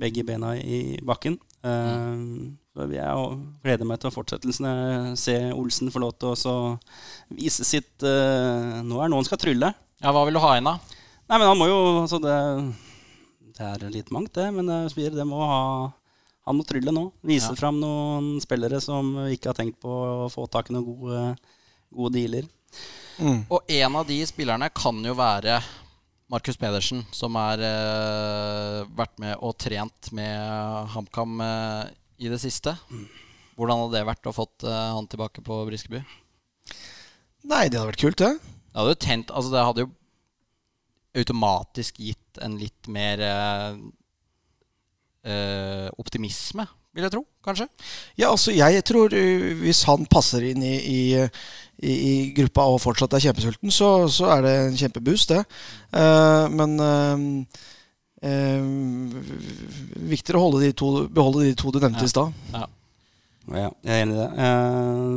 begge 0.00 0.24
bena 0.24 0.54
i 0.56 0.96
bakken. 1.04 1.36
Uh, 1.60 2.56
så 2.74 2.88
jeg 2.90 3.26
gleder 3.62 3.86
meg 3.86 4.00
til 4.02 4.10
fortsettelsen. 4.10 5.14
Se 5.20 5.36
Olsen 5.54 5.92
få 5.94 6.02
lov 6.02 6.16
til 6.18 6.34
å 6.50 6.54
vise 7.30 7.62
sitt 7.66 8.02
uh, 8.02 8.80
Nå 8.82 8.98
er 8.98 9.06
det 9.06 9.12
noen 9.14 9.28
skal 9.28 9.38
trylle. 9.38 9.70
Ja, 10.02 10.10
Hva 10.10 10.24
vil 10.26 10.34
du 10.34 10.42
ha 10.42 10.56
inn, 10.58 10.66
da? 10.66 10.74
Nei, 11.30 11.38
men 11.38 11.46
han 11.46 11.60
må 11.60 11.68
jo 11.70 11.78
altså 12.02 12.18
det, 12.20 12.34
det 13.54 13.68
er 13.68 13.84
litt 13.94 14.10
mangt, 14.12 14.34
det. 14.34 14.48
Men 14.52 14.66
det, 14.66 15.12
det 15.14 15.28
må 15.28 15.38
ha 15.46 15.60
han 16.44 16.58
må 16.58 16.66
trylle 16.68 16.92
nå. 16.92 17.06
Vise 17.24 17.54
ja. 17.54 17.56
fram 17.56 17.78
noen 17.80 18.34
spillere 18.42 18.80
som 18.84 19.14
ikke 19.32 19.52
har 19.52 19.56
tenkt 19.56 19.78
på 19.80 19.88
å 19.88 20.28
få 20.32 20.44
tak 20.52 20.68
i 20.68 20.74
noen 20.76 20.84
gode, 20.84 21.22
gode 21.94 22.12
dealer. 22.18 22.50
Mm. 23.16 23.46
Og 23.48 23.70
en 23.78 23.96
av 23.96 24.04
de 24.08 24.18
spillerne 24.28 24.68
kan 24.74 24.98
jo 25.06 25.14
være 25.16 25.60
Markus 26.32 26.58
Pedersen, 26.60 27.04
som 27.14 27.36
har 27.38 27.62
uh, 27.62 28.84
vært 28.96 29.16
med 29.22 29.38
og 29.38 29.54
trent 29.60 30.10
med 30.16 30.92
HamKam 30.92 31.40
uh, 31.40 31.84
i 32.18 32.30
det 32.30 32.40
siste. 32.42 32.76
Hvordan 33.58 33.84
hadde 33.84 33.98
det 33.98 34.06
vært 34.08 34.28
å 34.30 34.34
fått 34.34 34.66
uh, 34.66 34.94
han 34.96 35.08
tilbake 35.10 35.44
på 35.46 35.60
Briskeby? 35.68 36.02
Nei, 37.44 37.66
det 37.68 37.78
hadde 37.78 37.90
vært 37.92 38.04
kult, 38.04 38.22
det. 38.22 38.32
Det 38.38 38.80
hadde 38.80 38.94
jo 38.94 39.02
tent 39.04 39.30
Altså, 39.30 39.50
det 39.52 39.66
hadde 39.68 39.84
jo 39.84 39.92
automatisk 41.14 42.00
gitt 42.02 42.40
en 42.42 42.56
litt 42.58 42.88
mer 42.90 43.20
optimisme 45.96 46.66
vil 46.94 47.06
jeg 47.06 47.14
tro. 47.14 47.22
Kanskje? 47.44 47.66
Ja, 48.16 48.30
altså 48.30 48.54
jeg 48.54 48.82
tror 48.86 49.14
hvis 49.60 49.82
han 49.88 50.06
passer 50.10 50.46
inn 50.46 50.62
i, 50.64 50.74
i, 50.78 51.00
i, 51.82 51.92
i 51.92 52.14
gruppa 52.36 52.68
og 52.70 52.80
fortsatt 52.84 53.16
er 53.16 53.24
kjempesulten, 53.26 53.72
så, 53.74 53.90
så, 54.08 54.30
er 54.36 54.44
det 54.46 54.54
en 54.60 54.78
kjempeboost, 54.78 55.34
det. 55.34 55.42
Uh, 55.90 56.46
men 56.54 56.76
uh, 56.78 57.24
uh, 58.24 59.23
viktigere 60.14 60.40
å 60.40 60.62
de 60.62 60.72
to, 60.76 60.94
beholde 61.12 61.44
de 61.48 61.58
to 61.58 61.74
du 61.74 61.80
nevnte 61.82 62.04
ja. 62.04 62.08
i 62.08 62.14
stad. 62.14 62.40
Ja. 62.54 62.66
Ja, 63.44 63.68
jeg 63.84 63.92
er 63.92 64.02
enig 64.06 64.14
i 64.14 64.20
det. 64.22 64.28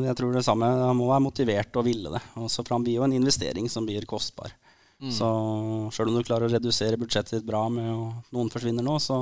Jeg 0.10 0.18
tror 0.20 0.34
det 0.36 0.44
samme. 0.44 0.68
Han 0.68 0.98
må 1.00 1.08
være 1.08 1.24
motivert 1.24 1.78
og 1.80 1.86
ville 1.88 2.12
det. 2.12 2.20
Også 2.36 2.66
for 2.66 2.76
han 2.76 2.84
blir 2.84 2.98
jo 3.00 3.06
en 3.06 3.16
investering 3.16 3.70
som 3.72 3.88
blir 3.88 4.04
kostbar. 4.10 4.52
Mm. 4.98 5.12
Så 5.14 5.28
sjøl 5.94 6.12
om 6.12 6.18
du 6.18 6.26
klarer 6.26 6.48
å 6.48 6.52
redusere 6.52 7.00
budsjettet 7.00 7.38
ditt 7.38 7.48
bra 7.48 7.68
med 7.72 7.88
at 7.88 8.34
noen 8.36 8.52
forsvinner 8.52 8.84
nå, 8.84 8.98
så 9.00 9.18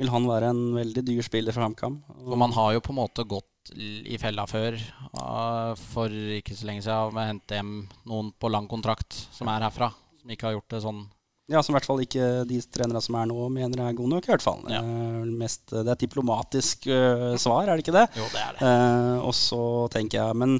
vil 0.00 0.10
han 0.10 0.26
være 0.26 0.50
en 0.50 0.62
veldig 0.74 1.04
dyr 1.06 1.26
spiller 1.26 1.54
for 1.54 1.66
HamKam. 1.66 2.00
Og 2.24 2.38
man 2.40 2.54
har 2.56 2.74
jo 2.74 2.82
på 2.82 2.94
en 2.94 3.02
måte 3.02 3.26
gått 3.28 3.70
i 3.74 4.18
fella 4.20 4.44
før, 4.48 4.76
uh, 5.14 5.72
for 5.92 6.12
ikke 6.12 6.56
så 6.56 6.66
lenge 6.68 6.84
siden, 6.84 7.14
med 7.14 7.22
å 7.22 7.30
hente 7.30 7.60
hjem 7.60 7.74
noen 8.10 8.32
på 8.36 8.50
lang 8.52 8.66
kontrakt 8.68 9.16
som 9.32 9.48
er 9.52 9.64
herfra, 9.64 9.92
som 10.20 10.34
ikke 10.34 10.50
har 10.50 10.58
gjort 10.58 10.74
det 10.74 10.82
sånn. 10.84 11.04
Ja, 11.52 11.60
som 11.60 11.74
i 11.74 11.76
hvert 11.76 11.86
fall 11.88 12.00
ikke 12.00 12.26
de 12.48 12.58
trenere 12.72 13.02
som 13.04 13.18
er 13.20 13.28
nå, 13.28 13.36
mener 13.52 13.82
er 13.84 13.96
gode 13.96 14.14
nok. 14.14 14.24
i 14.24 14.32
hvert 14.32 14.44
fall. 14.44 14.62
Ja. 14.72 14.80
Uh, 14.80 15.28
mest, 15.36 15.66
det 15.68 15.84
er 15.84 15.92
et 15.92 16.04
diplomatisk 16.06 16.88
uh, 16.88 17.34
svar, 17.40 17.68
er 17.68 17.76
det 17.76 17.84
ikke 17.84 17.96
det? 17.98 18.06
Jo, 18.16 18.28
det 18.32 18.40
er 18.40 18.56
det. 18.56 18.74
og 19.20 19.34
så 19.36 19.62
tenker 19.92 20.22
jeg, 20.22 20.38
Men 20.40 20.58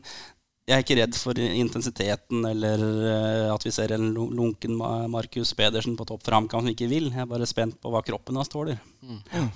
jeg 0.65 0.77
er 0.77 0.85
ikke 0.85 0.97
redd 0.97 1.17
for 1.21 1.41
intensiteten 1.45 2.45
eller 2.49 2.85
uh, 2.85 3.55
at 3.55 3.65
vi 3.65 3.73
ser 3.73 3.97
en 3.97 4.13
lunken 4.13 4.77
Markus 5.13 5.55
Pedersen 5.57 5.97
på 5.97 6.07
topp 6.09 6.25
for 6.25 6.37
HamKam 6.37 6.67
som 6.67 6.73
ikke 6.73 6.91
vil. 6.93 7.09
Jeg 7.13 7.25
er 7.25 7.33
bare 7.33 7.49
spent 7.49 7.81
på 7.81 7.93
hva 7.93 8.05
kroppen 8.05 8.37
hans 8.41 8.53
tåler. 8.53 8.81
Mm. 9.05 9.23
Ja, 9.33 9.49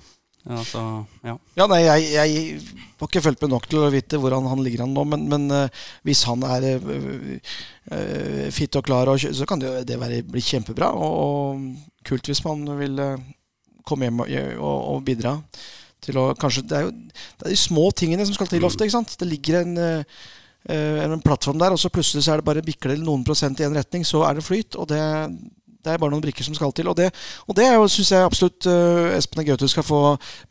så, 0.64 0.82
ja. 1.26 1.34
ja, 1.58 1.66
nei, 1.68 1.82
jeg, 1.84 2.04
jeg, 2.14 2.60
har 2.96 3.10
ikke 3.10 3.22
fulgt 3.26 3.42
med 3.44 3.52
nok 3.52 3.66
til 3.68 3.82
å 3.82 3.90
vite 3.92 4.20
hvordan 4.20 4.46
han 4.48 4.62
ligger 4.64 4.86
an 4.86 4.94
nå, 4.96 5.04
men, 5.12 5.26
men 5.28 5.44
uh, 5.52 5.82
hvis 6.08 6.22
han 6.28 6.44
er 6.48 6.68
uh, 6.80 8.46
fit 8.54 8.78
og 8.80 8.86
klar, 8.86 9.10
og, 9.12 9.20
så 9.20 9.48
kan 9.48 9.60
det, 9.60 9.74
det 9.88 9.98
være, 10.00 10.22
bli 10.24 10.42
kjempebra. 10.44 10.88
Og, 10.96 11.18
og 11.20 12.00
kult 12.08 12.30
hvis 12.30 12.40
man 12.46 12.64
vil 12.80 12.96
komme 13.88 14.08
hjem 14.08 14.24
og, 14.24 14.64
og, 14.64 15.04
bidra. 15.04 15.36
Å, 16.08 16.24
kanskje, 16.40 16.64
det 16.70 16.78
er 16.78 16.88
jo 16.88 16.96
det 16.96 17.44
er 17.44 17.52
de 17.52 17.60
små 17.60 17.90
tingene 17.92 18.24
som 18.24 18.36
skal 18.36 18.48
til 18.48 18.64
ofte. 18.64 18.86
ikke 18.86 18.96
sant? 18.96 19.16
Det 19.20 19.28
ligger 19.28 19.60
en 19.60 19.76
uh, 19.76 20.18
en 20.68 21.20
plattform 21.24 21.60
der, 21.60 21.72
og 21.72 21.80
så 21.80 21.88
plutselig 21.92 22.24
så 22.24 22.34
er 22.34 22.40
det 22.40 22.48
bare 22.48 22.64
bikler 22.64 22.98
noen 23.00 23.22
prosent 23.24 23.60
i 23.60 23.64
en 23.64 23.76
retning, 23.76 24.02
så 24.04 24.24
er 24.28 24.36
det 24.36 24.44
flyt. 24.44 24.76
og 24.76 24.88
det, 24.90 25.00
det 25.84 25.92
er 25.92 26.00
bare 26.00 26.12
noen 26.12 26.22
brikker 26.22 26.46
som 26.46 26.56
skal 26.56 26.72
til. 26.74 26.88
Og 26.90 26.96
det, 26.98 27.08
og 27.46 27.56
det 27.58 27.66
syns 27.92 28.10
jeg 28.14 28.26
absolutt 28.26 28.66
uh, 28.68 29.14
Espen 29.14 29.46
Gaute 29.46 29.68
skal 29.70 29.86
få 29.86 30.00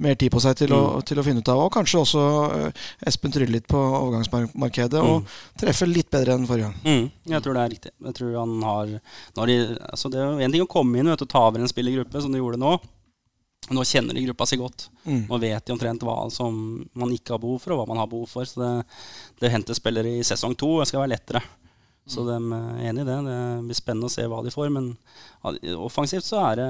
mer 0.04 0.18
tid 0.20 0.32
på 0.34 0.42
seg 0.44 0.58
til, 0.60 0.72
mm. 0.72 0.78
å, 0.98 1.02
til, 1.08 1.20
å, 1.20 1.26
finne 1.26 1.44
ut 1.44 1.52
av. 1.52 1.64
Og 1.66 1.74
kanskje 1.76 2.02
også 2.02 2.26
uh, 2.54 2.86
Espen 3.08 3.34
trylle 3.36 3.58
litt 3.58 3.68
på 3.70 3.78
overgangsmarkedet 3.78 5.04
mm. 5.04 5.10
og 5.12 5.38
treffe 5.60 5.90
litt 5.90 6.12
bedre 6.14 6.38
enn 6.38 6.48
forrige 6.50 6.70
gang. 6.70 6.78
Mm. 6.86 7.34
Jeg 7.34 7.46
tror 7.46 7.58
det 7.58 7.64
er 7.64 7.74
riktig. 7.76 7.94
Jeg 8.10 8.20
tror 8.22 8.38
han 8.40 8.56
har, 8.70 8.94
de, 8.94 9.58
altså 9.92 10.14
Det 10.14 10.22
er 10.22 10.30
jo 10.30 10.48
en 10.48 10.56
ting 10.56 10.68
å 10.68 10.72
komme 10.78 11.02
inn 11.02 11.12
og 11.12 11.26
ta 11.28 11.44
over 11.50 11.64
en 11.64 11.74
spillergruppe, 11.74 12.24
som 12.24 12.32
de 12.32 12.42
gjorde 12.42 12.62
nå. 12.62 12.78
Nå 13.76 13.84
kjenner 13.84 14.16
de 14.16 14.24
gruppa 14.24 14.46
si 14.48 14.56
godt. 14.56 14.88
Mm. 15.04 15.26
Nå 15.28 15.40
vet 15.44 15.66
de 15.66 15.74
omtrent 15.76 16.04
hva 16.08 16.22
som 16.32 16.56
man 16.96 17.12
ikke 17.12 17.36
har 17.36 17.44
behov 17.44 17.60
for, 17.60 17.76
og 17.76 17.82
hva 17.82 17.92
man 17.92 18.00
har 18.00 18.08
behov 18.08 18.30
for. 18.32 18.48
Så 18.48 18.62
det, 18.62 18.74
det 19.42 19.50
å 19.50 19.56
hente 19.58 19.76
spillere 19.76 20.16
i 20.16 20.26
sesong 20.28 20.56
to 20.56 20.78
skal 20.88 21.04
være 21.04 21.18
lettere. 21.18 21.44
Så 22.08 22.24
de 22.24 22.36
er 22.36 22.86
enig 22.88 23.04
i 23.04 23.08
det. 23.08 23.16
Det 23.26 23.40
blir 23.68 23.78
spennende 23.78 24.08
å 24.08 24.14
se 24.14 24.24
hva 24.32 24.40
de 24.44 24.52
får. 24.54 24.70
Men 24.72 24.94
offensivt 25.76 26.28
så 26.28 26.40
er 26.50 26.62
det 26.62 26.68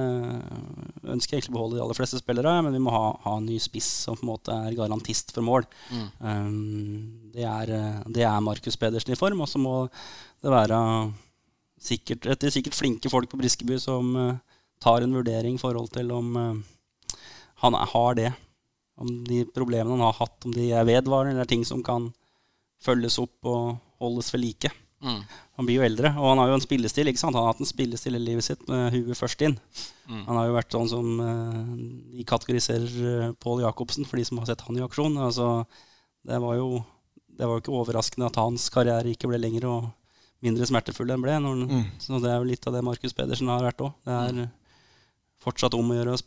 ønsker 1.13 1.35
jeg 1.35 1.43
egentlig 1.43 1.53
å 1.53 1.57
beholde 1.57 1.77
de 1.77 1.83
aller 1.83 1.97
fleste 1.97 2.21
spillere, 2.21 2.55
men 2.65 2.73
vi 2.73 2.81
må 2.81 2.93
ha, 2.93 3.11
ha 3.23 3.35
en 3.37 3.45
ny 3.45 3.59
spiss 3.61 3.89
som 4.07 4.17
på 4.17 4.25
en 4.25 4.31
måte 4.31 4.57
er 4.65 4.77
garantist 4.77 5.33
for 5.35 5.45
mål. 5.45 5.67
Mm. 5.93 6.07
Um, 6.19 7.29
det, 7.35 7.45
er, 7.45 7.73
det 8.13 8.25
er 8.25 8.43
Markus 8.43 8.79
Pedersen 8.81 9.13
i 9.13 9.19
form, 9.19 9.43
og 9.45 9.51
så 9.51 9.61
må 9.61 9.75
det 10.41 10.53
være 10.53 10.79
sikkert, 11.77 12.25
etter 12.33 12.53
sikkert 12.53 12.77
flinke 12.77 13.11
folk 13.13 13.29
på 13.31 13.39
Briskeby 13.39 13.77
som 13.81 14.11
uh, 14.17 14.33
tar 14.83 15.05
en 15.05 15.13
vurdering 15.19 15.57
i 15.57 15.61
forhold 15.61 15.93
til 15.93 16.11
om 16.15 16.33
uh, 16.33 17.21
han 17.61 17.77
har 17.93 18.17
det. 18.17 18.33
Om 18.97 19.21
de 19.29 19.43
problemene 19.53 19.93
han 19.93 20.07
har 20.07 20.17
hatt, 20.17 20.39
om 20.49 20.53
de 20.55 20.71
er 20.73 20.87
vedvarende, 20.89 21.35
eller 21.35 21.45
er 21.45 21.53
ting 21.53 21.65
som 21.65 21.83
kan 21.85 22.09
følges 22.81 23.19
opp 23.21 23.45
og 23.45 23.77
holdes 24.01 24.31
ved 24.33 24.41
like. 24.41 24.71
Mm. 25.03 25.21
Han 25.57 25.67
blir 25.67 25.79
jo 25.79 25.85
eldre, 25.85 26.11
og 26.17 26.31
han 26.31 26.41
har 26.41 26.51
jo 26.51 26.57
en 26.57 26.63
spillestil. 26.63 27.09
ikke 27.09 27.21
sant? 27.21 27.35
Han 27.37 27.45
har 27.45 27.53
hatt 27.53 27.61
en 27.63 27.69
spillestil 27.69 28.17
i 28.17 28.21
livet 28.21 28.45
sitt 28.45 28.63
med 28.69 28.95
huet 28.95 29.17
først 29.19 29.41
inn. 29.45 29.57
Mm. 30.07 30.23
Han 30.25 30.39
har 30.39 30.47
jo 30.47 30.57
vært 30.57 30.73
sånn 30.73 30.91
som 30.91 31.21
uh, 31.21 31.71
de 32.17 32.25
kategoriserer 32.27 32.97
uh, 32.97 33.31
Pål 33.41 33.65
Jacobsen, 33.65 34.07
for 34.09 34.19
de 34.19 34.25
som 34.27 34.41
har 34.41 34.49
sett 34.49 34.63
han 34.65 34.79
i 34.79 34.85
aksjon. 34.85 35.17
Altså, 35.21 35.49
det 36.27 36.41
var 36.43 36.57
jo 36.59 36.69
det 37.37 37.45
var 37.45 37.57
jo 37.57 37.61
ikke 37.61 37.77
overraskende 37.77 38.29
at 38.31 38.39
hans 38.41 38.65
karriere 38.73 39.11
ikke 39.13 39.29
ble 39.29 39.37
lengre 39.37 39.69
og 39.69 39.89
mindre 40.45 40.67
smertefull 40.69 41.11
enn 41.13 41.23
ble. 41.23 41.35
Når, 41.43 41.65
mm. 41.69 41.83
Så 42.01 42.21
det 42.23 42.31
er 42.31 42.39
jo 42.39 42.49
litt 42.49 42.65
av 42.69 42.77
det 42.77 42.85
Markus 42.85 43.13
Pedersen 43.17 43.51
har 43.51 43.65
vært 43.65 43.83
òg. 43.85 43.93
Det 44.05 44.15
er 44.15 44.39
mm. 44.39 44.47
fortsatt 45.45 45.77
om 45.77 45.93
å 45.93 45.99
gjøre 45.99 46.15
å 46.17 46.23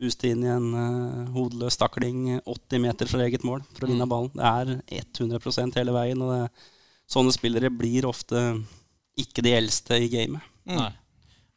booste 0.00 0.28
inn 0.32 0.44
i 0.44 0.52
en 0.52 0.68
uh, 0.76 1.30
hodeløs 1.36 1.80
takling 1.80 2.40
80 2.40 2.84
meter 2.84 3.08
fra 3.08 3.24
eget 3.24 3.44
mål 3.46 3.64
for 3.72 3.86
å 3.86 3.90
vinne 3.90 4.04
mm. 4.04 4.12
ballen. 4.12 4.36
Det 4.36 4.52
er 5.00 5.00
100% 5.16 5.80
hele 5.80 5.96
veien. 5.96 6.24
og 6.24 6.34
det, 6.34 6.68
Sånne 7.10 7.34
spillere 7.34 7.72
blir 7.74 8.06
ofte 8.06 8.40
ikke 9.18 9.42
de 9.44 9.54
eldste 9.58 9.98
i 9.98 10.08
gamet. 10.12 10.44
Mm. 10.68 10.78
Nei. 10.78 10.90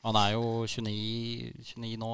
Han 0.04 0.18
er 0.20 0.34
jo 0.34 0.66
29, 0.68 1.54
29 1.78 1.94
nå, 2.02 2.10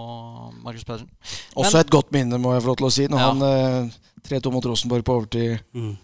Markus 0.62 0.86
Pedersen. 0.86 1.10
Også 1.58 1.80
et 1.80 1.89
godt 1.89 2.12
minne, 2.13 2.38
må 2.38 2.52
jeg 2.54 2.62
få 2.62 2.69
lov 2.69 2.78
til 2.78 2.88
å 2.89 2.91
si, 2.93 3.08
når 3.10 3.23
ja. 3.23 3.30
han 3.32 3.45
eh, 3.47 3.95
3-2 4.30 4.52
mot 4.54 4.67
Rosenborg 4.69 5.06
på 5.08 5.15
overtid. 5.17 5.63
Mm. 5.73 5.95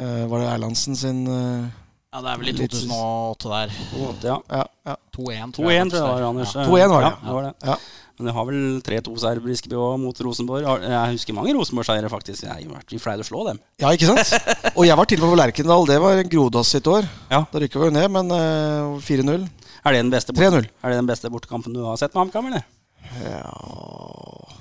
eh, 0.00 0.24
var 0.32 0.42
det 0.42 0.48
Erlandsen 0.56 0.98
sin 0.98 1.20
eh, 1.30 1.68
Ja, 2.14 2.22
det 2.24 2.32
er 2.32 2.40
vel 2.40 2.50
i 2.50 2.56
2008 2.58 3.52
der. 3.52 3.76
2-1, 3.92 4.26
ja. 4.26 4.64
ja, 4.88 4.96
2-1 5.14 5.54
tror 5.54 5.70
jeg 5.70 5.86
det 5.92 6.02
var, 6.02 6.26
Anders. 6.32 6.56
2-1 6.56 6.96
var 6.96 7.06
det. 7.06 7.12
Ja, 7.14 7.36
var 7.38 7.46
det. 7.46 7.78
Men 8.14 8.28
det 8.28 8.34
har 8.36 8.46
vel 8.46 8.58
3-2-seier 8.86 9.40
på 9.40 9.48
Briskeby 9.48 9.74
òg 9.74 9.96
mot 9.98 10.20
Rosenborg. 10.22 10.68
Jeg 10.86 11.16
husker 11.16 11.34
mange 11.34 11.54
Rosenborg-seiere, 11.56 12.10
faktisk. 12.12 12.44
Jeg 12.46 12.68
har 12.68 12.76
vært 12.76 12.94
flau 13.02 13.16
å 13.18 13.26
slå 13.26 13.42
dem. 13.48 13.58
Ja, 13.82 13.90
ikke 13.90 14.12
sant? 14.12 14.54
Og 14.78 14.86
jeg 14.86 14.98
var 15.00 15.10
til 15.10 15.18
og 15.18 15.26
med 15.26 15.34
på 15.34 15.40
Lerkendal. 15.40 15.88
Det 15.90 15.98
var 16.04 16.22
Grodås 16.30 16.70
sitt 16.76 16.86
år. 16.90 17.08
Ja. 17.32 17.42
Da 17.50 17.62
rykka 17.62 17.82
vi 17.82 17.90
ned, 17.96 18.06
men 18.14 18.30
uh, 18.30 19.02
4-0. 19.02 19.48
Er 19.84 19.96
det 19.96 20.04
den 20.04 20.14
beste, 20.14 20.32
bort 20.36 20.54
er 20.54 20.94
det 20.94 21.00
den 21.00 21.10
beste 21.10 21.30
bortekampen 21.32 21.74
du 21.74 21.82
har 21.84 21.98
sett 22.00 22.14
med 22.14 22.22
HamKam, 22.22 22.52
eller? 22.52 22.64
Ja 23.20 23.50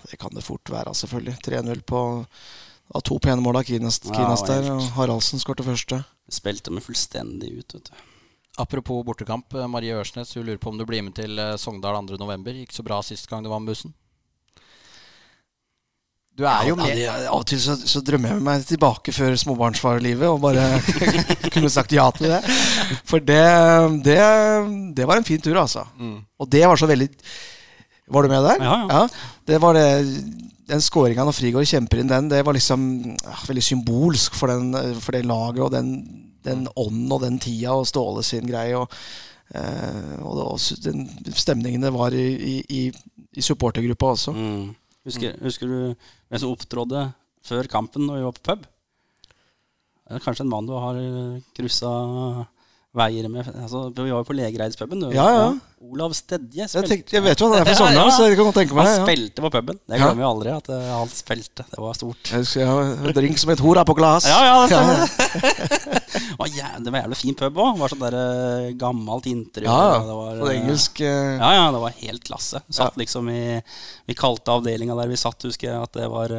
Det 0.09 0.17
kan 0.19 0.34
det 0.36 0.43
fort 0.43 0.69
være, 0.69 0.91
selvfølgelig. 0.97 1.38
3-0 1.45 1.86
på 1.88 2.01
av 2.93 3.01
to 3.01 3.17
pene 3.21 3.41
mål 3.41 3.61
av 3.61 3.67
Kines, 3.69 4.01
Kines 4.03 4.43
ja, 4.43 4.49
der. 4.49 4.71
Og 4.75 4.89
Haraldsen 4.97 5.41
skårte 5.41 5.65
første. 5.65 6.01
Spilte 6.32 6.73
meg 6.73 6.86
fullstendig 6.86 7.53
ut, 7.55 7.78
vet 7.78 7.89
du. 7.89 8.03
Apropos 8.58 9.01
bortekamp. 9.06 9.54
Eh, 9.58 9.68
Marie 9.68 9.95
Ørsnes 9.97 10.36
hun 10.38 10.45
lurer 10.45 10.62
på 10.62 10.70
om 10.70 10.78
du 10.78 10.86
blir 10.86 11.01
med 11.06 11.16
til 11.18 11.39
eh, 11.41 11.56
Sogndal 11.58 11.97
2.11. 12.06 12.62
Gikk 12.62 12.76
så 12.76 12.86
bra 12.86 13.01
sist 13.06 13.30
gang 13.30 13.41
du 13.43 13.49
var 13.49 13.62
med 13.64 13.74
bussen? 13.74 13.93
Du 16.34 16.45
er 16.49 16.66
jo 16.66 16.74
Ja, 16.74 16.82
med 16.82 16.97
det, 16.97 17.10
av 17.30 17.36
og 17.38 17.43
til 17.45 17.60
så, 17.62 17.76
så 17.78 18.01
drømmer 18.01 18.32
jeg 18.32 18.41
meg 18.41 18.64
tilbake 18.66 19.14
før 19.14 19.36
småbarnsfarlivet 19.38 20.26
og 20.32 20.39
bare 20.41 20.64
kunne 21.54 21.70
sagt 21.70 21.93
ja 21.93 22.08
til 22.14 22.32
det. 22.32 22.39
For 23.06 23.22
det, 23.22 23.41
det, 24.06 24.18
det 24.97 25.06
var 25.10 25.22
en 25.22 25.28
fin 25.28 25.41
tur, 25.41 25.60
altså. 25.62 25.86
Og 26.41 26.49
det 26.49 26.64
var 26.66 26.80
så 26.82 26.89
veldig 26.89 27.10
Var 28.14 28.26
du 28.26 28.34
med 28.34 28.47
der? 28.49 28.66
Ja, 28.66 28.80
ja. 28.89 29.04
det 29.45 29.62
var 29.62 29.78
det 29.78 29.86
Den 30.70 30.82
skåringa 30.82 31.26
når 31.26 31.38
Frigård 31.38 31.70
kjemper 31.70 32.01
inn 32.01 32.10
den, 32.10 32.32
det 32.34 32.41
var 32.45 32.58
liksom 32.58 32.82
ja, 33.14 33.38
veldig 33.45 33.66
symbolsk 33.70 34.34
for, 34.34 34.49
den, 34.49 34.97
for 35.06 35.14
det 35.14 35.26
laget 35.30 35.62
og 35.62 35.72
den, 35.76 35.93
den 36.45 36.67
ånden 36.75 37.11
og 37.15 37.23
den 37.23 37.39
tida 37.41 37.75
og 37.77 37.87
Ståle 37.89 38.23
sin 38.25 38.47
greie. 38.49 38.77
Og, 38.79 38.91
eh, 39.55 40.15
og 40.21 40.43
også, 40.53 40.79
den 40.85 41.07
stemningen 41.33 41.83
det 41.83 41.93
var 41.95 42.15
i, 42.15 42.27
i, 42.63 42.83
i, 43.33 43.41
supportergruppa 43.41 44.13
også. 44.15 44.35
Mm. 44.35 44.71
Husker, 45.07 45.35
husker 45.43 45.67
du 45.67 45.77
hvem 45.93 46.39
som 46.39 46.53
opptrådde 46.53 47.07
før 47.43 47.67
kampen 47.71 48.07
når 48.07 48.19
vi 48.19 48.27
var 48.27 48.37
på 48.37 48.47
pub? 48.51 48.67
Det 50.03 50.21
kanskje 50.23 50.43
en 50.45 50.51
mann 50.51 50.67
du 50.67 50.75
har 50.77 50.97
kryssa 51.55 51.89
veier 52.93 53.27
med 53.31 53.47
altså, 53.47 53.87
Vi 53.89 54.11
var 54.11 54.21
jo 54.21 54.27
på 54.27 54.35
Legereidspuben. 54.37 55.07
Ja, 55.15 55.27
ja. 55.33 55.47
Olav 55.84 56.13
Stedje 56.15 56.63
Jeg, 56.69 56.86
tenkte, 56.88 57.15
jeg 57.17 57.23
vet 57.25 57.41
jo 57.43 57.49
han 57.51 57.59
er 57.59 57.65
fra 57.67 57.73
Ja, 57.75 57.79
Sogndal, 57.81 58.07
ja. 58.07 58.15
så 58.15 58.27
jeg 58.29 58.38
kan 58.39 58.47
godt 58.47 58.57
tenke 58.61 58.77
meg 58.77 58.86
Han 58.88 58.93
det. 58.93 58.99
Ja. 59.01 59.05
spilte 59.07 59.43
på 59.43 59.49
puben. 59.53 59.79
Det 59.89 59.99
glemmer 59.99 60.21
vi 60.21 60.27
aldri. 60.29 60.53
at 60.55 60.69
eh, 60.71 60.86
han 60.93 61.11
spilte. 61.11 61.65
Det 61.73 61.81
var 61.84 61.97
stort. 61.97 62.31
Jeg 62.31 62.43
husker 62.45 62.63
jeg 62.63 62.69
har 62.71 62.91
en 63.09 63.17
drink 63.17 63.41
som 63.41 63.51
het 63.51 63.63
Hora 63.65 63.84
på 63.89 63.95
glass. 63.97 64.27
Ja, 64.29 64.39
ja, 64.47 64.55
det 64.63 64.69
stemmer 64.71 65.99
jæ- 66.53 66.79
det 66.84 66.91
var 66.93 67.01
jævlig 67.03 67.17
fin 67.19 67.36
pub 67.38 67.57
òg. 67.63 67.77
Var 67.81 67.93
sånn 67.93 68.03
der 68.03 68.17
eh, 68.19 68.69
gammelt 68.79 69.27
interiør. 69.29 69.69
Ja, 69.69 69.89
ja. 69.93 69.99
Det 70.07 70.15
var, 70.19 70.39
På 70.43 70.49
eh, 70.51 70.57
engelsk 70.61 71.03
Ja, 71.03 71.51
ja, 71.57 71.65
det 71.75 71.81
var 71.84 71.97
helt 71.99 72.23
klasse. 72.27 72.61
Satt 72.73 72.97
liksom 72.99 73.29
i 73.34 73.41
Vi 74.07 74.15
kalte 74.19 74.51
avdelinga 74.55 74.95
der 74.99 75.11
vi 75.11 75.17
satt, 75.19 75.43
husker 75.47 75.69
jeg, 75.71 75.81
at 75.84 75.93
det 75.99 76.07
var 76.11 76.31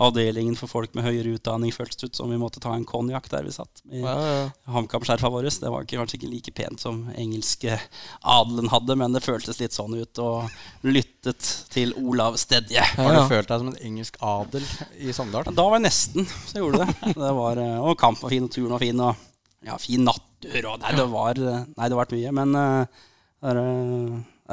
avdelingen 0.00 0.56
for 0.58 0.70
folk 0.70 0.94
med 0.96 1.04
høyere 1.06 1.34
utdanning, 1.38 1.72
føltes 1.74 2.04
ut 2.08 2.16
som 2.16 2.30
vi 2.32 2.38
måtte 2.40 2.60
ta 2.64 2.72
en 2.76 2.86
konjakk 2.88 3.28
der 3.32 3.44
vi 3.48 3.52
satt. 3.54 3.82
I 3.92 4.00
ja, 4.04 4.14
ja. 4.24 4.44
HamKam-skjerfa 4.76 5.30
våre. 5.32 5.52
Det 5.54 5.70
var 5.72 5.84
kanskje 5.88 6.18
ikke 6.20 6.30
like 6.32 6.54
pent 6.56 6.80
som 6.82 7.04
engelske 7.16 7.76
adelen 8.24 8.70
hadde, 8.74 8.96
men 9.00 9.14
det 9.16 9.22
føltes 9.24 9.58
litt 9.62 9.74
sånn 9.76 9.94
ut. 9.96 10.20
Og 10.22 10.86
lyttet 10.86 11.48
til 11.72 11.94
Olav 12.02 12.36
Stedje. 12.40 12.82
Har 12.98 13.12
Ja, 13.14 13.22
du 13.24 13.30
følt 13.32 13.50
deg 13.50 13.62
som 13.62 13.70
en 13.72 13.80
engelsk 13.88 14.18
adel 14.24 14.66
i 15.00 15.14
Sogndal? 15.16 15.48
Da 15.54 15.64
var 15.66 15.78
jeg 15.78 15.86
nesten 15.88 16.28
så 16.28 16.58
jeg 16.58 16.64
gjorde 16.66 16.84
det. 16.84 17.14
det 17.22 17.32
var, 17.40 17.62
eh, 17.62 17.78
og 17.80 17.96
kampen 18.00 18.26
var 18.26 18.34
fin, 18.36 18.46
og 18.48 18.52
turen 18.54 18.76
var 18.76 18.84
fin. 18.84 19.00
Og 19.08 19.24
ja, 19.64 19.78
fin 19.80 20.04
nattur. 20.04 20.60
Og, 20.74 20.78
nei, 20.84 20.94
det 20.98 21.08
var, 21.14 21.40
eh, 21.40 21.60
nei, 21.72 21.88
det 21.88 21.96
har 21.96 22.02
vært 22.04 22.16
mye. 22.18 22.34
Men 22.42 22.54
eh, 22.60 23.02
er, 23.50 23.60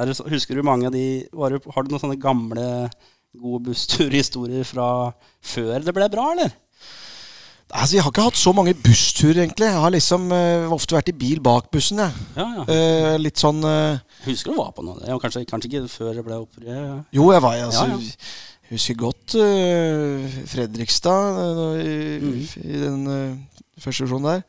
er 0.02 0.12
husker 0.32 0.56
du 0.58 0.64
mange 0.66 0.88
av 0.88 0.96
de 0.96 1.06
var 1.36 1.58
Har 1.74 1.84
du 1.84 1.92
noen 1.92 2.02
sånne 2.02 2.20
gamle, 2.20 2.66
gode 3.32 3.64
bussturhistorier 3.70 4.66
fra 4.68 4.86
før 5.40 5.78
det 5.84 5.94
ble 5.96 6.08
bra, 6.12 6.30
eller? 6.34 6.52
Altså, 7.72 7.96
Jeg 7.96 8.04
har 8.04 8.12
ikke 8.12 8.24
hatt 8.26 8.36
så 8.36 8.52
mange 8.52 8.74
bussturer, 8.76 9.38
egentlig. 9.46 9.66
Jeg 9.70 9.80
har 9.80 9.92
liksom 9.94 10.26
uh, 10.32 10.72
ofte 10.76 10.92
vært 10.96 11.08
i 11.08 11.14
bil 11.16 11.40
bak 11.40 11.70
bussen. 11.72 12.02
Jeg. 12.04 12.12
Ja, 12.36 12.46
ja. 12.58 12.64
Uh, 12.68 13.14
litt 13.22 13.40
sånn 13.40 13.62
uh, 13.64 13.96
Husker 14.26 14.52
du 14.52 14.58
var 14.60 14.74
på 14.76 14.84
noe? 14.84 15.00
Ja, 15.08 15.16
kanskje, 15.22 15.46
kanskje 15.48 15.70
ikke 15.70 15.88
før 15.88 16.12
det 16.18 16.24
ble 16.26 16.36
opprør? 16.42 16.82
Jo, 17.16 17.30
jeg 17.32 17.44
var 17.44 17.56
altså, 17.64 17.86
Ja, 17.88 17.96
ja. 17.96 18.26
Jeg 18.72 18.78
husker 18.78 18.96
godt 18.96 19.34
Fredrikstad 20.48 21.40
i, 21.82 21.96
Mm. 22.22 22.36
i 22.62 22.78
den 22.80 23.00
første 23.82 24.06
divisjonen 24.06 24.28
der. 24.30 24.44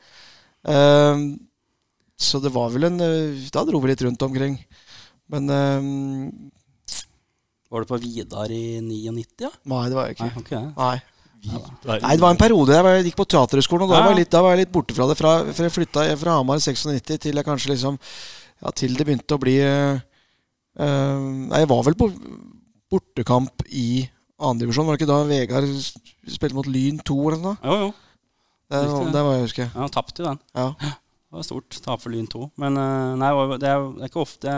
Så 2.24 2.40
det 2.40 2.54
var 2.56 2.70
vel 2.72 2.88
en 2.88 3.02
Da 3.52 3.66
dro 3.68 3.82
vi 3.84 3.90
litt 3.92 4.04
rundt 4.06 4.24
omkring. 4.24 4.56
Men 5.28 5.52
Var 7.68 7.84
du 7.84 7.90
på 7.90 8.00
Vidar 8.06 8.54
i 8.54 8.80
99, 8.80 9.26
ja? 9.44 9.52
Nei, 9.74 9.84
det 9.92 9.98
var 9.98 10.08
jeg 10.14 10.22
Nei, 10.22 10.32
ikke. 10.46 10.62
Nei. 10.78 10.96
Nei, 11.44 11.98
det 12.00 12.24
var 12.24 12.32
en 12.32 12.40
periode 12.40 12.78
jeg, 12.78 13.04
gikk 13.10 13.18
på 13.20 13.28
Teaterhøgskolen, 13.34 13.86
og 13.86 13.92
da 13.92 14.00
var, 14.00 14.14
jeg 14.14 14.22
litt, 14.22 14.32
da 14.32 14.42
var 14.46 14.56
jeg 14.56 14.64
litt 14.64 14.74
borte 14.74 14.96
fra 14.96 15.10
det. 15.10 15.18
Fra, 15.20 15.34
fra 15.52 15.68
jeg 15.68 15.76
flytta 15.76 16.06
fra 16.22 16.38
Hamar 16.40 16.62
i 16.62 16.64
96 16.64 17.20
til 17.26 17.40
jeg 17.42 17.48
kanskje 17.48 17.74
liksom 17.74 18.00
Ja, 18.64 18.72
til 18.72 18.96
det 18.96 19.06
begynte 19.08 19.36
å 19.36 19.42
bli 19.42 19.58
Nei, 20.74 21.60
jeg 21.60 21.70
var 21.70 21.84
vel 21.86 21.98
på 22.00 22.08
bortekamp 22.94 23.66
i 23.70 24.06
andredivisjon. 24.42 24.88
Var 24.88 24.98
det 24.98 25.04
ikke 25.04 25.12
da 25.12 25.20
Vegard 25.28 25.70
spilte 26.32 26.58
mot 26.58 26.70
Lyn 26.70 27.00
2 27.06 27.20
eller 27.28 27.42
noe? 27.44 27.56
Jo, 27.62 27.78
jo. 27.86 27.94
Det, 28.72 28.82
det. 28.90 29.14
det 29.14 29.24
var 29.28 29.38
jeg 29.38 29.48
husker. 29.48 29.72
Ja, 29.76 29.88
tapte 29.94 30.24
jo 30.24 30.30
den. 30.32 30.40
Ja. 30.58 30.68
Det 30.80 31.40
var 31.40 31.46
stort 31.46 31.78
tap 31.84 32.02
for 32.02 32.14
Lyn 32.14 32.28
2. 32.30 32.48
Men 32.62 32.78
eh, 32.80 33.14
nei, 33.22 33.32
det 33.62 33.70
er, 33.70 33.86
det 33.98 34.06
er 34.06 34.12
ikke 34.12 34.24
ofte 34.24 34.56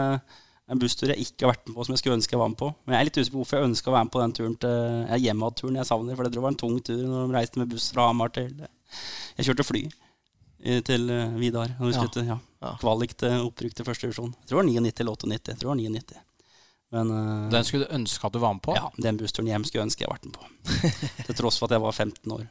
en 0.66 0.80
busstur 0.82 1.12
jeg 1.12 1.22
ikke 1.22 1.46
har 1.46 1.52
vært 1.54 1.68
med 1.68 1.76
på 1.78 1.84
som 1.86 1.94
jeg 1.94 2.00
skulle 2.02 2.16
ønske 2.18 2.34
jeg 2.34 2.40
var 2.42 2.48
med 2.50 2.58
på. 2.58 2.68
Men 2.86 2.96
jeg 2.96 3.00
er 3.00 3.06
litt 3.10 3.18
usikker 3.20 3.36
på 3.36 3.42
hvorfor 3.44 3.58
jeg 3.60 3.68
ønska 3.70 3.90
å 3.90 3.94
være 3.94 4.06
med 4.08 4.12
på 4.16 4.22
den 4.24 4.32
turen 4.38 4.56
til 4.64 4.74
ja, 5.12 5.18
hjemad-turen 5.28 5.78
jeg 5.78 5.86
savner. 5.86 6.16
For 6.18 6.26
det 6.26 6.42
var 6.42 6.50
en 6.54 6.58
tung 6.62 6.80
tur 6.82 7.02
når 7.06 7.28
de 7.30 7.36
reiste 7.38 7.60
med 7.62 7.70
buss 7.70 7.86
fra 7.94 8.08
Hamar 8.10 8.32
til 8.34 8.50
Jeg 9.38 9.46
kjørte 9.46 9.66
fly 9.68 9.82
eh, 10.66 10.80
til 10.86 11.10
eh, 11.14 11.36
Vidar. 11.38 11.76
Når 11.78 11.86
vi 11.86 11.94
Ja. 11.94 12.02
skulle 12.02 12.26
ja, 12.32 12.38
Ja. 12.66 12.72
kvalik 12.82 13.14
til 13.20 13.44
opprykk 13.46 13.74
til 13.78 13.84
første 13.86 14.08
divisjon. 14.08 14.34
Jeg 14.42 14.48
tror 14.50 14.58
det 14.58 14.64
var 14.64 14.70
99 14.72 15.00
eller 15.04 15.12
98. 15.12 15.52
Jeg 15.52 15.58
tror 15.60 15.68
det 15.68 15.74
var 15.74 15.82
99. 15.84 16.22
Men 16.96 17.10
eh, 17.14 17.50
Den 17.54 17.64
skulle 17.64 17.86
du 17.86 17.94
ønske 17.94 18.26
at 18.26 18.32
du 18.34 18.38
var 18.42 18.52
med 18.58 18.62
på? 18.66 18.74
ja, 18.74 18.90
den 19.06 19.16
bussturen 19.22 19.46
hjem 19.52 19.64
skulle 19.66 19.84
jeg 19.84 19.86
ønske 19.90 20.02
jeg 20.02 20.10
vært 20.10 20.26
med 20.26 20.34
på. 20.34 20.44
til 21.30 21.34
tross 21.38 21.58
for 21.62 21.66
at 21.70 21.76
jeg 21.78 21.82
var 21.86 21.92
15 21.92 22.32
år. 22.32 22.44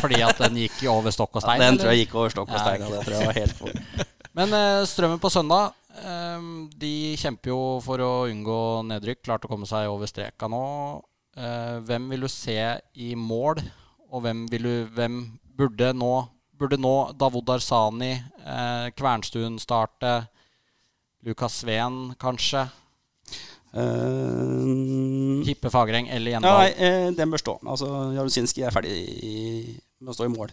Fordi 0.00 0.22
at 0.22 0.38
den 0.38 0.54
gikk 0.62 0.82
over 0.90 1.10
stokk 1.10 1.34
og 1.34 1.42
stein? 1.42 1.58
den 1.60 1.68
eller? 1.74 1.82
tror 1.82 1.92
jeg 1.96 2.06
gikk 2.06 2.14
over 2.14 2.30
stokk 2.30 2.50
og 2.54 2.62
stein. 2.62 2.82
Ja, 2.82 2.88
Det 2.94 3.04
tror 3.06 3.18
jeg 3.18 3.26
var 3.26 3.38
helt 3.42 3.58
på. 3.58 3.66
Men 4.38 4.54
Strømmen 4.88 5.18
på 5.20 5.28
søndag 5.30 5.74
De 5.92 6.92
kjemper 7.20 7.52
jo 7.52 7.60
for 7.84 8.00
å 8.00 8.10
unngå 8.30 8.58
nedrykk. 8.88 9.22
Klarte 9.26 9.48
å 9.48 9.52
komme 9.52 9.68
seg 9.68 9.90
over 9.92 10.08
streka 10.08 10.48
nå. 10.50 10.62
Eh, 11.36 11.78
hvem 11.88 12.10
vil 12.12 12.26
du 12.26 12.28
se 12.28 12.56
i 13.00 13.14
mål, 13.16 13.62
og 14.12 14.24
hvem, 14.24 14.44
vil 14.52 14.66
du, 14.68 14.74
hvem 14.92 15.24
burde 15.56 15.92
nå 15.96 16.28
Burde 16.62 16.76
nå 16.78 17.10
Davod 17.18 17.48
Arsani, 17.50 18.12
eh, 18.38 18.90
Kvernstuen 18.94 19.56
starte? 19.58 20.28
Lukas 21.26 21.56
Sveen, 21.58 22.12
kanskje? 22.20 22.68
Uh, 23.72 25.40
Hippe 25.46 25.70
Fagreng 25.72 26.06
eller 26.12 26.30
Ja, 26.30 26.36
Gjendal? 26.36 26.58
nei, 26.60 27.14
den 27.16 27.32
bør 27.32 27.40
stå. 27.40 27.54
Altså, 27.66 27.88
Jaruzinski 28.14 28.62
er 28.62 28.74
ferdig 28.74 28.92
i, 29.24 29.32
med 29.98 30.12
å 30.12 30.14
stå 30.14 30.28
i 30.28 30.32
mål. 30.36 30.52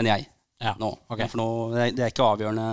Men 0.00 0.10
jeg, 0.10 0.26
Ja, 0.64 0.72
nå. 0.80 0.90
Okay. 1.06 1.28
For 1.30 1.38
nå, 1.38 1.48
det, 1.76 1.84
er, 1.84 1.94
det 1.94 2.06
er 2.06 2.10
ikke 2.14 2.30
avgjørende 2.32 2.68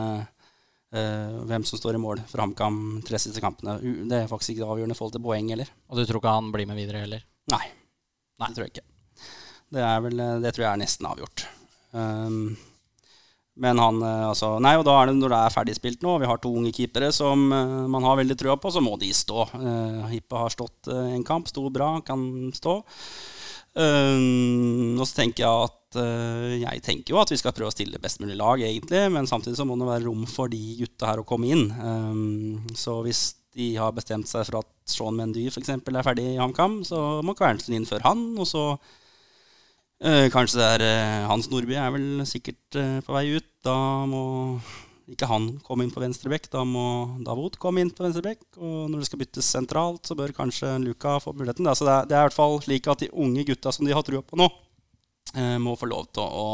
eh, 0.93 1.39
hvem 1.49 1.65
som 1.67 1.79
står 1.81 1.97
i 1.97 2.01
mål 2.01 2.21
for 2.29 2.43
HamKam 2.43 2.77
tre 3.07 3.21
siste 3.21 3.43
kampene. 3.43 3.79
Det 4.09 4.21
er 4.21 4.29
faktisk 4.31 4.55
ikke 4.55 4.69
avgjørende 4.69 4.97
i 4.97 4.99
forhold 4.99 5.15
til 5.17 5.25
poeng 5.25 5.49
heller. 5.53 5.71
Og 5.89 5.99
du 5.99 6.05
tror 6.05 6.21
ikke 6.21 6.37
han 6.37 6.51
blir 6.53 6.69
med 6.69 6.79
videre 6.79 7.05
heller? 7.05 7.25
Nei, 7.53 7.65
Nei. 8.41 8.47
det 8.49 8.55
tror 8.55 8.67
jeg 8.67 8.75
ikke. 8.75 8.87
Det, 9.75 9.81
er 9.81 9.99
vel, 10.05 10.21
eh, 10.21 10.39
det 10.43 10.53
tror 10.55 10.67
jeg 10.67 10.71
er 10.73 10.81
nesten 10.83 11.09
avgjort. 11.09 11.47
Um, 11.95 12.55
men 13.55 13.79
han 13.79 14.01
eh, 14.03 14.25
altså, 14.27 14.55
Nei, 14.63 14.73
og 14.75 14.83
da 14.87 14.97
er 14.99 15.09
det 15.09 15.15
når 15.19 15.31
det 15.31 15.39
er 15.39 15.53
ferdigspilt 15.53 16.03
nå, 16.03 16.15
og 16.15 16.23
vi 16.23 16.29
har 16.29 16.41
to 16.43 16.51
unge 16.59 16.73
keepere 16.75 17.11
som 17.15 17.47
uh, 17.53 17.85
man 17.91 18.03
har 18.03 18.19
veldig 18.19 18.37
trua 18.39 18.57
på, 18.59 18.71
så 18.73 18.83
må 18.83 18.97
de 18.99 19.13
stå. 19.15 19.47
Uh, 19.55 20.03
Hippe 20.11 20.41
har 20.41 20.51
stått 20.51 20.91
uh, 20.91 21.07
en 21.13 21.23
kamp, 21.27 21.47
sto 21.51 21.63
bra, 21.73 21.95
kan 22.05 22.25
stå. 22.55 22.81
Um, 23.75 24.95
og 24.99 25.07
så 25.07 25.21
tenker 25.21 25.45
jeg 25.45 25.69
at 25.69 25.84
eh, 26.01 26.57
Jeg 26.61 26.83
tenker 26.85 27.13
jo 27.13 27.21
at 27.21 27.31
vi 27.31 27.37
skal 27.39 27.53
prøve 27.55 27.71
å 27.71 27.75
stille 27.75 28.01
best 28.01 28.21
mulig 28.23 28.37
lag, 28.39 28.61
egentlig, 28.61 29.01
men 29.13 29.29
samtidig 29.29 29.57
så 29.59 29.65
må 29.67 29.77
det 29.79 29.89
være 29.89 30.05
rom 30.07 30.25
for 30.29 30.51
de 30.51 30.61
gutta 30.81 31.11
her 31.11 31.21
å 31.21 31.27
komme 31.27 31.51
inn. 31.53 31.65
Um, 31.79 32.75
så 32.77 32.99
hvis 33.05 33.35
de 33.55 33.71
har 33.79 33.95
bestemt 33.95 34.27
seg 34.27 34.47
for 34.49 34.61
at 34.63 34.71
Sean 34.89 35.15
Mendy 35.15 35.47
f.eks. 35.47 35.71
er 35.71 36.05
ferdig 36.05 36.27
i 36.33 36.39
HamKam, 36.39 36.81
så 36.87 37.21
må 37.25 37.35
Kvernsen 37.37 37.77
inn 37.77 37.87
før 37.87 38.03
han. 38.03 38.25
Og 38.35 38.49
så 38.49 38.65
eh, 40.03 40.27
kanskje 40.33 40.59
det 40.59 40.71
er 40.73 40.87
eh, 40.89 41.29
Hans 41.29 41.47
Nordby 41.51 41.77
er 41.79 41.93
vel 41.95 42.25
sikkert 42.27 42.81
på 43.07 43.15
vei 43.15 43.29
ut. 43.37 43.47
Da 43.63 43.77
må 44.09 44.25
ikke 45.11 45.27
han 45.29 45.47
komme 45.65 45.85
inn 45.85 45.93
på 45.93 46.01
venstre 46.01 46.31
bekk, 46.31 46.47
da 46.53 46.63
må 46.65 46.85
Davod 47.25 47.59
komme 47.61 47.83
inn 47.83 47.91
på 47.93 48.05
venstre 48.05 48.23
bekk. 48.25 48.43
Og 48.57 48.89
når 48.89 49.01
det 49.01 49.09
skal 49.09 49.21
byttes 49.21 49.49
sentralt, 49.53 50.01
så 50.07 50.17
bør 50.17 50.33
kanskje 50.35 50.71
Luka 50.81 51.19
få 51.21 51.35
muligheten. 51.35 51.67
Da. 51.67 51.75
Så 51.77 51.85
det 51.85 51.93
er, 51.93 52.07
det 52.09 52.17
er 52.17 52.23
i 52.23 52.29
hvert 52.29 52.37
fall 52.37 52.57
slik 52.65 52.89
at 52.89 53.03
de 53.03 53.11
unge 53.13 53.45
gutta 53.47 53.73
som 53.75 53.85
de 53.85 53.93
har 53.93 54.05
trua 54.05 54.23
på 54.25 54.39
nå, 54.39 54.49
må 55.59 55.73
få 55.75 55.87
lov 55.89 56.05
til 56.15 56.23
å 56.23 56.49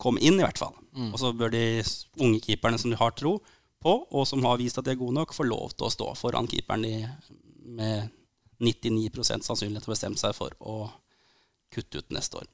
komme 0.00 0.22
inn, 0.24 0.38
i 0.38 0.44
hvert 0.44 0.60
fall. 0.60 0.76
Og 1.10 1.16
så 1.20 1.32
bør 1.36 1.50
de 1.52 1.82
unge 2.22 2.38
keeperne 2.44 2.78
som 2.80 2.92
de 2.92 2.98
har 3.00 3.12
tro 3.18 3.34
på, 3.82 3.94
og 4.08 4.26
som 4.26 4.44
har 4.46 4.60
vist 4.60 4.78
at 4.80 4.86
de 4.86 4.94
er 4.94 5.00
gode 5.00 5.16
nok, 5.18 5.34
få 5.36 5.46
lov 5.46 5.74
til 5.74 5.88
å 5.88 5.92
stå 5.92 6.12
foran 6.18 6.48
keeperen 6.50 6.86
de 6.86 6.94
med 7.78 8.08
99% 8.64 9.46
sannsynlighet 9.46 9.86
har 9.86 9.94
bestemt 9.94 10.20
seg 10.20 10.34
for 10.36 10.54
å 10.58 10.88
kutte 11.74 12.00
ut 12.00 12.14
neste 12.14 12.40
år. 12.40 12.48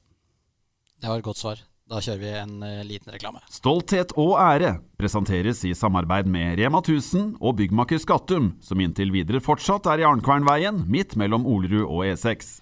Det 1.01 1.09
var 1.09 1.21
et 1.21 1.27
godt 1.27 1.41
svar. 1.41 1.63
Da 1.85 1.99
kjører 2.01 2.21
vi 2.21 2.29
en 2.33 2.53
uh, 2.65 2.81
liten 2.85 3.13
reklame. 3.13 3.43
Stolthet 3.53 4.15
og 4.17 4.39
ære 4.41 4.71
presenteres 4.97 5.61
i 5.69 5.73
samarbeid 5.77 6.25
med 6.29 6.57
Rema 6.57 6.81
1000 6.81 7.35
og 7.37 7.59
byggmaker 7.59 8.01
Skattum, 8.01 8.55
som 8.65 8.81
inntil 8.81 9.13
videre 9.13 9.41
fortsatt 9.43 9.85
er 9.93 10.01
i 10.01 10.07
Arnkvernveien, 10.07 10.81
midt 10.89 11.13
mellom 11.19 11.45
Olerud 11.45 11.85
og 11.85 12.01
E6. 12.07 12.55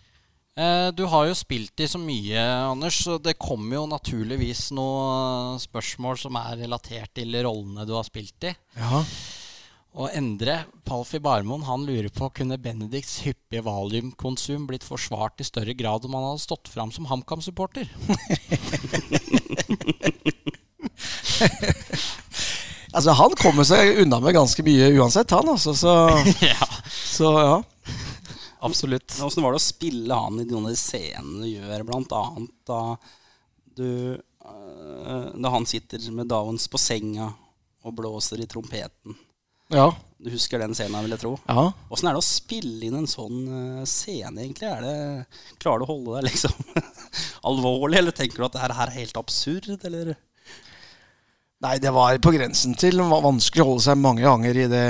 Eh, 0.55 0.89
Du 0.93 1.05
har 1.09 1.25
jo 1.27 1.33
spilt 1.37 1.79
i 1.81 1.87
så 1.89 1.97
mye, 2.01 2.41
Anders, 2.69 2.99
så 3.05 3.17
det 3.21 3.39
kommer 3.41 3.79
jo 3.79 3.85
naturligvis 3.89 4.67
noen 4.75 5.57
spørsmål 5.61 6.19
som 6.21 6.37
er 6.37 6.59
relatert 6.65 7.13
til 7.17 7.33
rollene 7.41 7.87
du 7.89 7.95
har 7.97 8.05
spilt 8.05 8.49
i. 8.49 8.53
Ja. 8.77 9.03
Og 9.93 10.09
Endre 10.17 10.63
Palfi 10.85 11.19
Barmoen 11.21 11.65
han 11.67 11.83
lurer 11.85 12.09
på 12.13 12.29
kunne 12.33 12.57
Benedikts 12.61 13.19
hyppige 13.27 13.61
valiumkonsum 13.65 14.65
blitt 14.69 14.85
forsvart 14.85 15.41
i 15.41 15.45
større 15.45 15.75
grad 15.77 16.05
om 16.05 16.15
han 16.17 16.31
hadde 16.31 16.41
stått 16.45 16.69
fram 16.69 16.91
som 16.93 17.05
HamKam-supporter. 17.09 17.89
Altså, 22.93 23.09
han 23.17 23.33
kommer 23.41 23.65
seg 23.65 24.03
unna 24.03 24.19
med 24.21 24.35
ganske 24.35 24.61
mye 24.65 24.91
uansett, 24.99 25.31
han. 25.33 25.47
Altså, 25.49 25.73
så, 25.73 25.93
ja, 26.45 26.67
så 26.93 27.31
ja. 27.39 27.55
Absolutt. 28.63 29.17
Åssen 29.25 29.43
var 29.45 29.53
det 29.55 29.61
å 29.61 29.65
spille 29.67 30.17
han 30.25 30.39
i 30.41 30.47
noen 30.49 30.69
av 30.69 30.73
de 30.73 30.79
scenene 30.79 31.43
du 31.43 31.51
gjør, 31.51 31.83
blant 31.89 32.15
annet 32.17 32.53
da 32.69 32.79
du 33.73 33.87
øh, 34.15 35.29
Da 35.33 35.49
han 35.55 35.65
sitter 35.69 36.03
med 36.13 36.27
Downs 36.31 36.67
på 36.69 36.77
senga 36.81 37.31
og 37.83 37.95
blåser 37.97 38.39
i 38.43 38.47
trompeten. 38.47 39.15
Ja. 39.73 39.87
Du 40.23 40.29
husker 40.31 40.61
den 40.61 40.75
scenen, 40.77 41.01
vil 41.03 41.15
jeg 41.15 41.19
tro. 41.23 41.31
ja. 41.49 41.63
Åssen 41.91 42.07
er 42.07 42.15
det 42.15 42.21
å 42.21 42.27
spille 42.27 42.85
inn 42.87 42.95
en 43.01 43.09
sånn 43.09 43.39
øh, 43.47 43.79
scene, 43.89 44.37
egentlig? 44.43 44.69
Er 44.69 44.83
det, 44.85 44.93
klarer 45.59 45.81
du 45.81 45.87
å 45.87 45.89
holde 45.95 46.19
deg 46.21 46.29
liksom 46.29 46.53
alvorlig, 47.49 47.97
eller 47.99 48.15
tenker 48.15 48.39
du 48.39 48.45
at 48.47 48.55
det 48.55 48.61
her 48.63 48.75
er 48.85 48.93
helt 48.99 49.17
absurd, 49.19 49.67
eller? 49.89 50.13
Nei, 51.63 51.77
det 51.79 51.91
var 51.95 52.17
på 52.23 52.31
grensen 52.35 52.75
til 52.79 52.99
va- 53.07 53.21
vanskelig 53.23 53.63
å 53.63 53.69
holde 53.73 53.85
seg 53.85 53.99
mange 54.03 54.23
ganger 54.25 54.57
i 54.63 54.69
det 54.71 54.85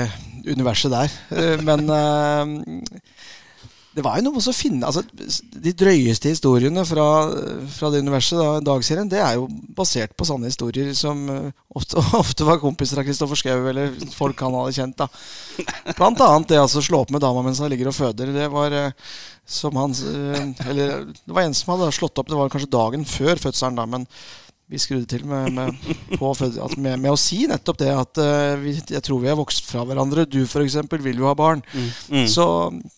universet 0.50 0.90
der. 0.94 1.12
Eh, 1.38 1.60
Men 1.64 1.84
eh, 1.94 3.02
det 3.94 4.02
var 4.02 4.18
jo 4.18 4.26
noe 4.26 4.42
å 4.42 4.54
finne 4.54 4.88
altså, 4.88 5.04
De 5.64 5.72
drøyeste 5.76 6.32
historiene 6.32 6.82
fra, 6.88 7.06
fra 7.76 7.90
det 7.92 8.00
universet, 8.02 8.38
da, 8.40 8.62
Dagserien, 8.66 9.10
det 9.10 9.20
er 9.22 9.36
jo 9.38 9.46
basert 9.76 10.16
på 10.18 10.26
sanne 10.26 10.50
historier 10.50 10.90
som 10.98 11.22
eh, 11.30 11.52
ofte, 11.78 12.02
ofte 12.22 12.48
var 12.48 12.62
kompiser 12.62 13.00
av 13.00 13.06
Kristoffer 13.06 13.38
Schou, 13.38 13.68
eller 13.70 13.94
folk 14.16 14.42
han 14.42 14.56
hadde 14.58 14.74
kjent. 14.78 15.04
da 15.04 15.94
Blant 15.94 16.22
annet 16.24 16.50
det 16.50 16.60
altså, 16.62 16.82
å 16.82 16.88
slå 16.88 17.04
opp 17.04 17.14
med 17.14 17.22
dama 17.22 17.44
mens 17.46 17.62
han 17.62 17.70
ligger 17.70 17.92
og 17.92 17.98
føder. 17.98 18.34
Det 18.34 18.50
var 18.52 18.74
eh, 18.74 19.14
som 19.46 19.76
han 19.78 19.94
eh, 19.94 20.70
Eller 20.70 20.94
det 21.12 21.36
var 21.36 21.44
en 21.44 21.54
som 21.54 21.74
hadde 21.74 21.92
slått 21.94 22.18
opp, 22.18 22.30
det 22.30 22.40
var 22.40 22.50
kanskje 22.52 22.72
dagen 22.74 23.06
før 23.08 23.38
fødselen, 23.46 23.78
da, 23.78 23.86
men 23.86 24.08
vi 24.70 24.80
skrudde 24.80 25.04
til 25.08 25.26
med, 25.28 25.52
med, 25.52 25.74
på, 26.18 26.30
med, 26.80 26.96
med 26.96 27.10
å 27.12 27.18
si 27.20 27.42
nettopp 27.50 27.78
det 27.82 27.90
at 27.92 28.20
uh, 28.20 28.54
vi, 28.62 28.72
jeg 28.78 29.02
tror 29.04 29.20
vi 29.20 29.28
har 29.28 29.36
vokst 29.38 29.66
fra 29.68 29.84
hverandre. 29.84 30.24
Du 30.24 30.40
f.eks. 30.46 30.78
vil 31.04 31.20
jo 31.20 31.28
ha 31.28 31.34
barn. 31.36 31.60
Mm. 31.74 32.24
Så 32.30 32.46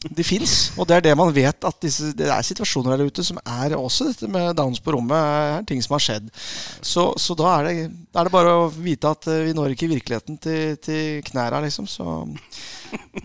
de 0.07 0.27
fins. 0.27 0.57
Og 0.79 0.87
det 0.87 0.99
er 0.99 1.07
det 1.09 1.17
man 1.19 1.35
vet 1.35 1.67
at 1.67 1.81
disse, 1.83 2.13
det 2.17 2.31
er 2.31 2.47
situasjoner 2.47 2.95
der 2.95 3.11
ute 3.11 3.25
som 3.27 3.41
er 3.43 3.75
også 3.77 4.11
dette 4.11 4.31
med 4.31 4.55
downs 4.59 4.83
på 4.83 4.95
rommet. 4.95 5.17
er 5.17 5.67
ting 5.67 5.83
som 5.83 5.97
har 5.97 6.05
skjedd. 6.07 6.31
Så, 6.81 7.09
så 7.19 7.35
da, 7.39 7.57
er 7.59 7.69
det, 7.69 7.89
er 8.15 8.29
det 8.29 8.35
bare 8.35 8.55
å 8.63 8.69
vite 8.71 9.11
at 9.11 9.27
eh, 9.33 9.45
vi 9.49 9.57
når 9.57 9.75
ikke 9.75 9.91
virkeligheten 9.91 10.39
til, 10.43 10.79
til 10.83 11.25
knæra, 11.27 11.61
liksom. 11.67 11.91
Så 11.91 12.07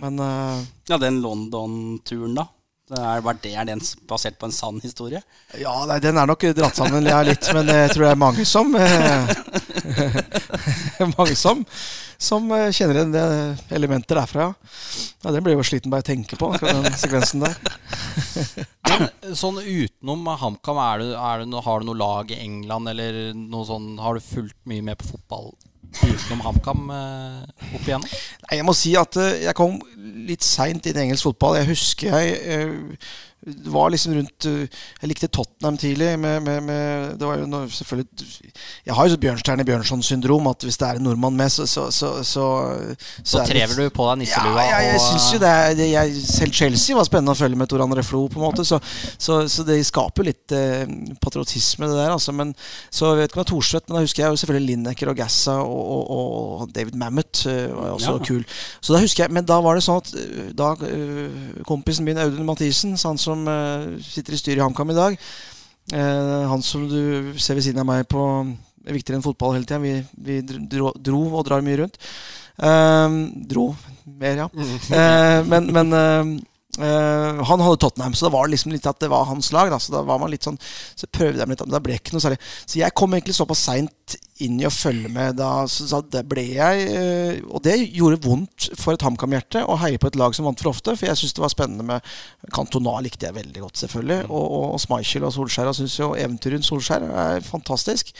Men 0.01 0.17
uh, 0.17 0.57
Ja, 0.89 0.97
den 0.97 1.21
London-turen, 1.21 2.33
da. 2.41 2.49
Det 2.91 2.99
er, 2.99 3.21
var 3.23 3.37
det, 3.39 3.53
er 3.55 3.67
den 3.69 3.79
basert 4.09 4.35
på 4.39 4.49
en 4.49 4.51
sann 4.51 4.81
historie? 4.83 5.21
Ja, 5.55 5.71
nei, 5.87 5.99
den 6.03 6.17
er 6.19 6.27
nok 6.27 6.43
dratt 6.57 6.75
sammen 6.75 7.05
ja, 7.07 7.21
litt, 7.23 7.47
men 7.55 7.69
jeg 7.71 7.93
tror 7.93 8.03
det 8.03 8.09
er 8.11 8.19
mange 8.19 8.43
som 8.47 8.73
eh, 8.75 9.31
Mange 11.15 11.37
som, 11.39 11.63
som 12.19 12.51
eh, 12.51 12.67
kjenner 12.75 12.99
igjen 12.99 13.13
det 13.15 13.23
elementet 13.77 14.11
derfra. 14.17 14.49
Ja. 15.23 15.31
Den 15.31 15.45
blir 15.45 15.55
jo 15.55 15.63
sliten 15.65 15.93
bare 15.93 16.03
jeg 16.03 16.11
tenker 16.11 16.41
på, 16.41 16.51
akkurat 16.51 16.83
den 16.83 16.99
sekvensen 16.99 17.45
der. 17.45 17.55
Men 18.91 19.35
sånn 19.39 19.61
utenom 19.63 20.27
HamKam, 20.43 20.81
du, 20.99 21.13
du, 21.15 21.47
no- 21.47 21.63
har 21.63 21.79
du 21.81 21.87
noe 21.87 22.01
lag 22.01 22.35
i 22.35 22.41
England, 22.43 22.91
eller 22.91 23.21
noe 23.37 23.63
sånn 23.69 23.93
Har 24.03 24.17
du 24.19 24.25
fulgt 24.25 24.57
mye 24.67 24.83
med 24.83 24.99
på 24.99 25.13
fotball 25.13 25.53
utenom 25.99 26.43
HamKam 26.45 26.85
eh, 26.95 27.73
opp 27.75 27.83
igjennom? 27.87 28.07
Nei, 28.45 28.59
Jeg 28.59 28.67
må 28.67 28.75
si 28.77 28.93
at 28.99 29.17
eh, 29.19 29.43
jeg 29.47 29.57
kom 29.57 29.79
litt 30.27 30.45
seint 30.45 30.87
inn 30.87 30.97
i 30.99 31.05
engelsk 31.07 31.29
fotball. 31.29 31.59
Jeg 31.59 31.71
husker 31.73 32.15
jeg 32.15 32.39
eh, 32.45 33.11
var 33.73 33.89
liksom 33.89 34.13
rundt 34.13 34.45
eh, 34.45 34.67
Jeg 35.01 35.09
likte 35.09 35.27
Tottenham 35.33 35.77
tidlig. 35.81 36.11
Med, 36.19 36.43
med, 36.45 36.59
med, 36.63 37.15
det 37.17 37.25
var 37.25 37.39
jo 37.41 37.47
noe, 37.49 37.69
selvfølgelig 37.73 38.27
Jeg 38.85 38.93
har 38.97 39.07
jo 39.07 39.13
så 39.15 39.17
Bjørnstjerne 39.23 39.65
Bjørnson-syndrom. 39.65 40.49
At 40.51 40.65
hvis 40.67 40.77
det 40.77 40.87
er 40.87 40.99
en 40.99 41.07
nordmann 41.07 41.37
med, 41.39 41.49
så 41.49 41.65
Så, 41.65 41.87
så, 41.91 42.11
så, 42.23 42.45
Så 43.23 43.39
er 43.41 43.47
det 43.47 43.55
trever 43.55 43.81
du 43.81 43.95
på 43.95 44.05
deg 44.11 44.21
nisselua 44.21 44.65
Ja, 44.67 44.81
jeg, 44.83 44.91
jeg 44.91 44.99
syns 45.01 45.11
synes 45.21 45.33
jo 45.33 45.39
det, 45.41 45.49
er, 45.49 45.73
det 45.79 45.87
jeg, 45.91 46.21
Selv 46.27 46.53
Chelsea 46.59 46.95
var 46.99 47.07
spennende 47.09 47.33
å 47.33 47.39
følge 47.41 47.57
med 47.57 47.71
Toran 47.71 47.95
Reflo, 47.97 48.27
på 48.29 48.39
en 48.39 48.45
måte. 48.45 48.65
Så, 48.67 48.77
så, 49.17 49.39
så 49.49 49.65
det 49.67 49.79
skaper 49.89 50.21
jo 50.21 50.27
litt 50.29 50.55
eh, 50.55 50.85
patriotisme, 51.23 51.89
det 51.89 51.97
der. 51.97 52.13
Altså. 52.13 52.35
Men, 52.37 52.53
så 52.93 53.15
jeg 53.15 53.23
vet 53.23 53.31
ikke 53.31 53.39
om 53.39 53.43
det 53.43 53.47
er 53.47 53.51
Thorstvedt, 53.55 53.87
men 53.89 53.97
da 53.97 54.05
husker 54.05 54.23
jeg 54.23 54.35
jo 54.35 54.41
selvfølgelig 54.43 54.67
Lineker 54.75 55.11
og 55.13 55.17
Gassa 55.17 55.57
og, 55.65 55.81
og, 55.97 56.13
og 56.61 56.75
David 56.75 56.99
Mamet 57.01 57.45
eh, 57.49 57.67
var 57.73 57.95
også 57.97 58.17
Ja. 58.19 58.23
kul. 58.27 58.45
Så 58.81 58.93
da 58.93 59.01
husker 59.01 59.23
jeg, 59.25 59.33
Men 59.33 59.45
da 59.49 59.57
var 59.63 59.75
det 59.79 59.83
sånn 59.87 60.01
at 60.03 60.13
eh, 60.13 60.51
da 60.57 60.73
kompisen 61.67 62.05
min 62.05 62.19
Audun 62.21 62.45
Mathisen, 62.45 62.93
han 63.01 63.17
som 63.17 63.30
eh, 63.33 63.87
sitter 64.05 64.35
i 64.35 64.41
styret 64.41 64.61
i 64.61 64.65
HamKam 64.65 64.93
i 64.93 64.97
dag, 64.97 65.17
eh, 65.93 66.43
han 66.51 66.65
som 66.65 66.87
du 66.89 67.33
ser 67.37 67.57
ved 67.57 67.65
siden 67.65 67.83
av 67.83 67.89
meg 67.89 68.07
på 68.11 68.25
er 68.81 68.97
viktigere 68.97 69.19
enn 69.19 69.25
fotball 69.25 69.55
hele 69.55 69.67
tida. 69.67 69.81
Vi, 69.81 69.95
vi 70.25 70.39
dro, 70.45 70.93
dro 70.97 71.23
og 71.29 71.45
drar 71.47 71.65
mye 71.65 71.83
rundt. 71.83 71.99
Eh, 72.61 73.17
dro 73.51 73.71
mer, 74.05 74.43
ja. 74.43 74.47
uh, 74.51 75.39
men 75.47 75.69
men 75.73 75.93
eh, 75.93 76.31
eh, 76.79 77.41
han 77.47 77.63
hadde 77.63 77.79
Tottenham, 77.81 78.13
så 78.15 78.27
det 78.27 78.33
var 78.35 78.49
liksom 78.51 78.71
litt 78.71 78.87
at 78.87 78.99
det 79.01 79.09
var 79.11 79.27
hans 79.29 79.51
lag. 79.55 79.71
Da, 79.73 79.79
så 79.79 79.93
da 79.93 80.03
var 80.07 80.21
man 80.21 80.31
litt 80.31 80.45
sånn 80.47 80.59
Så 80.61 81.09
prøvde 81.11 81.41
jeg 81.41 81.49
meg 81.49 81.57
litt, 81.57 81.65
men 81.67 81.75
det 81.75 81.81
ble 81.85 81.97
ikke 81.99 82.15
noe 82.15 82.23
særlig. 82.23 82.39
Så 82.65 82.79
jeg 82.79 82.95
kom 82.97 83.15
egentlig 83.15 83.35
såpass 83.37 83.63
seint 83.67 84.17
inn 84.41 84.57
i 84.61 84.65
å 84.65 84.73
følge 84.73 85.09
med 85.13 85.37
da, 85.37 85.67
så, 85.69 85.85
så 85.89 85.99
det 86.01 86.23
ble 86.29 86.43
jeg 86.55 86.85
uh, 86.89 87.35
Og 87.53 87.61
det 87.65 87.75
gjorde 87.93 88.23
vondt 88.25 88.71
for 88.79 88.95
et 88.95 89.03
HamKam-hjerte 89.05 89.61
å 89.69 89.77
heie 89.83 89.99
på 90.01 90.09
et 90.09 90.17
lag 90.17 90.33
som 90.33 90.47
vant 90.49 90.63
for 90.63 90.71
ofte, 90.71 90.95
for 90.97 91.09
jeg 91.09 91.19
syns 91.19 91.35
det 91.37 91.43
var 91.43 91.53
spennende 91.53 91.85
med 91.85 92.09
Cantona 92.55 92.95
likte 93.05 93.27
jeg 93.27 93.37
veldig 93.37 93.65
godt, 93.67 93.83
selvfølgelig. 93.83 94.23
Og, 94.29 94.41
og, 94.45 94.65
og 94.75 94.81
Schmeichel 94.81 95.27
og 95.27 95.35
Solskjær. 95.35 95.69
Og 95.71 95.77
syns 95.77 95.99
jo 95.99 96.13
eventyret 96.17 96.57
rundt 96.57 96.67
Solskjær 96.67 97.05
er 97.05 97.45
fantastisk. 97.45 98.15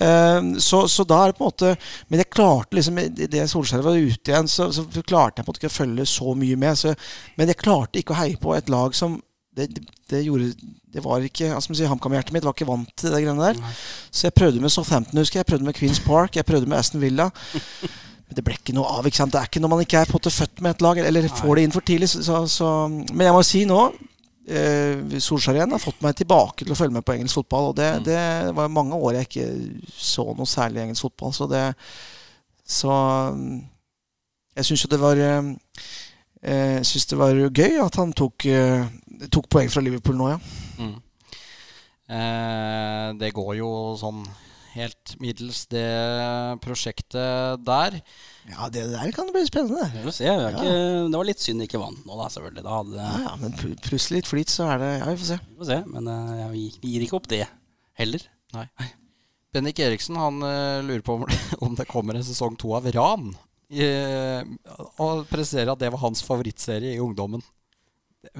Eh, 0.00 0.40
så, 0.58 0.84
så 0.90 1.04
da 1.06 1.20
er 1.22 1.30
det 1.30 1.38
på 1.38 1.44
en 1.44 1.52
måte 1.52 1.68
Men 2.10 2.18
jeg 2.18 2.30
klarte 2.34 2.74
liksom 2.74 2.96
i 2.98 3.28
det 3.30 3.44
Solskjær 3.46 3.84
var 3.86 3.94
ute 3.94 4.32
igjen, 4.32 4.48
så, 4.50 4.66
så 4.74 4.82
klarte 5.06 5.38
jeg 5.38 5.46
på 5.46 5.46
en 5.46 5.52
måte 5.52 5.62
ikke 5.62 5.70
å 5.70 5.76
følge 5.76 6.06
så 6.10 6.34
mye 6.38 6.58
med. 6.58 6.80
Så, 6.80 6.94
men 7.38 7.52
jeg 7.52 7.62
klarte 7.62 8.00
ikke 8.00 8.16
å 8.16 8.20
heie 8.22 8.40
på 8.40 8.56
et 8.56 8.72
lag 8.72 8.96
som 8.98 9.20
det, 9.54 9.68
det, 9.70 9.84
det 10.10 10.24
gjorde 10.24 10.48
Det 10.94 11.02
var 11.04 11.22
ikke 11.22 11.52
altså, 11.54 11.74
HamKam-hjertet 11.86 12.34
mitt 12.34 12.46
var 12.46 12.56
ikke 12.56 12.66
vant 12.66 12.90
til 12.98 13.14
det 13.14 13.22
greiene 13.22 13.52
der. 13.52 13.76
Så 14.10 14.28
jeg 14.28 14.34
prøvde 14.34 14.62
med 14.62 14.72
Southampton, 14.74 15.18
husker 15.18 15.40
jeg. 15.40 15.44
Jeg 15.44 15.52
prøvde 15.52 15.68
med 15.68 15.78
Queens 15.78 16.00
Park. 16.02 16.36
Jeg 16.38 16.46
prøvde 16.46 16.70
med 16.70 16.78
Aston 16.78 17.02
Villa. 17.02 17.30
Men 18.26 18.38
det 18.38 18.44
ble 18.46 18.56
ikke 18.56 18.74
noe 18.76 18.88
av. 18.98 19.06
ikke 19.06 19.20
sant? 19.20 19.34
Det 19.34 19.40
er 19.40 19.50
ikke 19.50 19.62
når 19.62 19.72
man 19.74 19.84
ikke 19.84 20.00
er 20.00 20.10
på 20.10 20.14
en 20.14 20.20
måte 20.22 20.34
født 20.34 20.62
med 20.64 20.74
et 20.74 20.84
lag, 20.86 21.00
eller 21.02 21.28
får 21.28 21.58
det 21.58 21.64
inn 21.66 21.74
for 21.74 21.86
tidlig. 21.86 22.10
Så, 22.10 22.40
så. 22.50 22.70
Men 22.88 23.26
jeg 23.28 23.36
må 23.36 23.42
si 23.46 23.64
nå 23.68 23.80
Solskjær 24.44 25.56
igjen 25.56 25.72
har 25.72 25.80
fått 25.80 26.02
meg 26.04 26.16
tilbake 26.18 26.64
til 26.66 26.74
å 26.74 26.76
følge 26.76 26.98
med 26.98 27.04
på 27.06 27.14
engelsk 27.14 27.38
fotball. 27.40 27.70
Og 27.70 27.78
det, 27.78 27.88
det 28.08 28.18
var 28.56 28.72
mange 28.72 28.98
år 28.98 29.18
jeg 29.18 29.28
ikke 29.28 29.46
så 29.96 30.26
noe 30.36 30.48
særlig 30.48 30.82
engelsk 30.82 31.06
fotball. 31.06 31.32
Så 31.36 31.48
det 31.48 31.62
Så 32.64 32.90
mm, 32.90 33.62
jeg 34.56 34.68
syns 34.68 34.84
jo 34.84 34.90
det 34.92 35.00
var 35.02 35.20
eh, 35.20 35.48
Jeg 36.44 36.86
syns 36.86 37.08
det 37.10 37.18
var 37.18 37.40
gøy 37.40 37.80
at 37.82 37.96
han 37.98 38.12
tok, 38.12 38.46
eh, 38.46 38.84
tok 39.32 39.48
poeng 39.48 39.72
fra 39.72 39.82
Liverpool 39.82 40.18
nå, 40.18 40.28
ja. 40.34 40.38
Mm. 40.78 40.94
Eh, 42.14 43.08
det 43.20 43.32
går 43.32 43.54
jo 43.62 43.70
sånn 43.96 44.20
helt 44.74 45.14
middels, 45.22 45.64
det 45.70 45.84
prosjektet 46.64 47.62
der. 47.66 47.96
Ja, 48.50 48.68
det 48.72 48.84
der 48.92 49.12
kan 49.14 49.30
bli 49.32 49.44
spennende. 49.48 49.86
Vi 49.94 50.02
får 50.04 50.16
se. 50.18 50.26
Vi 50.28 50.42
har 50.44 50.56
ikke, 50.58 50.74
det 51.12 51.18
var 51.20 51.28
litt 51.28 51.42
synd 51.44 51.64
ikke 51.64 51.80
vant 51.82 52.02
nå, 52.06 52.16
da, 52.18 52.26
selvfølgelig. 52.34 52.64
Da 52.66 52.74
hadde, 52.80 52.98
Ja, 52.98 53.14
ja, 53.28 53.32
men 53.40 53.54
pl- 53.58 53.78
plutselig 53.86 54.20
litt 54.22 54.30
flyt, 54.30 54.52
så 54.52 54.66
er 54.74 54.82
det 54.82 54.90
Ja, 54.98 55.08
vi 55.12 55.20
får 55.22 55.30
se. 55.32 55.38
Vi 55.48 55.58
får 55.62 55.70
se. 55.70 55.78
Men 55.94 56.10
eh, 56.10 56.34
jeg 56.42 56.74
gir- 56.84 57.06
ikke 57.06 57.18
opp 57.20 57.30
det 57.32 57.42
heller. 58.00 58.26
Nei. 58.54 58.66
Bendik 59.54 59.78
Eriksen 59.86 60.18
han 60.18 60.42
eh, 60.42 60.82
lurer 60.82 61.02
på 61.06 61.18
om, 61.64 61.74
det 61.78 61.86
kommer 61.90 62.18
en 62.18 62.26
sesong 62.26 62.58
to 62.60 62.74
av 62.76 62.90
Ran. 62.94 63.30
Eh, 63.74 64.42
og 65.02 65.24
presiserer 65.30 65.72
at 65.72 65.80
det 65.80 65.92
var 65.94 66.02
hans 66.04 66.20
favorittserie 66.26 66.96
i 66.96 67.00
ungdommen. 67.02 67.42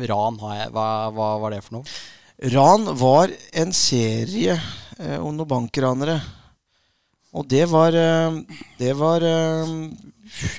Ran, 0.09 0.39
har 0.43 0.55
jeg, 0.59 0.70
hva, 0.74 0.89
hva 1.14 1.30
var 1.43 1.55
det 1.55 1.62
for 1.66 1.78
noe? 1.78 1.97
Ran 2.51 2.87
var 2.99 3.30
en 3.55 3.70
serie 3.76 4.57
om 5.18 5.34
noen 5.34 5.51
bankranere. 5.51 6.18
Og 7.34 7.47
det 7.51 7.66
var 7.70 7.95
eh, 7.99 8.40
Det 8.78 8.95
var 8.99 9.24
eh, 9.26 9.76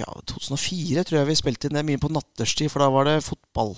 ja, 0.02 0.12
2004, 0.32 1.04
tror 1.04 1.22
jeg 1.22 1.30
vi 1.30 1.38
spilte 1.40 1.70
inn 1.70 1.78
det 1.80 1.86
mye 1.88 2.02
på 2.02 2.12
natterstid, 2.14 2.72
for 2.72 2.84
da 2.84 2.92
var 2.94 3.08
det 3.10 3.22
fotball. 3.26 3.76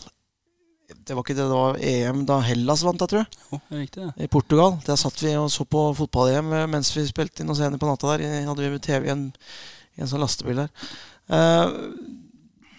Det 0.87 1.15
var 1.15 1.23
ikke 1.23 1.35
det, 1.35 1.47
det 1.49 1.55
var 1.55 1.79
EM 1.83 2.21
da 2.27 2.39
Hellas 2.43 2.83
vant, 2.87 2.99
da, 2.99 3.07
tror 3.09 3.23
jeg. 3.23 3.39
Jo, 3.51 3.59
det 3.59 3.75
er 3.75 3.81
riktig, 3.83 4.05
ja. 4.05 4.11
I 4.23 4.29
Portugal. 4.31 4.77
Der 4.87 4.99
satt 4.99 5.19
vi 5.23 5.33
og 5.39 5.49
så 5.53 5.65
på 5.67 5.83
fotball-EM 5.99 6.53
eh, 6.57 6.69
mens 6.73 6.93
vi 6.95 7.05
spilte 7.07 7.43
inn 7.43 7.51
noen 7.51 7.59
scener 7.59 7.81
på 7.81 7.89
natta 7.89 8.15
der. 8.15 8.47
Hadde 8.47 8.71
vi 8.73 8.83
TV 8.83 9.09
i 9.09 9.13
en, 9.13 9.27
i 9.97 10.03
en 10.03 10.11
sånn 10.11 10.23
lastebil 10.23 10.63
der. 10.63 10.87
Eh, 11.37 11.77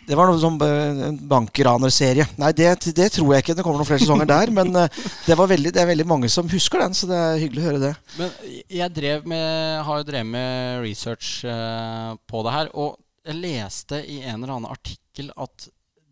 det 0.08 0.16
var 0.16 0.30
noe 0.30 0.40
som 0.40 0.56
eh, 0.64 1.00
en 1.08 1.18
bankranerserie. 1.28 2.24
Nei, 2.40 2.52
det, 2.56 2.68
det 2.96 3.10
tror 3.12 3.34
jeg 3.34 3.44
ikke 3.44 3.56
det 3.58 3.64
kommer 3.66 3.82
noen 3.82 3.88
flere 3.90 4.00
sesonger 4.00 4.28
der. 4.30 4.52
Men 4.56 4.72
eh, 4.80 5.00
det, 5.26 5.36
veldig, 5.36 5.72
det 5.76 5.82
er 5.82 5.90
veldig 5.90 6.06
mange 6.08 6.30
som 6.32 6.48
husker 6.48 6.80
den, 6.80 6.96
så 6.96 7.10
det 7.10 7.18
er 7.18 7.42
hyggelig 7.42 7.62
å 7.62 7.66
høre 7.66 7.82
det. 7.82 7.92
Men 8.16 8.32
jeg 8.80 8.94
drev 8.96 9.28
med, 9.28 9.82
har 9.84 10.00
jo 10.00 10.08
drevet 10.08 10.32
med 10.32 10.80
research 10.86 11.32
eh, 11.44 12.14
på 12.30 12.44
det 12.46 12.56
her. 12.56 12.72
Og 12.80 12.96
jeg 13.28 13.40
leste 13.42 14.00
i 14.08 14.22
en 14.22 14.40
eller 14.40 14.56
annen 14.56 14.72
artikkel 14.72 15.28
at 15.36 15.68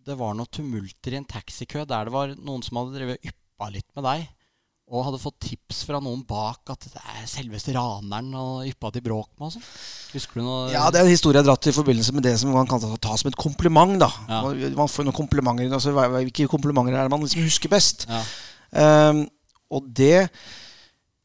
det 0.07 0.19
var 0.21 0.37
noe 0.37 0.53
tumulter 0.53 1.17
i 1.17 1.19
en 1.19 1.27
taxikø 1.27 1.87
der 1.89 2.07
det 2.07 2.15
var 2.15 2.37
noen 2.37 2.63
som 2.63 2.79
hadde 2.79 2.99
drevet 2.99 3.25
yppa 3.33 3.71
litt 3.73 3.89
med 3.97 4.05
deg. 4.07 4.29
Og 4.87 5.03
hadde 5.03 5.19
fått 5.19 5.41
tips 5.43 5.81
fra 5.83 5.99
noen 5.99 6.21
bak 6.29 6.71
at 6.71 6.85
det 6.87 7.01
er 7.01 7.25
selveste 7.27 7.73
raneren 7.75 8.29
og 8.39 8.69
yppa 8.69 8.93
til 8.95 9.03
bråk 9.03 9.33
med 9.35 9.49
og 9.49 9.55
sånn. 9.57 9.65
Husker 10.13 10.39
du 10.39 10.45
noe? 10.47 10.69
Ja, 10.71 10.85
det 10.95 11.01
er 11.01 11.09
en 11.09 11.11
historie 11.11 11.41
jeg 11.41 11.43
har 11.43 11.49
dratt 11.57 11.67
i 11.67 11.75
forbindelse 11.75 12.15
med 12.15 12.23
det 12.23 12.37
som 12.39 12.53
man 12.55 12.69
kan 12.71 12.79
ta, 13.03 13.17
som 13.19 13.27
et 13.33 13.37
kompliment. 13.41 13.99
da 13.99 14.07
Ja. 14.29 14.43
Man- 14.47 14.87
får 14.87 15.05
noen 15.09 15.17
komplimenter 15.17 15.73
altså, 15.75 15.91
Hvilke 15.91 16.47
komplimenter 16.47 16.95
er 16.95 17.03
det 17.03 17.11
man 17.11 17.21
liksom 17.27 17.43
husker 17.43 17.69
best? 17.69 18.07
Ja. 18.09 18.23
Um, 19.11 19.27
og 19.71 19.91
det 19.93 20.29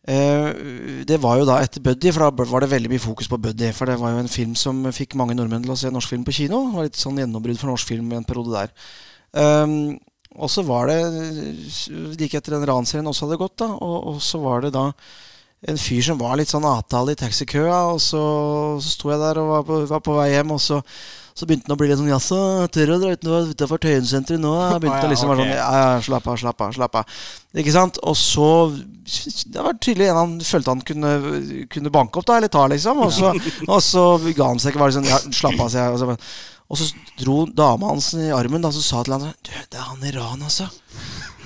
uh, 0.09 0.51
Det 1.05 1.21
var 1.21 1.37
jo 1.37 1.45
da 1.45 1.59
etter 1.61 1.81
Buddy, 1.85 2.11
for 2.11 2.31
da 2.31 2.45
var 2.49 2.61
det 2.65 2.71
veldig 2.73 2.89
mye 2.89 2.99
fokus 2.99 3.29
på 3.29 3.37
Buddy. 3.41 3.71
For 3.77 3.85
det 3.85 3.99
var 4.01 4.15
jo 4.15 4.23
en 4.23 4.27
film 4.31 4.55
som 4.55 4.83
fikk 4.91 5.13
mange 5.15 5.35
nordmenn 5.37 5.61
til 5.61 5.75
å 5.75 5.77
se 5.77 5.91
norsk 5.93 6.09
film 6.09 6.25
på 6.25 6.33
kino. 6.33 6.65
Det 6.65 6.75
var 6.79 6.89
litt 6.89 6.97
sånn 6.97 7.21
gjennombrudd 7.21 7.59
for 7.61 7.69
norsk 7.69 7.93
film 7.93 8.11
i 8.11 8.17
en 8.17 8.25
periode 8.25 8.55
der. 8.57 8.73
Ehm, 9.37 9.99
og 10.35 10.51
så 10.51 10.63
var 10.63 10.87
det 10.87 10.99
like 12.19 12.37
etter 12.39 12.55
den 12.55 12.67
ranserien 12.69 13.07
også 13.09 13.27
hadde 13.27 13.41
gått, 13.41 13.57
da, 13.63 13.71
og, 13.75 13.97
og 14.13 14.23
så 14.23 14.39
var 14.43 14.63
det 14.65 14.73
da 14.77 14.89
en 15.69 15.77
fyr 15.77 16.01
som 16.01 16.17
var 16.17 16.39
litt 16.39 16.49
sånn 16.49 16.65
avtale 16.65 17.13
i 17.13 17.19
taxikøa, 17.19 17.81
og 17.93 17.99
så, 18.01 18.21
så 18.81 18.93
sto 18.95 19.11
jeg 19.11 19.21
der 19.21 19.41
og 19.41 19.51
var 19.51 19.65
på, 19.67 19.81
var 19.91 20.01
på 20.05 20.15
vei 20.17 20.31
hjem, 20.31 20.53
og 20.55 20.61
så, 20.63 20.79
så 21.37 21.45
begynte 21.45 21.69
han 21.69 21.75
å 21.75 21.79
bli 21.79 21.89
litt 21.91 21.99
sånn 21.99 22.09
Jaså, 22.09 22.39
tør 22.73 22.89
du 22.89 22.95
å 22.95 22.99
dra 23.01 23.41
utenfor 23.51 23.81
Tøyensenteret 23.83 24.41
nå? 24.41 24.55
Jeg 24.57 24.81
begynte 24.81 24.97
ah, 24.97 25.05
ja, 25.05 25.11
liksom 25.11 25.31
være 25.31 25.43
sånn 25.43 25.51
Ja, 25.53 25.67
ja, 25.77 25.91
slapp 26.07 26.29
av, 26.31 26.39
slapp 26.41 26.65
av, 26.65 26.73
slapp 26.75 26.97
av. 27.03 27.19
Ikke 27.61 27.75
sant? 27.75 28.01
Og 28.09 28.17
så 28.17 28.47
Det 29.53 29.61
var 29.61 29.77
tydelig 29.77 30.09
en 30.09 30.19
han 30.19 30.33
følte 30.45 30.73
han 30.73 30.83
kunne, 30.87 31.13
kunne 31.71 31.93
banke 31.93 32.19
opp, 32.19 32.27
da, 32.31 32.39
eller 32.41 32.51
ta, 32.51 32.65
liksom. 32.71 33.03
Og 33.05 33.13
så, 33.15 33.31
og 33.75 33.79
så 33.85 34.05
ga 34.31 34.49
han 34.49 34.63
seg 34.63 34.73
ikke, 34.73 34.81
var 34.81 34.93
liksom 34.93 35.05
sånn 35.05 35.13
Ja, 35.13 35.37
slapp 35.43 35.61
av, 35.61 35.71
sier 35.71 35.85
jeg. 35.85 35.93
Og 35.93 36.01
så, 36.01 36.17
og 36.71 36.79
så 36.79 36.87
dro 37.19 37.43
dama 37.51 37.91
hans 37.91 38.13
i 38.15 38.29
armen 38.31 38.63
da, 38.63 38.71
så 38.71 38.83
sa 38.83 39.03
til 39.03 39.17
han 39.17 39.33
Du, 39.43 39.51
det 39.51 39.77
er 39.77 39.89
han 39.89 40.07
Iran, 40.07 40.47
altså. 40.47 40.69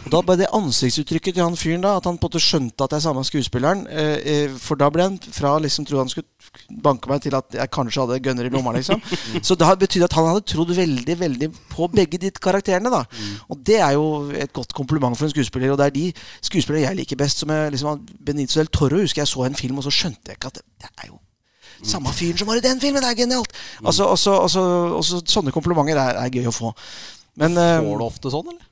Og 0.06 0.12
da 0.14 0.20
ble 0.22 0.36
det 0.38 0.52
ansiktsuttrykket 0.54 1.34
til 1.34 1.42
han 1.42 1.56
fyren 1.58 1.82
da, 1.82 1.96
at 1.98 2.06
han 2.06 2.20
på 2.20 2.28
en 2.28 2.30
måte 2.30 2.42
skjønte 2.44 2.86
at 2.86 2.94
det 2.94 3.00
er 3.00 3.06
samme 3.08 3.24
skuespilleren. 3.26 3.88
Eh, 3.90 4.18
eh, 4.30 4.54
for 4.62 4.78
da 4.78 4.92
ble 4.94 5.08
han 5.08 5.18
fra 5.18 5.56
liksom 5.64 5.88
tro 5.90 5.98
han 5.98 6.12
skulle 6.12 6.30
banke 6.86 7.10
meg, 7.10 7.24
til 7.26 7.34
at 7.34 7.58
jeg 7.58 7.74
kanskje 7.74 8.04
hadde 8.04 8.20
gunner 8.28 8.46
i 8.46 8.54
lomma, 8.54 8.76
liksom. 8.78 9.02
Så 9.48 9.58
det 9.58 9.72
betydde 9.82 10.06
at 10.06 10.18
han 10.20 10.30
hadde 10.30 10.46
trodd 10.46 10.76
veldig 10.78 11.18
veldig 11.24 11.52
på 11.74 11.90
begge 11.96 12.22
de 12.22 12.30
karakterene. 12.38 12.94
da. 12.94 13.02
Og 13.50 13.66
det 13.66 13.82
er 13.82 13.98
jo 13.98 14.30
et 14.30 14.54
godt 14.54 14.78
kompliment 14.78 15.18
for 15.18 15.26
en 15.26 15.34
skuespiller. 15.34 15.74
Og 15.74 15.82
det 15.82 15.90
er 15.90 15.98
de 15.98 16.08
skuespillere 16.38 16.86
jeg 16.86 17.02
liker 17.02 17.24
best. 17.26 17.42
som 17.42 17.50
jeg 17.50 17.74
liksom, 17.74 18.06
Benito 18.22 18.60
del 18.60 18.70
Toro 18.70 19.02
husker 19.02 19.26
jeg 19.26 19.34
så 19.34 19.50
en 19.50 19.58
film, 19.58 19.82
og 19.82 19.90
så 19.90 19.98
skjønte 20.04 20.30
jeg 20.30 20.38
ikke 20.38 20.54
at 20.54 20.62
det, 20.62 20.68
det 20.86 20.94
er 21.02 21.10
jo 21.10 21.18
samme 21.82 22.14
fyren 22.16 22.40
som 22.40 22.50
var 22.52 22.62
i 22.62 22.64
den 22.66 22.80
filmen! 22.84 23.04
Det 23.04 23.12
er 23.12 23.20
genialt! 23.24 23.58
Altså, 23.84 24.08
også, 24.12 24.38
også, 24.48 24.64
også, 25.02 25.22
sånne 25.32 25.54
komplimenter 25.56 26.00
er, 26.00 26.22
er 26.24 26.34
gøy 26.34 26.50
å 26.52 26.56
få. 26.56 26.72
Men 27.42 27.58
eh, 27.60 27.78
Får 27.84 28.00
du 28.00 28.08
ofte 28.08 28.32
sånn, 28.34 28.54
eller? 28.54 28.72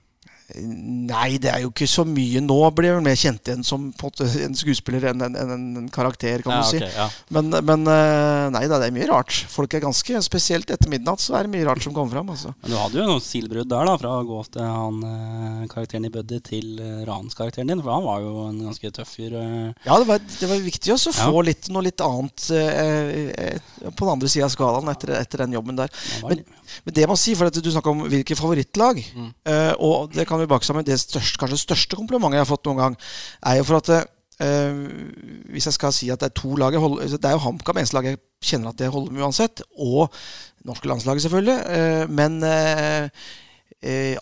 Nei, 0.53 1.37
det 1.41 1.49
er 1.49 1.61
jo 1.63 1.69
ikke 1.71 1.87
så 1.89 2.03
mye. 2.05 2.41
Nå 2.43 2.57
blir 2.75 2.89
jeg 2.91 2.97
vel 2.99 3.05
mer 3.05 3.17
kjent 3.19 3.47
igjen 3.49 3.63
som 3.65 3.87
en, 3.89 4.55
skuespiller 4.59 5.07
enn 5.13 5.23
en, 5.25 5.37
en, 5.39 5.53
en 5.79 5.87
karakter, 5.93 6.43
kan 6.45 6.57
Ja, 6.57 6.61
du 6.61 6.69
si. 6.69 6.81
Okay, 6.81 6.91
ja. 6.97 7.07
Men, 7.33 7.49
men 7.65 7.87
eh, 7.89 8.49
nei 8.53 8.63
da, 8.69 8.77
det 8.81 8.89
er 8.91 8.95
mye 8.95 9.07
rart. 9.09 9.33
Folk 9.49 9.73
er 9.77 9.83
ganske 9.85 10.19
Spesielt 10.23 10.69
etter 10.73 10.91
midnatt 10.91 11.23
så 11.23 11.37
er 11.39 11.47
det 11.47 11.53
mye 11.55 11.65
rart 11.67 11.81
som 11.85 11.95
kommer 11.95 12.13
fram. 12.17 12.29
Altså. 12.35 12.53
Men 12.61 12.73
du 12.75 12.77
hadde 12.79 12.99
jo 13.01 13.07
noen 13.09 13.23
silbrudd 13.23 13.71
der, 13.71 13.87
da, 13.89 13.95
fra 14.01 14.13
å 14.19 14.25
gå 14.27 14.39
til 14.53 14.67
han 14.67 14.99
eh, 15.09 15.63
karakteren 15.71 16.07
i 16.09 16.13
Buddy 16.13 16.39
til 16.45 16.69
ranskarakteren 16.77 17.11
Rans-karakteren 17.13 17.69
din. 17.71 17.81
For 17.83 17.93
han 17.95 18.05
var 18.05 18.21
jo 18.23 18.45
en 18.49 18.61
ganske 18.67 18.91
tøff 18.99 19.15
fyr. 19.17 19.33
eh. 19.39 19.71
Ja, 19.87 19.97
det 20.01 20.07
var, 20.09 20.21
det 20.27 20.49
var 20.49 20.61
viktig 20.63 20.93
å 20.93 20.99
Ja. 21.03 21.29
få 21.31 21.41
litt, 21.45 21.69
noe 21.73 21.83
litt 21.85 22.01
annet 22.03 22.45
eh, 22.55 23.31
eh, 23.33 23.89
på 23.89 24.05
den 24.05 24.13
andre 24.15 24.29
sida 24.31 24.47
av 24.47 24.53
skalaen 24.53 24.91
etter, 24.93 25.15
etter 25.19 25.43
den 25.45 25.55
jobben 25.57 25.77
der. 25.79 25.91
Var, 26.21 26.33
Men, 26.35 26.45
men 26.85 26.95
det 26.97 27.07
må 27.09 27.17
si, 27.19 27.35
for 27.37 27.49
at 27.49 27.59
du 27.59 27.69
snakka 27.71 27.93
om 27.93 28.03
hvilke 28.11 28.37
favorittlag, 28.39 28.99
eh, 29.49 29.73
og 29.77 30.13
det 30.15 30.27
kan 30.29 30.41
vi 30.41 30.49
bake 30.49 30.67
sammen 30.67 30.85
det 30.87 30.99
største, 31.01 31.39
kanskje 31.41 31.61
største 31.61 31.99
komplimentet 31.99 32.39
jeg 32.39 32.45
har 32.45 32.51
fått 32.51 32.69
noen 32.69 32.81
gang, 32.81 32.99
er 33.45 33.61
jo 33.61 33.69
for 33.69 33.81
at 33.83 34.11
Uh, 34.41 34.89
Hvis 35.53 35.67
jeg 35.69 35.75
skal 35.75 35.91
si 35.93 36.07
at 36.09 36.17
det 36.19 36.31
er 36.31 36.33
to 36.33 36.55
lag 36.57 36.73
holder 36.73 37.03
altså, 37.03 37.19
Det 37.21 37.29
er 37.29 37.35
jo 37.35 37.43
HamKam 37.43 37.77
eneste 37.77 37.93
lag 37.93 38.07
jeg 38.07 38.17
kjenner 38.41 38.71
at 38.71 38.79
det 38.81 38.89
holder 38.89 39.13
med 39.13 39.21
uansett, 39.21 39.61
og 39.77 40.09
norske 40.65 40.89
landslaget, 40.89 41.21
selvfølgelig. 41.21 41.59
Uh, 41.69 42.09
men 42.09 42.41
uh, 42.41 43.05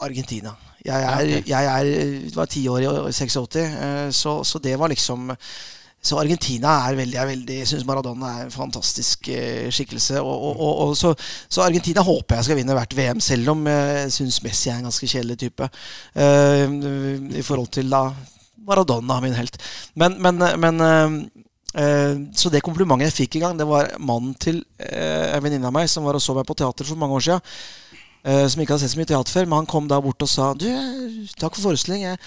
Argentina. 0.03 0.51
Jeg 0.85 1.03
er, 1.03 1.43
jeg 1.45 1.65
er 1.65 2.35
var 2.35 2.49
ti 2.49 2.63
år 2.67 2.81
i 2.81 3.11
86, 3.13 3.55
eh, 3.61 4.11
så, 4.11 4.43
så 4.43 4.59
det 4.59 4.79
var 4.79 4.89
liksom 4.89 5.29
så 6.01 6.17
Argentina 6.17 6.79
er 6.87 6.97
veldig, 6.97 7.17
er 7.21 7.29
veldig 7.29 7.57
Jeg 7.59 7.69
syns 7.69 7.85
Maradona 7.85 8.31
er 8.33 8.47
en 8.47 8.53
fantastisk 8.53 9.29
eh, 9.29 9.69
skikkelse. 9.69 10.21
Og, 10.21 10.45
og, 10.49 10.71
og, 10.87 10.95
så, 10.97 11.13
så 11.45 11.61
Argentina 11.61 12.01
håper 12.05 12.39
jeg 12.39 12.49
skal 12.49 12.57
vinne 12.57 12.77
hvert 12.77 12.97
VM, 12.97 13.21
selv 13.21 13.53
om 13.53 13.67
jeg 13.69 14.09
syns 14.17 14.41
Messi 14.41 14.71
er 14.71 14.79
en 14.79 14.89
ganske 14.89 15.11
kjedelig 15.13 15.37
type. 15.43 15.69
Uh, 16.17 16.65
I 17.37 17.45
forhold 17.45 17.69
til 17.77 17.93
da 17.93 18.07
Maradona, 18.65 19.19
min 19.21 19.37
helt. 19.37 19.57
Men, 19.95 20.17
men, 20.21 20.41
men 20.61 20.81
uh, 20.81 21.21
eh, 21.81 22.17
Så 22.35 22.51
det 22.51 22.63
komplimentet 22.65 23.09
jeg 23.09 23.19
fikk 23.23 23.39
en 23.39 23.47
gang, 23.47 23.59
det 23.59 23.67
var 23.69 23.93
mannen 23.99 24.33
til 24.39 24.63
eh, 24.79 25.31
en 25.35 25.43
venninne 25.43 25.69
av 25.69 25.75
meg 25.75 25.89
som 25.91 26.05
var 26.07 26.17
og 26.17 26.23
så 26.23 26.35
meg 26.37 26.47
på 26.47 26.57
teater 26.57 26.87
for 26.87 26.99
mange 26.99 27.17
år 27.19 27.41
eh, 28.23 28.45
som 28.47 28.61
ikke 28.61 28.75
hadde 28.75 28.85
sett 28.85 28.95
så 28.95 29.01
mye 29.01 29.11
teater 29.11 29.35
før. 29.37 29.49
Men 29.49 29.61
han 29.61 29.71
kom 29.71 29.89
da 29.89 30.01
bort 30.03 30.21
og 30.21 30.29
sa 30.29 30.51
Du, 30.53 30.67
takk 31.37 31.55
for 31.55 31.71
forestilling. 31.71 32.05
Jeg 32.09 32.21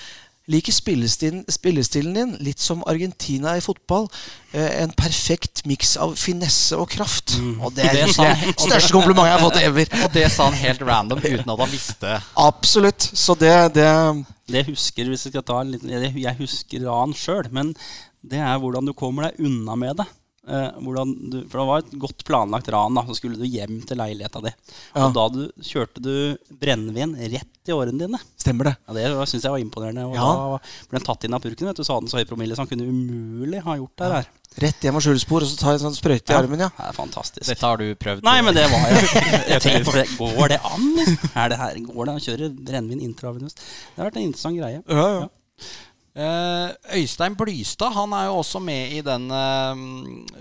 liker 0.50 0.72
spillestilen, 0.76 1.44
spillestilen 1.48 2.14
din. 2.14 2.32
Litt 2.44 2.60
som 2.60 2.82
Argentina 2.86 3.54
i 3.56 3.62
fotball. 3.64 4.08
Eh, 4.52 4.82
en 4.82 4.92
perfekt 4.96 5.62
miks 5.66 5.96
av 5.96 6.14
finesse 6.20 6.76
og 6.76 6.88
kraft. 6.92 7.36
Og 7.60 7.72
det 7.74 7.84
er 7.86 7.92
Det 7.94 8.06
det 8.06 8.16
han- 8.16 8.54
største 8.58 8.92
komplimentet 8.92 9.30
jeg 9.30 9.38
har 9.38 9.44
fått 9.50 9.62
ever. 9.62 9.86
Og 10.04 10.12
det 10.12 10.30
sa 10.32 10.44
han 10.50 10.58
helt 10.60 10.82
random 10.82 11.18
uten 11.24 11.50
at 11.50 11.58
han 11.64 11.70
visste 11.70 12.22
Absolutt. 12.36 13.10
Så 13.14 13.34
det, 13.38 13.74
det 13.74 14.24
det 14.46 14.66
husker, 14.66 15.08
hvis 15.08 15.24
jeg 15.24 15.32
skal 15.32 15.42
ta 15.42 15.60
en 15.62 15.70
liten 15.72 15.88
Jeg 15.88 16.12
jeg 16.20 16.36
husker 16.36 16.84
Ran 16.84 17.14
sjøl, 17.14 17.48
men 17.50 17.74
det 18.22 18.38
er 18.38 18.58
hvordan 18.60 18.84
du 18.84 18.92
kommer 18.92 19.30
deg 19.30 19.40
unna 19.46 19.74
med 19.76 19.96
det. 19.96 20.06
Eh, 20.46 20.70
hvordan 20.84 21.12
du, 21.32 21.36
for 21.48 21.60
det 21.62 21.66
var 21.70 21.78
et 21.84 21.92
godt 22.02 22.24
planlagt 22.28 22.68
ran. 22.68 22.92
da 22.94 23.02
Så 23.08 23.16
skulle 23.16 23.38
du 23.40 23.46
hjem 23.48 23.78
til 23.88 23.96
leiligheta 23.96 24.42
di. 24.44 24.52
Ja. 24.94 25.06
Og 25.06 25.14
da 25.16 25.28
du, 25.32 25.42
kjørte 25.64 26.02
du 26.04 26.36
brennevin 26.60 27.14
rett 27.32 27.48
i 27.68 27.72
årene 27.72 27.96
dine. 27.98 28.18
stemmer, 28.36 28.64
det. 28.68 28.74
Ja, 28.84 28.92
Det 28.92 29.28
syns 29.30 29.42
jeg 29.46 29.50
var 29.54 29.58
imponerende. 29.62 30.04
Og 30.04 30.14
Ja. 30.14 30.20
da 30.20 30.58
ble 30.90 30.98
den 30.98 31.06
tatt 31.06 31.24
inn 31.24 31.32
av 31.34 31.40
purken. 31.40 31.66
Vet 31.70 31.76
du, 31.76 31.82
så 31.82 31.94
hadde 31.96 32.04
den 32.04 32.12
så 32.12 32.18
høy 32.20 32.26
promille, 32.28 32.52
så 32.54 32.60
han 32.60 32.68
kunne 32.68 32.84
umulig 32.88 33.62
ha 33.64 33.76
gjort 33.80 33.96
det 33.96 34.12
her. 34.12 34.28
Rett 34.60 34.84
hjem 34.86 34.94
av 34.94 35.02
skjulspor, 35.02 35.42
og 35.42 35.48
så 35.48 35.56
ta 35.58 35.72
en 35.72 35.80
sånn 35.82 35.96
sprøyte 35.96 36.30
i 36.30 36.36
armen, 36.36 36.60
ja. 36.60 36.68
Det 36.76 36.84
er 36.86 36.92
fantastisk. 36.92 37.46
Dette 37.48 37.64
har 37.66 37.76
du 37.80 37.94
prøvd? 37.96 38.22
Nei, 38.22 38.36
men 38.42 38.54
det 38.54 38.68
var 38.70 38.84
jeg. 38.92 39.48
jeg 39.48 39.60
tenkte 39.64 39.88
på 39.88 39.96
det. 39.96 40.04
Går 40.20 40.48
det 40.52 40.60
an? 40.62 41.18
Er 41.34 41.48
det 41.48 41.58
her, 41.58 41.80
går 41.88 42.04
det 42.04 42.12
an 42.12 42.20
å 42.20 42.26
kjøre 42.28 42.50
brennevin 42.68 43.00
intravenøst? 43.00 43.56
Det 43.64 43.96
har 43.98 44.10
vært 44.12 44.20
en 44.20 44.28
interessant 44.28 44.60
greie. 44.60 44.82
ja, 44.86 45.08
ja. 45.22 45.28
Eh, 46.14 46.68
Øystein 46.94 47.34
Blystad 47.34 47.90
han 47.90 48.12
er 48.14 48.28
jo 48.28 48.36
også 48.38 48.60
med 48.62 48.92
i 48.94 49.00
den 49.02 49.24
eh, 49.34 49.80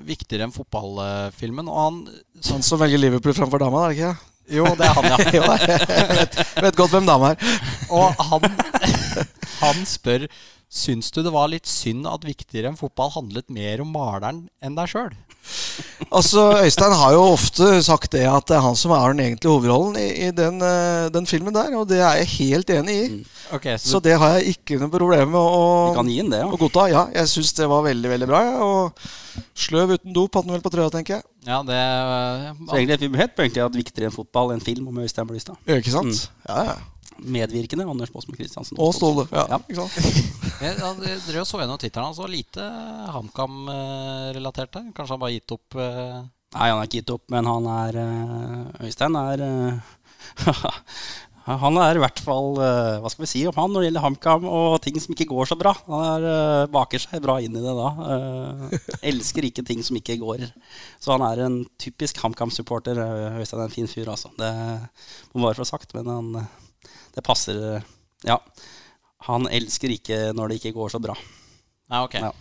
Viktigere 0.05 0.45
enn 0.45 0.53
fotballfilmen. 0.53 1.69
Og 1.71 1.79
han 1.79 1.97
Sånn 2.45 2.65
som 2.65 2.81
velger 2.81 3.01
Liverpool 3.01 3.33
framfor 3.33 3.63
dama, 3.63 3.87
er 3.87 3.93
det 3.93 3.97
ikke? 3.97 4.29
Jo, 4.53 4.67
det 4.77 4.85
er 4.85 4.97
han, 4.97 5.07
ja. 5.07 5.17
Jo, 5.37 5.43
jeg 5.47 6.17
vet, 6.19 6.37
vet 6.65 6.77
godt 6.77 6.93
hvem 6.93 7.07
dama 7.07 7.31
er. 7.33 7.55
Og 7.89 8.25
han, 8.29 8.49
han 9.63 9.87
spør 9.87 10.27
Syns 10.73 11.11
du 11.13 11.19
det 11.21 11.29
var 11.29 11.51
litt 11.51 11.69
synd 11.69 12.07
at 12.09 12.23
Viktigere 12.25 12.71
enn 12.71 12.79
fotball 12.79 13.11
handlet 13.13 13.51
mer 13.53 13.83
om 13.83 13.91
maleren 13.93 14.47
enn 14.57 14.73
deg 14.73 14.89
sjøl? 14.89 15.11
Altså, 16.13 16.43
Øystein 16.61 16.93
har 16.93 17.13
jo 17.15 17.23
ofte 17.33 17.67
sagt 17.85 18.11
det 18.13 18.25
at 18.29 18.45
det 18.49 18.57
er 18.57 18.63
han 18.65 18.75
som 18.77 18.93
er 18.93 19.13
den 19.15 19.23
egentlige 19.23 19.49
hovedrollen 19.49 19.97
i, 19.97 20.07
i 20.27 20.29
den, 20.35 20.59
eh, 20.61 21.07
den 21.13 21.25
filmen 21.29 21.55
der, 21.55 21.73
og 21.79 21.87
det 21.89 22.01
er 22.03 22.19
jeg 22.21 22.29
helt 22.35 22.73
enig 22.75 22.97
i. 22.99 23.07
Okay, 23.53 23.77
Så 23.81 24.01
det 24.03 24.15
har 24.19 24.37
jeg 24.37 24.55
ikke 24.55 24.77
noe 24.81 24.93
problem 24.93 25.33
med 25.33 25.41
å, 25.41 25.65
Vi 25.89 25.97
kan 25.97 26.13
gi 26.13 26.21
den 26.21 26.31
det, 26.35 26.43
ja. 26.43 26.51
å 26.53 26.59
godta. 26.61 26.85
Ja, 26.91 27.03
jeg 27.15 27.31
syns 27.33 27.53
det 27.57 27.69
var 27.71 27.85
veldig, 27.87 28.13
veldig 28.13 28.29
bra. 28.29 28.43
Ja, 28.45 28.55
og 28.63 29.43
sløv 29.57 29.97
uten 29.97 30.15
dop 30.15 30.37
hadde 30.37 30.51
han 30.51 30.57
vel 30.59 30.65
på 30.65 30.73
trøya, 30.73 30.93
tenker 30.93 31.17
jeg. 31.19 31.27
Ja, 31.49 31.59
det 31.65 31.81
Så 32.69 32.77
egentlig 32.77 33.09
vi 33.09 33.19
helt 33.19 33.35
på 33.35 33.49
at 33.65 33.77
viktigere 33.77 34.09
enn 34.09 34.15
fotball 34.15 34.53
en 34.53 34.63
film 34.63 34.87
om 34.87 35.01
Øystein 35.03 35.27
Blystad. 35.29 35.57
Ikke 35.67 35.93
sant? 35.93 36.27
Ja, 36.47 36.63
ja. 36.71 36.81
Medvirkende 37.23 37.87
Anders 37.89 38.11
Baasmo 38.13 38.35
Christiansen. 38.37 38.77
Og 38.81 38.93
Ståle. 38.95 39.25
Ja, 39.31 39.47
Ja. 39.55 39.59
ikke 39.63 39.87
sant? 39.87 40.31
Jeg 40.63 40.77
drev 40.79 41.41
og 41.41 41.47
så 41.49 41.59
gjennom 41.59 41.79
Twitteren 41.81 42.07
hans, 42.07 42.19
og 42.23 42.31
lite 42.31 42.63
HamKam-relatert 43.15 44.71
der. 44.77 44.87
Kanskje 44.95 45.15
han 45.15 45.23
bare 45.25 45.35
gitt 45.37 45.51
opp 45.55 45.75
Uh... 45.75 46.23
Nei, 46.53 46.67
han 46.69 46.77
har 46.77 46.85
ikke 46.85 46.99
gitt 47.01 47.11
opp, 47.15 47.23
men 47.33 47.47
han 47.49 47.65
er 47.65 47.95
uh, 47.97 48.85
Øystein 48.85 49.15
er 49.17 49.41
uh, 49.41 49.93
Han 51.47 51.79
er 51.81 51.97
i 51.97 51.99
hvert 51.99 52.21
fall 52.23 52.53
Hva 52.55 53.09
skal 53.11 53.25
vi 53.25 53.29
si 53.31 53.41
om 53.49 53.57
han 53.57 53.73
når 53.73 53.81
det 53.81 53.87
gjelder 53.89 54.03
HamKam 54.05 54.45
og 54.47 54.77
ting 54.85 54.95
som 55.01 55.11
ikke 55.11 55.27
går 55.31 55.49
så 55.49 55.57
bra? 55.59 55.73
Han 55.89 56.05
er, 56.05 56.69
baker 56.71 57.01
seg 57.03 57.19
bra 57.25 57.35
inn 57.43 57.57
i 57.57 57.63
det 57.65 57.73
da. 57.75 57.89
Elsker 59.11 59.49
ikke 59.49 59.65
ting 59.67 59.81
som 59.83 59.97
ikke 59.99 60.15
går. 60.21 60.45
Så 61.03 61.11
han 61.11 61.25
er 61.27 61.41
en 61.43 61.57
typisk 61.81 62.21
HamKam-supporter. 62.23 63.01
Øystein 63.41 63.59
er 63.59 63.65
en 63.67 63.75
fin 63.75 63.91
fyr, 63.91 64.13
altså. 64.13 64.31
Det 64.39 64.53
må 65.33 65.43
bare 65.49 65.59
få 65.59 65.67
sagt, 65.67 65.91
men 65.97 66.07
han, 66.13 66.31
det 67.13 67.25
passer 67.25 67.83
Ja. 68.27 68.39
Han 69.27 69.47
elsker 69.47 69.93
ikke 69.93 70.17
når 70.35 70.51
det 70.51 70.59
ikke 70.59 70.73
går 70.75 70.91
så 70.91 70.99
bra. 70.99 71.15
Nei, 71.91 72.01
ok. 72.03 72.17
Ja. 72.19 72.31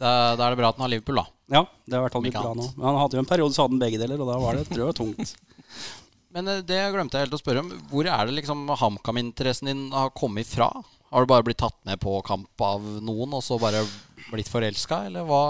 Da, 0.00 0.10
da 0.34 0.46
er 0.46 0.54
det 0.54 0.58
bra 0.62 0.70
at 0.72 0.78
han 0.78 0.86
har 0.86 0.92
Liverpool, 0.94 1.20
da. 1.20 1.26
Ja, 1.50 1.64
det 1.86 1.98
har 1.98 2.06
vært 2.06 2.16
blitt 2.24 2.38
bra 2.38 2.54
nå. 2.56 2.66
Men 2.76 2.86
han 2.88 3.00
hadde 3.02 3.18
jo 3.18 3.22
en 3.22 3.28
periode 3.28 3.54
så 3.54 3.64
hadde 3.64 3.76
han 3.76 3.82
begge 3.82 4.00
deler, 4.00 4.22
og 4.22 4.30
da 4.30 4.38
var 4.40 4.58
det 4.58 4.68
tror 4.70 4.86
jeg, 4.88 4.96
tungt. 4.98 5.34
Men 6.34 6.48
eh, 6.50 6.62
det 6.66 6.78
glemte 6.94 7.18
jeg 7.18 7.26
helt 7.26 7.36
å 7.36 7.40
spørre 7.42 7.64
om. 7.64 7.72
Hvor 7.90 8.06
er 8.06 8.28
det 8.28 8.36
liksom 8.38 8.64
HamKam-interessen 8.80 9.70
din 9.70 9.84
har 9.94 10.12
kommet 10.16 10.48
fra? 10.50 10.70
Har 11.10 11.26
du 11.26 11.30
bare 11.30 11.46
blitt 11.46 11.60
tatt 11.62 11.78
med 11.88 11.98
på 12.02 12.14
kamp 12.26 12.64
av 12.64 12.86
noen, 13.02 13.34
og 13.34 13.42
så 13.42 13.58
bare 13.60 13.82
blitt 14.30 14.50
forelska, 14.50 15.04
eller 15.10 15.26
hva? 15.26 15.44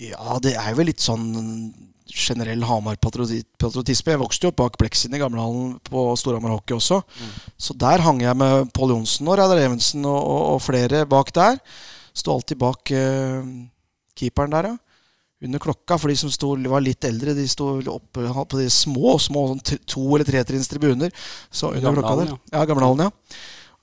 Ja, 0.00 0.38
det 0.42 0.54
er 0.56 0.70
jo 0.72 0.86
litt 0.86 1.02
sånn 1.02 1.26
generell 2.14 2.62
Hamar-patriotisme. 2.66 4.12
Jeg 4.14 4.20
vokste 4.20 4.46
jo 4.46 4.50
opp 4.52 4.58
bak 4.60 4.78
Blekksiden 4.80 5.16
i 5.16 5.22
gamlehallen 5.22 5.78
på 5.86 6.04
Storhamar 6.18 6.56
Hockey 6.56 6.76
også. 6.76 7.00
Så 7.58 7.76
der 7.78 8.02
hang 8.04 8.20
jeg 8.22 8.36
med 8.36 8.70
Pål 8.76 8.94
Johnsen 8.96 9.28
og 9.30 9.38
Reidar 9.40 9.62
Evensen 9.62 10.04
og, 10.04 10.18
og, 10.18 10.42
og 10.54 10.62
flere 10.64 11.04
bak 11.10 11.32
der. 11.36 11.60
Sto 12.16 12.34
alltid 12.34 12.58
bak 12.58 12.90
uh, 12.92 13.44
keeperen 14.18 14.50
der, 14.56 14.72
ja. 14.72 14.76
Under 15.40 15.62
klokka, 15.62 15.96
for 15.96 16.12
de 16.12 16.18
som 16.20 16.28
sto, 16.28 16.50
var 16.68 16.82
litt 16.84 17.04
eldre, 17.08 17.32
de 17.32 17.46
sto 17.48 17.70
oppe 17.88 18.26
på 18.28 18.58
de 18.58 18.66
små, 18.68 19.14
små 19.16 19.46
sånn 19.48 19.62
to- 19.88 20.02
eller 20.12 20.26
tretrinns 20.28 20.68
tribuner. 20.68 21.14
Så 21.48 21.70
under 21.72 21.94
klokka 21.96 22.16
der. 22.18 22.34
Ja, 22.52 22.66
Gamlehallen, 22.68 23.06
ja. 23.06 23.38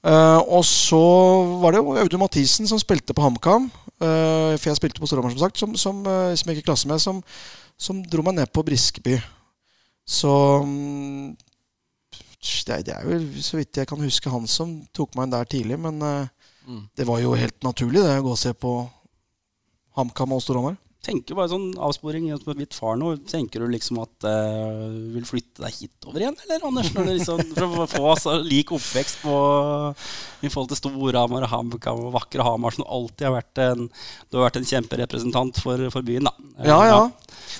Uh, 0.06 0.38
og 0.54 0.62
så 0.68 1.00
var 1.64 1.74
det 1.74 1.82
jo 1.82 1.96
Audun 1.98 2.22
Mathisen 2.22 2.70
som 2.70 2.78
spilte 2.78 3.16
på 3.18 3.26
HamKam. 3.26 3.72
Eh, 4.02 4.54
for 4.58 4.70
jeg 4.72 4.80
spilte 4.80 5.02
på 5.04 5.10
Storhamar, 5.10 5.34
som 5.36 5.44
sagt, 5.46 5.58
som, 5.62 5.76
som, 5.80 6.04
eh, 6.06 6.36
som 6.38 6.50
jeg 6.52 6.60
gikk 6.60 6.66
i 6.66 6.70
klasse 6.72 6.90
med, 6.92 7.02
som, 7.04 7.24
som 7.78 8.00
dro 8.06 8.26
meg 8.26 8.38
ned 8.40 8.52
på 8.54 8.64
Briskeby. 8.68 9.18
Så 10.08 10.32
mm, 10.64 11.36
det, 12.68 12.82
det 12.88 12.96
er 12.96 13.04
jo 13.08 13.44
så 13.44 13.60
vidt 13.60 13.78
jeg 13.82 13.90
kan 13.90 14.02
huske 14.02 14.32
han 14.32 14.48
som 14.48 14.78
tok 14.96 15.18
meg 15.18 15.28
inn 15.28 15.36
der 15.38 15.50
tidlig. 15.56 15.80
Men 15.84 16.02
eh, 16.02 16.26
Mm. 16.68 16.82
det 17.00 17.06
var 17.08 17.22
jo 17.24 17.30
helt 17.32 17.64
naturlig 17.64 18.02
det 18.04 18.18
å 18.20 18.24
gå 18.26 18.32
og 18.34 18.40
se 18.42 18.52
på 18.52 18.72
HamKam 19.96 20.34
og 20.36 20.42
Storhamar. 20.44 20.74
Tenker 21.08 21.38
bare 21.38 21.52
sånn 21.54 21.70
avsporing 21.80 22.26
på 22.44 22.56
mitt 22.60 22.76
far 22.76 22.98
nå. 23.00 23.14
Tenker 23.30 23.64
du 23.64 23.72
liksom 23.72 24.02
at 24.04 24.28
uh, 24.28 24.90
du 24.92 25.14
vil 25.16 25.28
flytte 25.28 25.64
deg 25.64 25.78
hitover 25.78 26.26
igjen, 26.26 26.36
eller 26.44 26.66
Anders? 26.68 26.92
Du 26.92 27.00
liksom, 27.06 27.40
for 27.56 27.86
å 27.86 27.88
få 27.88 28.12
så 28.20 28.36
lik 28.44 28.74
oppvekst 28.76 29.22
på, 29.24 29.38
i 30.44 30.52
forhold 30.52 30.74
til 30.74 30.82
Storhamar 30.82 31.48
og 31.48 31.54
HamKam 31.54 32.04
og 32.10 32.14
vakre 32.18 32.44
Hamar, 32.44 32.76
som 32.76 32.84
alltid 32.84 33.30
har 33.30 33.38
vært 33.38 33.64
en, 33.64 33.88
du 34.28 34.40
har 34.40 34.50
vært 34.50 34.60
en 34.60 34.70
kjemperepresentant 34.74 35.64
for, 35.64 35.88
for 35.96 36.08
byen, 36.08 36.28
da. 36.28 36.36
Eh, 36.60 36.68
Ja, 36.68 36.80
ja. 36.92 37.02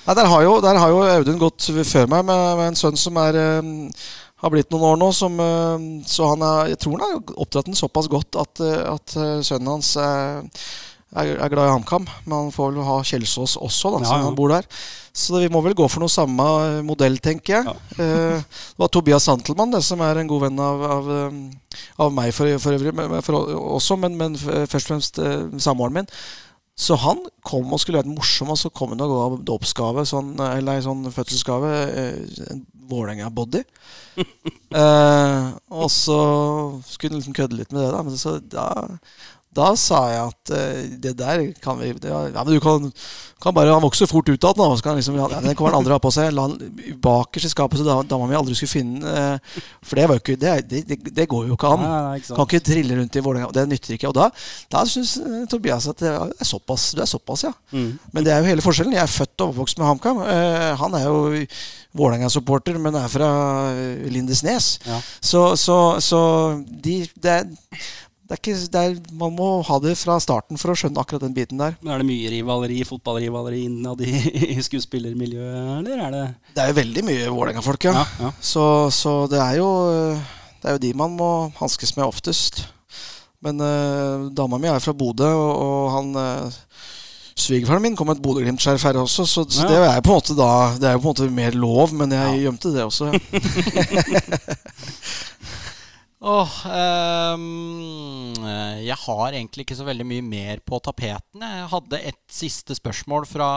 Nei, 0.04 0.14
der, 0.14 0.28
har 0.28 0.44
jo, 0.44 0.54
der 0.64 0.78
har 0.78 0.92
jo 0.92 1.02
Audun 1.08 1.40
gått 1.40 1.72
før 1.72 2.08
meg 2.12 2.28
med, 2.28 2.46
med 2.60 2.66
en 2.70 2.82
sønn 2.84 3.00
som 3.00 3.16
er 3.24 3.44
um 3.58 3.76
har 4.38 4.52
blitt 4.54 4.70
noen 4.70 4.92
år 4.92 4.98
nå. 5.00 5.08
Som, 5.14 5.40
eh, 5.42 5.86
så 6.06 6.32
han 6.32 6.44
er, 6.46 6.72
jeg 6.74 6.82
tror 6.82 6.98
han 6.98 7.06
har 7.06 7.32
oppdratt 7.34 7.70
den 7.70 7.78
såpass 7.78 8.10
godt 8.10 8.38
at, 8.38 8.62
eh, 8.62 8.84
at 8.86 9.16
eh, 9.18 9.40
sønnen 9.46 9.72
hans 9.76 9.94
eh, 9.98 10.62
er, 11.16 11.34
er 11.38 11.52
glad 11.52 11.68
i 11.68 11.74
HamKam. 11.74 12.08
Men 12.26 12.36
han 12.36 12.54
får 12.54 12.72
vel 12.72 12.86
ha 12.86 12.96
Kjelsås 13.06 13.56
også, 13.60 13.94
da, 13.96 14.02
Ja, 14.04 14.16
ja. 14.18 14.24
han 14.28 14.38
bor 14.38 14.52
der. 14.52 14.66
Så 15.18 15.40
vi 15.42 15.50
må 15.52 15.62
vel 15.64 15.76
gå 15.78 15.86
for 15.90 16.04
noe 16.04 16.12
samme 16.12 16.46
eh, 16.64 16.80
modell, 16.86 17.18
tenker 17.22 17.56
jeg. 17.58 17.76
Eh, 17.98 18.36
det 18.38 18.82
var 18.82 18.92
Tobias 18.94 19.26
Santelmann, 19.26 19.72
det 19.74 19.82
som 19.86 20.02
er 20.04 20.20
en 20.20 20.30
god 20.30 20.44
venn 20.46 20.60
av, 20.62 20.84
av, 20.98 21.08
eh, 21.14 21.78
av 22.04 22.12
meg 22.14 22.34
for, 22.36 22.50
for 22.62 22.78
øvrig, 22.78 22.94
men, 22.94 23.16
for, 23.26 23.48
også, 23.78 23.98
men, 23.98 24.18
men 24.20 24.38
først 24.38 24.84
og 24.84 24.92
fremst 24.92 25.22
eh, 25.24 25.48
samboeren 25.58 26.00
min. 26.00 26.12
Så 26.78 26.94
han 27.02 27.24
kom 27.42 27.72
og 27.74 27.80
skulle 27.82 27.98
vært 27.98 28.10
morsom, 28.12 28.52
og 28.54 28.58
så 28.60 28.70
kom 28.70 28.92
han 28.94 29.02
og 29.02 29.10
ga 29.10 29.38
dåpsgave, 29.50 30.04
sånn, 30.06 30.36
eller 30.38 30.78
ei 30.78 30.84
sånn 30.84 31.08
fødselsgave, 31.10 31.72
eh, 31.88 32.42
en 32.54 32.66
Vålerenga-body. 32.88 33.60
eh, 34.80 35.48
og 35.68 35.90
så 35.92 36.20
skulle 36.86 37.12
han 37.12 37.18
liksom 37.18 37.34
kødde 37.36 37.58
litt 37.58 37.74
med 37.74 37.82
det, 37.82 37.90
da. 37.92 38.04
Men 38.06 38.20
så 38.20 38.38
da, 38.40 38.68
da 39.58 39.72
sa 39.78 40.02
jeg 40.12 40.22
at 40.30 40.52
uh, 40.54 40.82
det 41.04 41.14
der 41.18 41.42
kan 41.62 41.80
vi 41.80 41.92
det, 41.98 42.10
Ja, 42.10 42.44
men 42.44 42.54
du 42.54 42.60
kan, 42.62 42.90
kan 43.42 43.54
bare 43.54 43.74
Han 43.74 43.84
vokser 43.84 44.08
fort 44.10 44.28
ut 44.28 44.44
av 44.44 44.54
den. 44.56 44.64
nå, 44.64 44.76
så 44.78 44.86
kan 44.86 44.98
Liksom, 44.98 45.18
ja, 45.18 45.28
den 45.28 45.54
kommer 45.58 45.74
han 45.74 45.80
aldri 45.82 45.94
ha 45.94 46.00
på 46.02 46.12
seg. 46.14 46.32
La 46.34 46.46
han 46.48 46.56
bakerst 47.02 47.50
i 47.50 47.52
skapet 47.52 47.80
så 47.80 47.86
da- 47.86 48.02
dama 48.02 48.26
mi 48.30 48.38
aldri 48.38 48.56
skulle 48.58 48.72
finne 48.72 49.12
eh, 49.12 49.58
For 49.82 49.98
det, 49.98 50.06
var 50.08 50.18
jo 50.18 50.24
ikke, 50.24 50.38
det, 50.40 50.54
det, 50.70 50.98
det, 51.14 51.26
går 51.30 51.46
jo 51.50 51.58
ikke 51.58 51.72
an. 51.74 51.84
Nei, 51.84 52.00
nei, 52.06 52.16
ikke. 52.22 52.34
Kan 52.34 52.48
ikke 52.48 52.64
trille 52.70 52.98
rundt 52.98 53.18
i 53.18 53.24
Vålerenga. 53.24 53.52
Det 53.54 53.66
nytter 53.70 53.96
ikke. 53.96 54.10
Og 54.10 54.16
da, 54.18 54.28
da 54.72 54.84
syns 54.88 55.16
uh, 55.22 55.42
Tobias 55.50 55.88
at 55.90 56.02
det 56.02 56.14
er 56.14 56.48
såpass, 56.48 56.90
du 56.96 57.02
er 57.04 57.10
såpass, 57.10 57.46
ja. 57.46 57.52
Mm. 57.72 57.90
Men 58.14 58.26
det 58.26 58.34
er 58.34 58.42
jo 58.42 58.50
hele 58.50 58.64
forskjellen. 58.64 58.96
Jeg 58.96 59.04
er 59.04 59.12
født 59.12 59.44
og 59.44 59.52
oppvokst 59.52 59.78
med 59.78 59.90
HamKam. 59.90 60.22
Eh, 60.26 60.70
han 60.82 60.98
er 60.98 61.06
jo 61.06 61.44
Vålerenga-supporter, 61.98 62.76
men 62.82 62.98
er 62.98 63.08
fra 63.10 63.28
eh, 63.72 64.08
Lindesnes. 64.12 64.78
Ja. 64.86 64.98
Så, 65.20 65.44
så, 65.56 65.78
så 66.04 66.20
de, 66.68 67.00
det 67.16 67.32
er 67.32 67.48
ikke 68.36 68.52
er, 68.76 68.96
Man 69.16 69.32
må 69.32 69.62
ha 69.64 69.78
det 69.80 69.94
fra 69.96 70.18
starten 70.20 70.58
for 70.60 70.72
å 70.72 70.76
skjønne 70.76 71.00
akkurat 71.00 71.22
den 71.24 71.32
biten 71.36 71.56
der. 71.62 71.78
Men 71.80 71.94
Er 71.94 72.02
det 72.02 72.08
mye 72.10 72.28
rivaleri, 72.34 72.82
fotballrivaleri 72.84 73.62
innad 73.70 74.02
i, 74.04 74.12
i 74.52 74.58
skuespillermiljøet, 74.60 75.78
eller 75.80 76.02
er 76.04 76.10
det 76.12 76.24
Det 76.52 76.60
er 76.64 76.68
jo 76.72 76.76
veldig 76.82 77.04
mye 77.08 77.30
Vålerenga-folk, 77.32 77.88
ja. 77.88 77.94
Ja, 78.02 78.04
ja. 78.26 78.32
Så, 78.44 78.64
så 78.92 79.14
det 79.32 79.40
er 79.40 79.56
jo 79.62 79.70
Det 80.60 80.68
er 80.68 80.76
jo 80.76 80.82
de 80.84 80.92
man 81.00 81.16
må 81.16 81.30
hanskes 81.60 81.96
med 81.96 82.04
oftest. 82.04 82.66
Men 83.40 83.60
eh, 83.62 84.28
dama 84.34 84.58
mi 84.58 84.66
er 84.68 84.82
fra 84.82 84.92
Bodø, 84.98 85.28
og, 85.30 85.52
og 85.62 85.90
han 85.94 86.08
uh, 86.18 86.62
Svigerfaren 87.38 87.84
min 87.84 87.94
kom 87.94 88.08
med 88.10 88.18
et 88.18 88.24
Bodø-Glimt-skjerf 88.24 88.82
her 88.88 88.98
også, 88.98 89.22
så, 89.30 89.44
så 89.46 89.62
Ja. 89.62 89.68
det 89.70 89.78
er 89.92 90.00
på 90.02 90.10
en 90.10 90.18
måte 90.18 90.34
da 90.34 90.48
Det 90.74 90.88
er 90.90 90.96
jo 90.96 91.04
på 91.04 91.06
en 91.06 91.12
måte 91.14 91.30
mer 91.36 91.54
lov, 91.54 91.94
men 91.94 92.10
jeg 92.16 92.42
gjemte 92.48 92.74
det 92.74 92.82
også. 92.82 93.12
Ja. 93.14 93.18
Åh, 96.18 96.54
eh, 96.74 97.38
jeg 98.88 98.98
har 99.04 99.36
egentlig 99.36 99.62
ikke 99.64 99.76
så 99.78 99.86
veldig 99.86 100.06
mye 100.08 100.24
mer 100.26 100.62
på 100.66 100.80
tapeten. 100.82 101.44
Jeg 101.44 101.68
hadde 101.70 102.00
et 102.10 102.22
siste 102.32 102.74
spørsmål 102.74 103.26
fra 103.30 103.50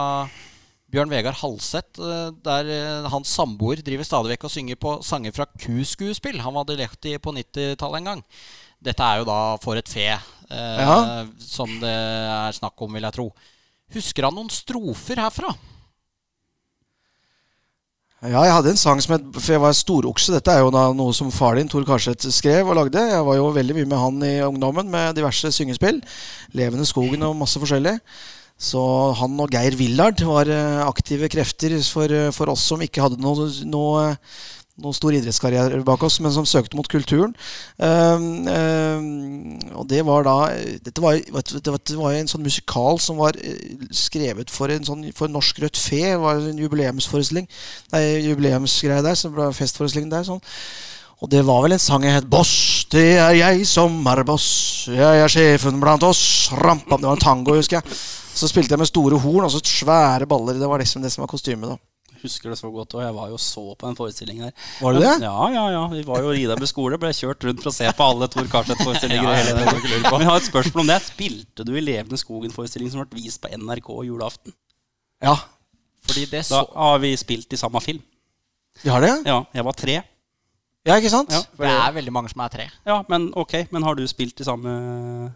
Bjørn 0.91 1.09
Vegard 1.09 1.39
Halseth, 1.39 2.01
eh, 2.03 2.30
der 2.43 2.70
eh, 2.70 3.09
hans 3.09 3.32
samboer 3.32 3.82
driver 3.82 4.05
stadig 4.05 4.36
vekk 4.36 4.45
og 4.45 4.53
synger 4.53 4.78
på 4.82 4.97
sanger 5.07 5.34
fra 5.36 5.47
Kuskuespill. 5.55 6.41
Han 6.43 6.57
var 6.57 6.68
dialekt 6.70 7.07
i 7.09 7.16
på 7.18 7.34
90-tallet 7.34 8.01
en 8.01 8.09
gang. 8.12 8.24
Dette 8.82 9.05
er 9.05 9.22
jo 9.22 9.28
da 9.30 9.39
For 9.62 9.78
et 9.78 9.89
fe, 9.89 10.09
eh, 10.12 10.93
som 11.41 11.74
det 11.82 11.95
er 11.95 12.57
snakk 12.57 12.82
om, 12.84 12.93
vil 12.97 13.07
jeg 13.07 13.18
tro. 13.18 13.30
Husker 13.95 14.28
han 14.28 14.38
noen 14.38 14.51
strofer 14.53 15.22
herfra? 15.22 15.55
Ja, 18.22 18.43
jeg 18.45 18.53
hadde 18.53 18.69
en 18.69 18.78
sang 18.78 18.99
som 19.01 19.15
het 19.15 19.24
For 19.39 19.55
jeg 19.55 19.61
var 19.63 19.74
storokse. 19.74 20.30
Dette 20.36 20.53
er 20.53 20.61
jo 20.61 20.69
noe 20.69 21.13
som 21.17 21.32
far 21.34 21.57
din, 21.57 21.69
Tor 21.72 21.86
Karseth, 21.88 22.30
skrev 22.30 22.69
og 22.69 22.78
lagde. 22.78 23.01
Jeg 23.01 23.26
var 23.26 23.39
jo 23.39 23.47
veldig 23.55 23.78
mye 23.80 23.89
med 23.89 23.97
han 23.97 24.22
i 24.28 24.36
ungdommen 24.45 24.91
med 24.93 25.17
diverse 25.17 25.49
syngespill. 25.55 25.97
Levende 26.53 26.86
skogen 26.86 27.26
og 27.26 27.39
masse 27.39 27.57
forskjellig. 27.57 27.95
Så 28.61 28.82
han 29.17 29.39
og 29.41 29.49
Geir 29.49 29.74
Willard 29.80 30.22
var 30.28 30.51
eh, 30.53 30.84
aktive 30.86 31.32
krefter 31.34 31.74
for, 31.82 32.13
eh, 32.13 32.30
for 32.36 32.53
oss 32.53 32.67
som 32.69 32.84
ikke 32.86 33.01
hadde 33.01 33.17
noe, 33.24 33.47
noe, 33.65 34.03
noe 34.84 34.95
stor 34.97 35.15
idrettskarriere 35.15 35.82
bak 35.88 36.03
oss, 36.07 36.19
men 36.23 36.34
som 36.36 36.47
søkte 36.47 36.77
mot 36.79 36.89
kulturen. 36.91 37.34
Um, 37.77 38.47
um, 38.47 39.59
og 39.79 39.88
det 39.89 40.03
var 40.07 40.25
da 40.27 40.38
Dette 40.84 41.03
var, 41.03 41.17
jo 41.17 42.11
en 42.11 42.32
sånn 42.32 42.45
musikal 42.45 42.99
som 43.01 43.19
var 43.21 43.38
eh, 43.41 43.88
skrevet 43.95 44.51
for 44.53 44.71
en 44.73 44.86
sånn 44.88 45.03
For 45.17 45.32
Norsk 45.32 45.61
Rødt 45.63 45.79
Fe. 45.79 46.03
Det 46.11 46.21
var 46.21 46.41
en 46.41 46.61
jubileumsforestilling. 46.61 47.49
Nei, 47.93 48.05
jubileumsgreie 48.27 49.03
der. 49.05 49.17
Så 49.17 49.29
det 49.29 49.38
ble 49.38 49.51
festforestilling 49.55 50.11
der. 50.13 50.27
sånn 50.27 50.41
og 51.21 51.29
det 51.29 51.43
var 51.45 51.61
vel 51.61 51.75
en 51.75 51.82
sang 51.82 52.01
jeg 52.01 52.15
het 52.15 52.29
Boss, 52.29 52.88
det 52.89 53.11
er 53.21 53.36
jeg 53.38 53.65
som 53.69 53.99
er 54.09 54.23
boss. 54.25 54.47
Jeg 54.89 55.21
er 55.21 55.29
sjefen 55.29 55.77
blant 55.82 56.01
oss. 56.07 56.49
Rampam. 56.57 56.97
Det 56.97 57.11
var 57.11 57.19
en 57.19 57.21
tango, 57.21 57.53
husker 57.59 57.77
jeg. 57.77 57.99
Så 58.34 58.49
spilte 58.49 58.73
jeg 58.73 58.82
med 58.82 58.89
store 58.89 59.19
horn 59.21 59.45
og 59.45 59.53
så 59.53 59.61
svære 59.61 60.25
baller. 60.25 60.57
Det 60.57 60.69
var 60.69 60.82
liksom 60.82 61.05
det 61.05 61.13
som 61.13 61.21
var 61.21 61.29
kostymet, 61.29 61.69
da. 61.69 61.90
Husker 62.22 62.51
det 62.53 62.57
så 62.59 62.69
godt, 62.74 62.93
og 62.97 63.01
jeg 63.01 63.13
var 63.15 63.30
jo 63.32 63.38
så 63.41 63.63
på 63.80 63.88
en 63.89 63.95
forestilling 63.97 64.43
her. 64.45 64.51
Var 64.82 64.93
det 64.97 65.01
det? 65.01 65.13
Ja, 65.26 65.47
ja, 65.53 65.63
ja. 65.74 65.82
Vi 65.89 66.03
var 66.05 66.22
jo 66.22 66.34
i 66.34 66.41
Ridabø 66.43 66.67
skole, 66.69 66.99
ble 67.01 67.09
kjørt 67.17 67.47
rundt 67.47 67.63
for 67.63 67.72
å 67.72 67.76
se 67.76 67.88
på 67.97 68.07
alle 68.11 68.28
Tor 68.30 68.49
Karlseth-forestillinger. 68.51 69.26
ja, 69.26 69.39
ja, 69.41 69.65
ja. 69.65 70.17
Vi 70.22 70.30
har 70.30 70.38
et 70.38 70.47
spørsmål 70.49 70.84
om 70.86 70.91
det. 70.93 70.99
Spilte 71.07 71.65
du 71.65 71.74
i 71.74 71.84
Levende 71.84 72.19
skogen-forestillingen 72.22 72.93
som 72.93 73.03
ble 73.05 73.24
vist 73.24 73.41
på 73.41 73.49
NRK 73.57 73.89
julaften? 74.09 74.53
Ja. 75.24 75.36
Fordi 76.05 76.28
det 76.30 76.45
Da 76.49 76.63
har 76.76 77.01
vi 77.01 77.15
spilt 77.17 77.53
i 77.53 77.59
samme 77.59 77.82
film. 77.82 78.01
Vi 78.82 78.89
har 78.89 79.01
det? 79.03 79.13
Ja, 79.28 79.43
jeg 79.53 79.65
var 79.67 79.78
tre. 79.78 79.97
Ja, 80.82 80.95
ikke 80.97 81.11
sant? 81.13 81.29
Ja, 81.29 81.43
Det 81.59 81.69
er 81.69 81.91
veldig 81.93 82.11
mange 82.15 82.29
som 82.32 82.41
er 82.41 82.49
tre. 82.49 82.63
ja 82.89 82.95
men 83.09 83.27
ok. 83.38 83.51
Men 83.69 83.84
har 83.86 83.93
du 83.93 84.01
spilt 84.09 84.39
i 84.41 84.45
samme, 84.47 84.71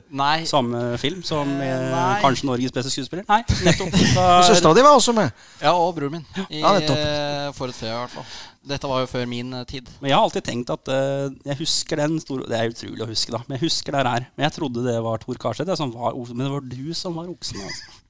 Nei, 0.10 0.39
samme 0.50 0.98
film 0.98 1.20
som 1.22 1.52
eh, 1.62 1.84
Nei. 1.91 2.16
kanskje 2.24 2.48
Norges 2.50 2.74
beste 2.74 2.89
skuespiller? 2.89 3.28
Nei, 3.30 3.43
nettopp. 3.68 3.93
Søstera 4.50 4.74
di 4.74 4.82
var 4.82 4.98
også 4.98 5.14
med. 5.14 5.30
ja, 5.62 5.76
og 5.78 5.93
broren 6.00 6.16
min. 6.18 6.26
I, 6.50 6.64
Ja, 6.64 6.72
nettopp. 6.80 6.98
eh, 6.98 7.52
For 7.54 7.70
et 7.70 7.78
fe, 7.78 7.91
i 7.91 7.93
hvert 7.93 8.16
fall. 8.16 8.26
Dette 8.66 8.89
var 8.89 9.04
jo 9.04 9.12
før 9.12 9.28
min 9.30 9.54
eh, 9.54 9.68
tid. 9.70 9.91
men 10.00 10.10
jeg 10.10 10.18
har 10.18 10.26
alltid 10.26 10.48
tenkt 10.48 10.72
at 10.74 10.89
uh, 10.89 11.30
Jeg 11.46 11.60
husker 11.60 12.02
den 12.02 12.18
store 12.20 12.48
Det 12.50 12.58
er 12.58 12.72
utrolig 12.74 13.06
å 13.06 13.10
huske, 13.12 13.36
da. 13.36 13.43
Men 13.46 13.60
jeg 13.60 13.68
husker 13.68 13.93
der 14.00 14.10
her. 14.10 14.26
Men 14.36 14.48
jeg 14.50 14.56
trodde 14.58 14.82
det 14.88 14.98
var 15.06 15.22
Tor 15.22 15.38
Karseth. 15.38 15.70
Men 15.70 16.41
det 16.48 16.52
var 16.56 16.66
du 16.66 16.89
som 16.98 17.14
var 17.22 17.30
oksen. 17.30 17.62
Altså. 17.62 18.02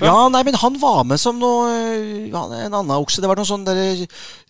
Ja, 0.00 0.28
nei, 0.32 0.40
men 0.44 0.54
han 0.56 0.76
var 0.80 1.02
med 1.04 1.20
som 1.20 1.36
noe 1.40 1.68
ja, 2.28 2.44
En 2.64 2.72
annen 2.76 2.92
okse. 2.96 3.20
Det 3.20 3.28
var 3.28 3.36
noe 3.40 3.48
sånn 3.48 3.64
der, 3.64 4.04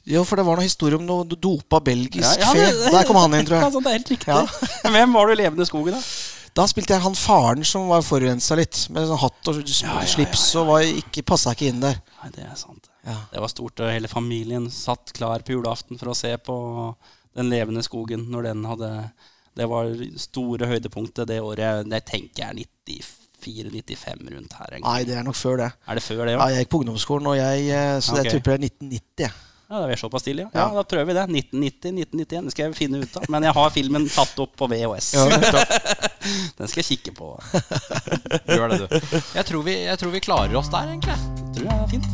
Jo, 0.06 0.22
for 0.22 0.38
det 0.38 0.44
var 0.46 0.60
noe 0.60 0.66
historie 0.68 0.98
om 1.00 1.04
noe 1.06 1.26
dopa 1.26 1.80
belgisk 1.82 2.42
fe. 2.52 2.66
Der 2.94 3.06
kom 3.08 3.18
han 3.18 3.34
inn, 3.34 3.46
tror 3.48 3.58
Ja, 3.60 3.66
jeg. 3.66 3.74
sånn, 3.74 3.84
det 3.86 3.90
er 3.92 3.98
helt 3.98 4.10
riktig. 4.14 4.28
Ja. 4.30 4.42
Hvem 4.96 5.16
var 5.18 5.26
du 5.26 5.34
i 5.34 5.38
Levende 5.42 5.66
skogen, 5.66 5.96
da? 5.98 6.02
Da 6.56 6.64
spilte 6.70 6.94
jeg 6.94 7.02
han 7.04 7.16
faren 7.18 7.66
som 7.68 7.90
var 7.90 8.00
forurensa 8.06 8.56
litt, 8.56 8.78
med 8.94 9.04
sånn 9.10 9.18
hatt 9.20 9.50
og 9.50 9.58
slips, 9.68 10.44
og 10.56 10.70
var 10.70 10.86
ikke, 10.88 11.24
passa 11.28 11.52
ikke 11.52 11.66
inn 11.68 11.82
der. 11.82 11.98
Nei, 12.22 12.30
det 12.32 12.46
er 12.46 12.54
sant. 12.56 12.86
Ja. 13.04 13.18
Det 13.32 13.42
var 13.42 13.50
stort. 13.52 13.82
og 13.84 13.90
Hele 13.92 14.08
familien 14.08 14.70
satt 14.72 15.12
klar 15.14 15.44
på 15.44 15.52
julaften 15.52 15.98
for 16.00 16.14
å 16.14 16.16
se 16.16 16.32
på 16.42 16.56
Den 17.36 17.50
levende 17.52 17.82
skogen 17.84 18.24
når 18.32 18.46
den 18.48 18.64
hadde 18.64 18.88
Det 19.54 19.66
var 19.68 19.90
store 20.16 20.66
høydepunktet 20.70 21.28
det 21.28 21.36
året. 21.44 21.84
Det 21.92 22.00
tenker 22.08 22.46
jeg 22.46 22.48
er 22.48 23.04
94-95 23.44 24.32
rundt 24.32 24.56
her. 24.56 24.70
egentlig. 24.72 24.86
Nei, 24.88 25.04
det 25.04 25.18
er 25.18 25.26
nok 25.28 25.36
før 25.36 25.60
det. 25.60 25.68
Er 25.86 26.00
det 26.00 26.02
før 26.06 26.24
det 26.24 26.32
Ja, 26.34 26.40
òg? 26.40 26.54
jeg 26.54 26.64
gikk 26.64 26.72
på 26.72 26.80
ungdomsskolen, 26.82 27.26
og 27.30 27.36
jeg, 27.36 27.68
eh, 27.68 28.00
så 28.00 28.16
okay. 28.16 28.24
jeg 28.24 28.32
tipper 28.38 28.56
det 28.56 28.58
er 28.58 28.66
1990. 28.72 29.42
jeg. 29.66 29.74
Ja, 29.74 29.80
det 29.86 29.92
er 29.96 30.00
såpass 30.00 30.22
tidlig, 30.22 30.46
ja. 30.46 30.50
ja. 30.54 30.60
Ja. 30.68 30.74
Da 30.78 30.84
prøver 30.86 31.04
vi 31.10 31.14
det. 31.16 31.24
1990-1991. 31.52 32.44
Det 32.46 32.54
skal 32.54 32.64
jeg 32.68 32.76
finne 32.78 33.00
ut 33.02 33.16
av. 33.18 33.26
Men 33.34 33.46
jeg 33.48 33.56
har 33.56 33.72
filmen 33.74 34.06
tatt 34.14 34.38
opp 34.44 34.54
på 34.56 34.68
VHS. 34.70 35.08
Den 36.58 36.70
skal 36.70 36.82
jeg 36.82 36.88
kikke 36.92 37.16
på. 37.18 37.32
Gjør 38.54 38.70
det, 38.72 38.78
du. 38.84 39.18
Jeg 39.34 39.44
tror, 39.48 39.66
vi, 39.66 39.74
jeg 39.88 39.98
tror 40.02 40.14
vi 40.14 40.22
klarer 40.22 40.56
oss 40.60 40.70
der, 40.70 40.92
egentlig. 40.94 41.18
Tror 41.56 41.66
jeg 41.66 41.76
er 41.82 41.90
fint. 41.96 42.08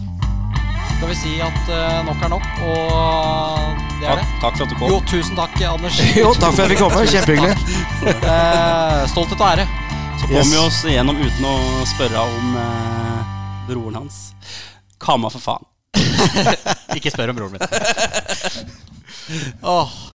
Skal 1.03 1.11
vi 1.11 1.17
si 1.19 1.33
at 1.43 1.65
uh, 1.67 2.05
nok 2.07 2.21
er 2.23 2.31
nok, 2.31 2.45
og 2.63 3.81
det 3.99 4.07
er 4.07 4.13
Takk, 4.13 4.21
det? 4.21 4.27
takk 4.45 4.55
for 4.55 4.63
at 4.63 4.71
du 4.71 4.77
kom. 4.79 4.93
Jo, 4.93 5.01
tusen 5.11 5.35
takk, 5.39 5.57
Anders. 5.67 5.99
Jo, 6.21 6.31
takk 6.39 6.55
for 6.55 6.63
at 6.63 6.71
jeg 6.71 6.77
fikk 6.77 6.83
komme. 6.85 7.03
Kjempehyggelig. 7.11 7.57
Uh, 8.23 9.03
stolthet 9.11 9.43
og 9.43 9.49
ære. 9.49 9.67
Så 10.23 10.31
kom 10.31 10.47
vi 10.55 10.61
oss 10.63 10.79
igjennom 10.87 11.19
uten 11.19 11.49
å 11.51 11.57
spørre 11.91 12.23
om 12.23 12.55
uh, 12.55 13.37
broren 13.67 13.99
hans. 14.05 14.23
Kama 15.03 15.33
for 15.35 15.43
faen. 15.43 15.72
Ikke 16.97 17.11
spør 17.11 17.33
om 17.33 17.37
broren 17.37 17.53
min. 17.53 17.63
Åh, 19.63 19.89